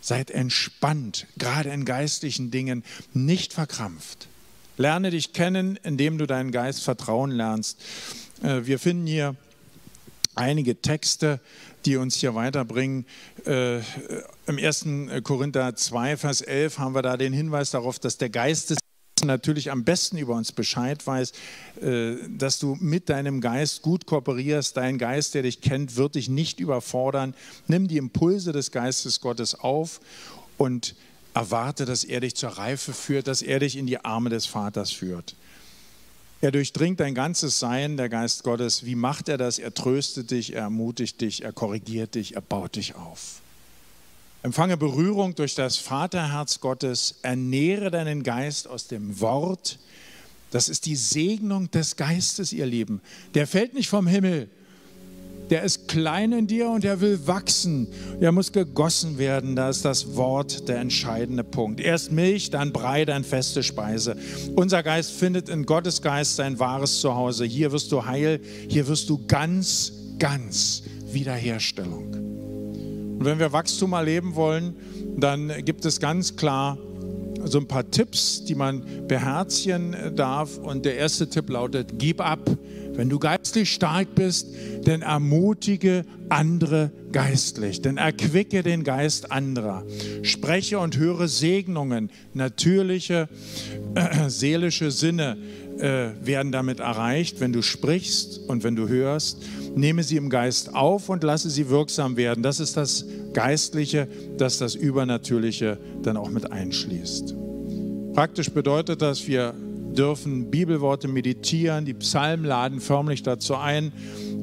Seid 0.00 0.30
entspannt, 0.30 1.26
gerade 1.36 1.70
in 1.70 1.84
geistlichen 1.84 2.52
Dingen, 2.52 2.84
nicht 3.14 3.52
verkrampft. 3.52 4.28
Lerne 4.76 5.10
dich 5.10 5.32
kennen, 5.32 5.78
indem 5.82 6.18
du 6.18 6.26
deinen 6.26 6.50
Geist 6.50 6.82
vertrauen 6.82 7.30
lernst. 7.30 7.80
Äh, 8.42 8.62
wir 8.64 8.78
finden 8.78 9.06
hier 9.06 9.36
einige 10.34 10.80
Texte, 10.80 11.40
die 11.84 11.96
uns 11.96 12.16
hier 12.16 12.34
weiterbringen. 12.34 13.06
Äh, 13.46 13.78
Im 14.46 14.58
1. 14.58 14.86
Korinther 15.22 15.76
2, 15.76 16.16
Vers 16.16 16.40
11 16.40 16.78
haben 16.78 16.94
wir 16.94 17.02
da 17.02 17.16
den 17.16 17.32
Hinweis 17.32 17.70
darauf, 17.70 17.98
dass 17.98 18.18
der 18.18 18.30
Geist 18.30 18.70
des 18.70 18.78
natürlich 19.22 19.70
am 19.70 19.84
besten 19.84 20.18
über 20.18 20.34
uns 20.34 20.52
Bescheid 20.52 21.06
weiß, 21.06 21.32
äh, 21.80 22.16
dass 22.28 22.58
du 22.58 22.76
mit 22.80 23.08
deinem 23.08 23.40
Geist 23.40 23.82
gut 23.82 24.06
kooperierst. 24.06 24.76
Dein 24.76 24.98
Geist, 24.98 25.34
der 25.34 25.42
dich 25.42 25.60
kennt, 25.60 25.96
wird 25.96 26.16
dich 26.16 26.28
nicht 26.28 26.60
überfordern. 26.60 27.34
Nimm 27.66 27.88
die 27.88 27.96
Impulse 27.96 28.52
des 28.52 28.70
Geistes 28.70 29.20
Gottes 29.20 29.54
auf 29.54 30.00
und 30.58 30.94
erwarte, 31.34 31.84
dass 31.84 32.04
er 32.04 32.20
dich 32.20 32.34
zur 32.34 32.50
Reife 32.50 32.92
führt, 32.92 33.26
dass 33.26 33.42
er 33.42 33.58
dich 33.58 33.76
in 33.76 33.86
die 33.86 34.04
Arme 34.04 34.30
des 34.30 34.46
Vaters 34.46 34.92
führt. 34.92 35.34
Er 36.40 36.52
durchdringt 36.52 37.00
dein 37.00 37.14
ganzes 37.14 37.58
Sein, 37.58 37.96
der 37.96 38.08
Geist 38.08 38.44
Gottes. 38.44 38.84
Wie 38.84 38.94
macht 38.94 39.28
er 39.28 39.38
das? 39.38 39.58
Er 39.58 39.72
tröstet 39.72 40.30
dich, 40.30 40.52
er 40.52 40.62
ermutigt 40.62 41.20
dich, 41.20 41.42
er 41.42 41.52
korrigiert 41.52 42.14
dich, 42.14 42.34
er 42.34 42.42
baut 42.42 42.76
dich 42.76 42.94
auf. 42.94 43.40
Empfange 44.42 44.76
Berührung 44.76 45.34
durch 45.34 45.54
das 45.54 45.78
Vaterherz 45.78 46.60
Gottes. 46.60 47.14
Ernähre 47.22 47.90
deinen 47.90 48.22
Geist 48.22 48.68
aus 48.68 48.88
dem 48.88 49.20
Wort. 49.20 49.78
Das 50.50 50.68
ist 50.68 50.84
die 50.84 50.96
Segnung 50.96 51.70
des 51.70 51.96
Geistes, 51.96 52.52
ihr 52.52 52.66
Lieben. 52.66 53.00
Der 53.32 53.46
fällt 53.46 53.72
nicht 53.72 53.88
vom 53.88 54.06
Himmel. 54.06 54.50
Der 55.50 55.62
ist 55.62 55.88
klein 55.88 56.32
in 56.32 56.46
dir 56.46 56.70
und 56.70 56.84
er 56.84 57.00
will 57.00 57.26
wachsen. 57.26 57.88
Er 58.20 58.32
muss 58.32 58.52
gegossen 58.52 59.18
werden. 59.18 59.56
Da 59.56 59.68
ist 59.68 59.84
das 59.84 60.16
Wort 60.16 60.68
der 60.68 60.78
entscheidende 60.78 61.44
Punkt. 61.44 61.80
Erst 61.80 62.12
Milch, 62.12 62.50
dann 62.50 62.72
Brei, 62.72 63.04
dann 63.04 63.24
feste 63.24 63.62
Speise. 63.62 64.16
Unser 64.56 64.82
Geist 64.82 65.12
findet 65.12 65.48
in 65.48 65.66
Gottes 65.66 66.00
Geist 66.02 66.36
sein 66.36 66.58
wahres 66.58 67.00
Zuhause. 67.00 67.44
Hier 67.44 67.72
wirst 67.72 67.92
du 67.92 68.04
heil, 68.04 68.40
hier 68.68 68.86
wirst 68.88 69.08
du 69.10 69.20
ganz, 69.26 69.92
ganz 70.18 70.82
Wiederherstellung. 71.06 72.14
Und 73.18 73.24
wenn 73.24 73.38
wir 73.38 73.52
Wachstum 73.52 73.92
erleben 73.92 74.34
wollen, 74.34 74.76
dann 75.16 75.52
gibt 75.64 75.84
es 75.84 76.00
ganz 76.00 76.36
klar 76.36 76.78
so 77.44 77.58
ein 77.58 77.68
paar 77.68 77.88
Tipps, 77.90 78.44
die 78.44 78.54
man 78.54 78.82
beherzigen 79.06 79.94
darf. 80.16 80.58
Und 80.58 80.84
der 80.84 80.96
erste 80.96 81.28
Tipp 81.28 81.50
lautet, 81.50 81.98
gib 81.98 82.20
ab. 82.20 82.40
Wenn 82.96 83.08
du 83.08 83.18
geistlich 83.18 83.72
stark 83.72 84.14
bist, 84.14 84.48
dann 84.84 85.02
ermutige 85.02 86.04
andere 86.28 86.92
geistlich, 87.12 87.82
dann 87.82 87.96
erquicke 87.96 88.62
den 88.62 88.84
Geist 88.84 89.32
anderer. 89.32 89.84
Spreche 90.22 90.78
und 90.78 90.96
höre 90.96 91.28
Segnungen, 91.28 92.10
natürliche, 92.34 93.28
äh, 93.94 94.28
seelische 94.28 94.90
Sinne 94.90 95.36
äh, 95.78 96.10
werden 96.22 96.52
damit 96.52 96.80
erreicht, 96.80 97.40
wenn 97.40 97.52
du 97.52 97.62
sprichst 97.62 98.40
und 98.48 98.62
wenn 98.62 98.76
du 98.76 98.88
hörst. 98.88 99.42
Nehme 99.74 100.04
sie 100.04 100.16
im 100.16 100.30
Geist 100.30 100.74
auf 100.74 101.08
und 101.08 101.24
lasse 101.24 101.50
sie 101.50 101.68
wirksam 101.68 102.16
werden. 102.16 102.42
Das 102.44 102.60
ist 102.60 102.76
das 102.76 103.04
Geistliche, 103.32 104.06
das 104.38 104.58
das 104.58 104.76
Übernatürliche 104.76 105.78
dann 106.02 106.16
auch 106.16 106.30
mit 106.30 106.52
einschließt. 106.52 107.34
Praktisch 108.14 108.50
bedeutet 108.50 109.02
das, 109.02 109.26
wir 109.26 109.54
dürfen 109.96 110.50
Bibelworte 110.50 111.08
meditieren, 111.08 111.84
die 111.84 111.94
Psalmen 111.94 112.44
laden 112.44 112.80
förmlich 112.80 113.22
dazu 113.22 113.56
ein. 113.56 113.92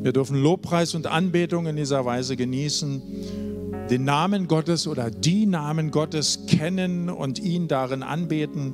Wir 0.02 0.14
dürfen 0.14 0.41
Lobpreis 0.41 0.95
und 0.95 1.08
Anbetung 1.08 1.68
in 1.68 1.76
dieser 1.76 2.06
Weise 2.06 2.36
genießen, 2.36 3.02
den 3.89 4.04
Namen 4.04 4.47
Gottes 4.47 4.88
oder 4.88 5.12
die 5.12 5.45
Namen 5.45 5.91
Gottes 5.91 6.45
kennen 6.47 7.10
und 7.10 7.39
ihn 7.39 7.68
darin 7.68 8.04
anbeten. 8.04 8.74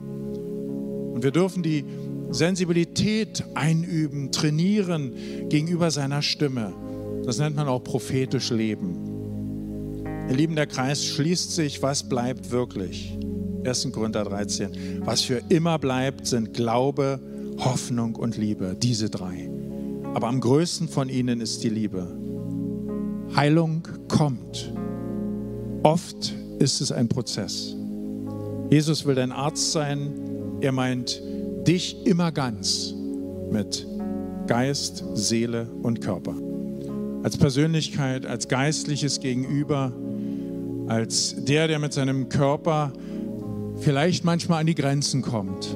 Und 1.13 1.23
wir 1.23 1.31
dürfen 1.31 1.63
die 1.63 1.83
Sensibilität 2.29 3.43
einüben, 3.55 4.31
trainieren 4.31 5.13
gegenüber 5.49 5.91
seiner 5.91 6.21
Stimme. 6.21 6.73
Das 7.25 7.39
nennt 7.39 7.55
man 7.55 7.67
auch 7.67 7.83
prophetisch 7.83 8.51
Leben. 8.51 10.03
Ihr 10.29 10.35
Lieben, 10.35 10.55
der 10.55 10.67
Kreis 10.67 11.05
schließt 11.05 11.55
sich, 11.55 11.81
was 11.81 12.07
bleibt 12.07 12.51
wirklich? 12.51 13.17
1. 13.65 13.91
Korinther 13.91 14.23
13. 14.23 15.01
Was 15.05 15.21
für 15.21 15.41
immer 15.49 15.79
bleibt, 15.79 16.27
sind 16.27 16.53
Glaube, 16.53 17.19
Hoffnung 17.57 18.15
und 18.15 18.37
Liebe. 18.37 18.75
Diese 18.81 19.09
drei. 19.09 19.49
Aber 20.13 20.27
am 20.27 20.39
größten 20.39 20.87
von 20.87 21.09
ihnen 21.09 21.41
ist 21.41 21.63
die 21.63 21.69
Liebe. 21.69 22.07
Heilung 23.35 23.87
kommt. 24.07 24.73
Oft 25.83 26.33
ist 26.59 26.81
es 26.81 26.91
ein 26.91 27.07
Prozess. 27.07 27.75
Jesus 28.69 29.05
will 29.05 29.15
dein 29.15 29.31
Arzt 29.31 29.71
sein. 29.71 30.13
Er 30.61 30.71
meint 30.71 31.21
dich 31.67 32.05
immer 32.05 32.31
ganz 32.31 32.93
mit 33.51 33.85
Geist, 34.47 35.03
Seele 35.13 35.69
und 35.83 36.01
Körper. 36.01 36.35
Als 37.23 37.37
Persönlichkeit, 37.37 38.25
als 38.25 38.47
geistliches 38.47 39.19
Gegenüber, 39.19 39.91
als 40.87 41.35
der, 41.45 41.67
der 41.67 41.79
mit 41.79 41.93
seinem 41.93 42.29
Körper 42.29 42.93
vielleicht 43.79 44.23
manchmal 44.23 44.61
an 44.61 44.67
die 44.67 44.75
Grenzen 44.75 45.21
kommt. 45.21 45.75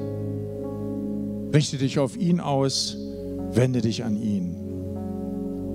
Richte 1.54 1.78
dich 1.78 2.00
auf 2.00 2.16
ihn 2.18 2.40
aus, 2.40 2.98
wende 3.52 3.82
dich 3.82 4.04
an 4.04 4.16
ihn. 4.16 4.56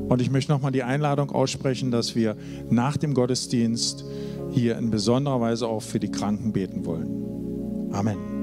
Und 0.08 0.22
ich 0.22 0.30
möchte 0.30 0.52
nochmal 0.52 0.72
die 0.72 0.82
Einladung 0.82 1.30
aussprechen, 1.30 1.90
dass 1.90 2.14
wir 2.14 2.36
nach 2.70 2.96
dem 2.96 3.12
Gottesdienst 3.12 4.04
hier 4.52 4.78
in 4.78 4.90
besonderer 4.90 5.40
Weise 5.40 5.66
auch 5.66 5.82
für 5.82 5.98
die 5.98 6.10
Kranken 6.10 6.52
beten 6.52 6.86
wollen. 6.86 7.92
Amen. 7.92 8.36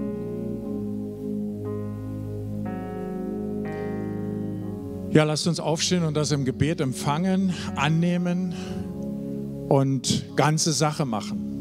Ja, 5.11 5.23
lasst 5.23 5.47
uns 5.47 5.59
aufstehen 5.59 6.03
und 6.03 6.17
das 6.17 6.31
im 6.31 6.43
Gebet 6.43 6.81
empfangen, 6.81 7.53
annehmen 7.75 8.55
und 9.69 10.25
ganze 10.35 10.73
Sache 10.73 11.05
machen. 11.05 11.52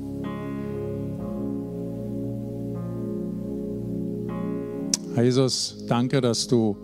Jesus, 5.17 5.85
danke, 5.89 6.21
dass 6.21 6.47
du 6.49 6.77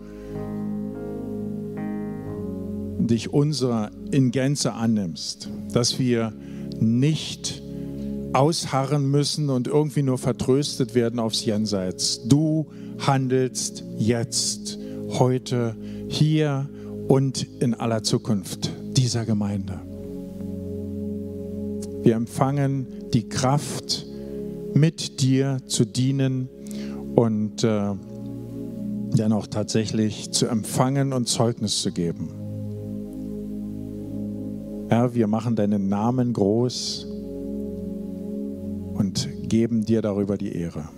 dich 2.99 3.33
unserer 3.33 3.91
in 4.11 4.31
Gänze 4.31 4.73
annimmst, 4.73 5.49
dass 5.73 5.97
wir 5.97 6.33
nicht 6.79 7.61
ausharren 8.33 9.09
müssen 9.09 9.49
und 9.49 9.67
irgendwie 9.67 10.03
nur 10.03 10.17
vertröstet 10.17 10.93
werden 10.93 11.19
aufs 11.19 11.43
Jenseits. 11.43 12.27
Du 12.27 12.67
handelst 12.99 13.83
jetzt, 13.97 14.77
heute, 15.17 15.75
hier 16.07 16.69
und 17.07 17.47
in 17.59 17.73
aller 17.73 18.03
Zukunft 18.03 18.69
dieser 18.95 19.25
Gemeinde. 19.25 19.79
Wir 22.03 22.15
empfangen 22.15 22.85
die 23.11 23.27
Kraft, 23.27 24.05
mit 24.73 25.21
dir 25.21 25.57
zu 25.65 25.83
dienen 25.83 26.47
und 27.15 27.63
äh, 27.63 27.95
dann 29.15 29.31
auch 29.33 29.47
tatsächlich 29.47 30.31
zu 30.31 30.47
empfangen 30.47 31.13
und 31.13 31.27
Zeugnis 31.27 31.81
zu 31.81 31.91
geben. 31.91 32.29
Herr, 34.89 35.13
wir 35.13 35.27
machen 35.27 35.55
deinen 35.55 35.87
Namen 35.89 36.33
groß 36.33 37.05
und 38.93 39.29
geben 39.47 39.85
dir 39.85 40.01
darüber 40.01 40.37
die 40.37 40.55
Ehre. 40.55 40.89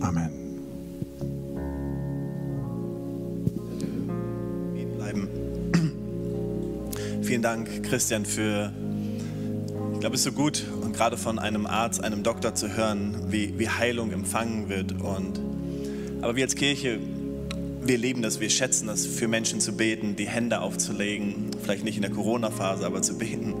Amen. 0.00 0.40
Vielen 7.30 7.42
Dank, 7.42 7.84
Christian, 7.84 8.24
für, 8.24 8.72
ich 9.92 10.00
glaube, 10.00 10.16
es 10.16 10.22
ist 10.22 10.24
so 10.24 10.32
gut 10.32 10.64
und 10.82 10.96
gerade 10.96 11.16
von 11.16 11.38
einem 11.38 11.64
Arzt, 11.64 12.02
einem 12.02 12.24
Doktor 12.24 12.56
zu 12.56 12.76
hören, 12.76 13.14
wie, 13.28 13.56
wie 13.56 13.68
Heilung 13.68 14.10
empfangen 14.10 14.68
wird. 14.68 15.00
Und, 15.00 15.38
aber 16.22 16.34
wir 16.34 16.42
als 16.42 16.56
Kirche, 16.56 16.98
wir 17.82 17.98
lieben 17.98 18.22
das, 18.22 18.40
wir 18.40 18.50
schätzen 18.50 18.86
das, 18.88 19.06
für 19.06 19.26
Menschen 19.26 19.60
zu 19.60 19.72
beten, 19.72 20.16
die 20.16 20.28
Hände 20.28 20.60
aufzulegen, 20.60 21.50
vielleicht 21.62 21.84
nicht 21.84 21.96
in 21.96 22.02
der 22.02 22.10
Corona-Phase, 22.10 22.84
aber 22.84 23.02
zu 23.02 23.16
beten. 23.16 23.54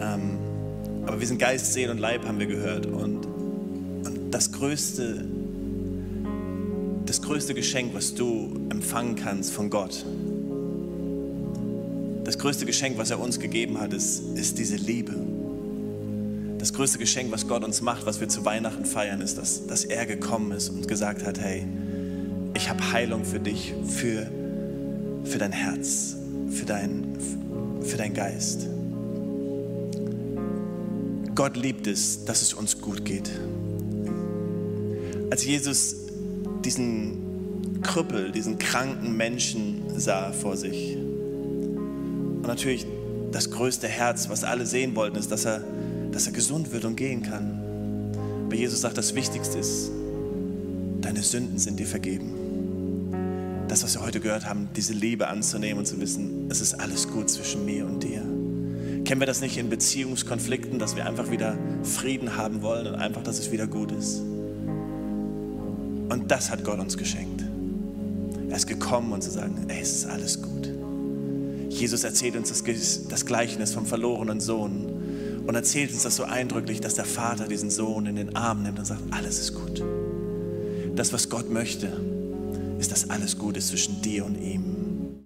Ähm, 0.00 0.38
aber 1.06 1.20
wir 1.20 1.26
sind 1.26 1.38
Geist, 1.38 1.72
Seele 1.72 1.92
und 1.92 1.98
Leib, 1.98 2.26
haben 2.26 2.38
wir 2.38 2.46
gehört. 2.46 2.86
Und, 2.86 3.24
und 3.26 4.30
das, 4.30 4.52
größte, 4.52 5.24
das 7.06 7.22
größte 7.22 7.54
Geschenk, 7.54 7.94
was 7.94 8.14
du 8.14 8.54
empfangen 8.70 9.16
kannst 9.16 9.52
von 9.52 9.70
Gott, 9.70 10.04
das 12.24 12.38
größte 12.38 12.66
Geschenk, 12.66 12.98
was 12.98 13.10
er 13.10 13.20
uns 13.20 13.40
gegeben 13.40 13.80
hat, 13.80 13.94
ist, 13.94 14.36
ist 14.36 14.58
diese 14.58 14.76
Liebe. 14.76 15.14
Das 16.58 16.74
größte 16.74 16.98
Geschenk, 16.98 17.32
was 17.32 17.48
Gott 17.48 17.64
uns 17.64 17.80
macht, 17.80 18.04
was 18.04 18.20
wir 18.20 18.28
zu 18.28 18.44
Weihnachten 18.44 18.84
feiern, 18.84 19.22
ist, 19.22 19.38
dass, 19.38 19.66
dass 19.66 19.84
er 19.86 20.04
gekommen 20.04 20.52
ist 20.52 20.68
und 20.68 20.86
gesagt 20.86 21.24
hat, 21.24 21.40
hey, 21.40 21.66
ich 22.58 22.68
habe 22.68 22.92
Heilung 22.92 23.24
für 23.24 23.38
dich, 23.38 23.72
für, 23.86 24.26
für 25.22 25.38
dein 25.38 25.52
Herz, 25.52 26.16
für 26.50 26.66
dein, 26.66 27.16
für 27.82 27.96
dein 27.96 28.12
Geist. 28.12 28.66
Gott 31.36 31.56
liebt 31.56 31.86
es, 31.86 32.24
dass 32.24 32.42
es 32.42 32.52
uns 32.54 32.80
gut 32.80 33.04
geht. 33.04 33.30
Als 35.30 35.44
Jesus 35.44 35.94
diesen 36.64 37.80
Krüppel, 37.82 38.32
diesen 38.32 38.58
kranken 38.58 39.16
Menschen 39.16 39.84
sah 39.96 40.32
vor 40.32 40.56
sich, 40.56 40.96
und 40.96 42.42
natürlich 42.42 42.86
das 43.30 43.52
größte 43.52 43.86
Herz, 43.86 44.28
was 44.30 44.42
alle 44.42 44.66
sehen 44.66 44.96
wollten, 44.96 45.16
ist, 45.16 45.30
dass 45.30 45.44
er, 45.44 45.62
dass 46.10 46.26
er 46.26 46.32
gesund 46.32 46.72
wird 46.72 46.84
und 46.84 46.96
gehen 46.96 47.22
kann. 47.22 48.12
Aber 48.46 48.56
Jesus 48.56 48.80
sagt, 48.80 48.98
das 48.98 49.14
Wichtigste 49.14 49.58
ist, 49.58 49.92
deine 51.00 51.22
Sünden 51.22 51.58
sind 51.58 51.78
dir 51.78 51.86
vergeben 51.86 52.37
das, 53.68 53.84
was 53.84 53.94
wir 53.94 54.02
heute 54.02 54.20
gehört 54.20 54.48
haben, 54.48 54.68
diese 54.74 54.94
Liebe 54.94 55.28
anzunehmen 55.28 55.80
und 55.80 55.86
zu 55.86 56.00
wissen, 56.00 56.48
es 56.50 56.60
ist 56.60 56.74
alles 56.74 57.08
gut 57.08 57.28
zwischen 57.28 57.64
mir 57.64 57.84
und 57.84 58.02
dir. 58.02 58.22
Kennen 59.04 59.20
wir 59.20 59.26
das 59.26 59.40
nicht 59.40 59.58
in 59.58 59.68
Beziehungskonflikten, 59.68 60.78
dass 60.78 60.96
wir 60.96 61.06
einfach 61.06 61.30
wieder 61.30 61.56
Frieden 61.82 62.36
haben 62.36 62.62
wollen 62.62 62.86
und 62.86 62.94
einfach, 62.94 63.22
dass 63.22 63.38
es 63.38 63.52
wieder 63.52 63.66
gut 63.66 63.92
ist? 63.92 64.20
Und 66.08 66.24
das 66.28 66.50
hat 66.50 66.64
Gott 66.64 66.78
uns 66.80 66.96
geschenkt. 66.96 67.44
Er 68.48 68.56
ist 68.56 68.66
gekommen 68.66 69.12
und 69.12 69.22
zu 69.22 69.30
sagen, 69.30 69.66
ey, 69.68 69.80
es 69.80 69.92
ist 69.96 70.06
alles 70.06 70.40
gut. 70.40 70.70
Jesus 71.68 72.04
erzählt 72.04 72.36
uns 72.36 72.48
das, 72.48 72.64
das 73.08 73.26
Gleichnis 73.26 73.72
vom 73.72 73.84
verlorenen 73.84 74.40
Sohn. 74.40 75.42
und 75.46 75.54
erzählt 75.54 75.92
uns 75.92 76.02
das 76.02 76.16
so 76.16 76.24
eindrücklich, 76.24 76.80
dass 76.80 76.94
der 76.94 77.04
Vater 77.04 77.48
diesen 77.48 77.70
Sohn 77.70 78.06
in 78.06 78.16
den 78.16 78.34
Arm 78.36 78.62
nimmt 78.62 78.78
und 78.78 78.86
sagt, 78.86 79.02
alles 79.10 79.38
ist 79.38 79.54
gut. 79.54 79.82
Das, 80.96 81.12
was 81.12 81.28
Gott 81.28 81.50
möchte, 81.50 81.92
ist, 82.78 82.92
dass 82.92 83.10
alles 83.10 83.38
gut 83.38 83.56
ist 83.56 83.68
zwischen 83.68 84.00
dir 84.02 84.24
und 84.24 84.40
ihm. 84.40 85.24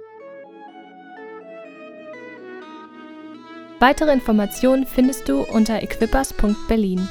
Weitere 3.80 4.12
Informationen 4.12 4.86
findest 4.86 5.28
du 5.28 5.42
unter 5.42 5.82
equippers.berlin. 5.82 7.08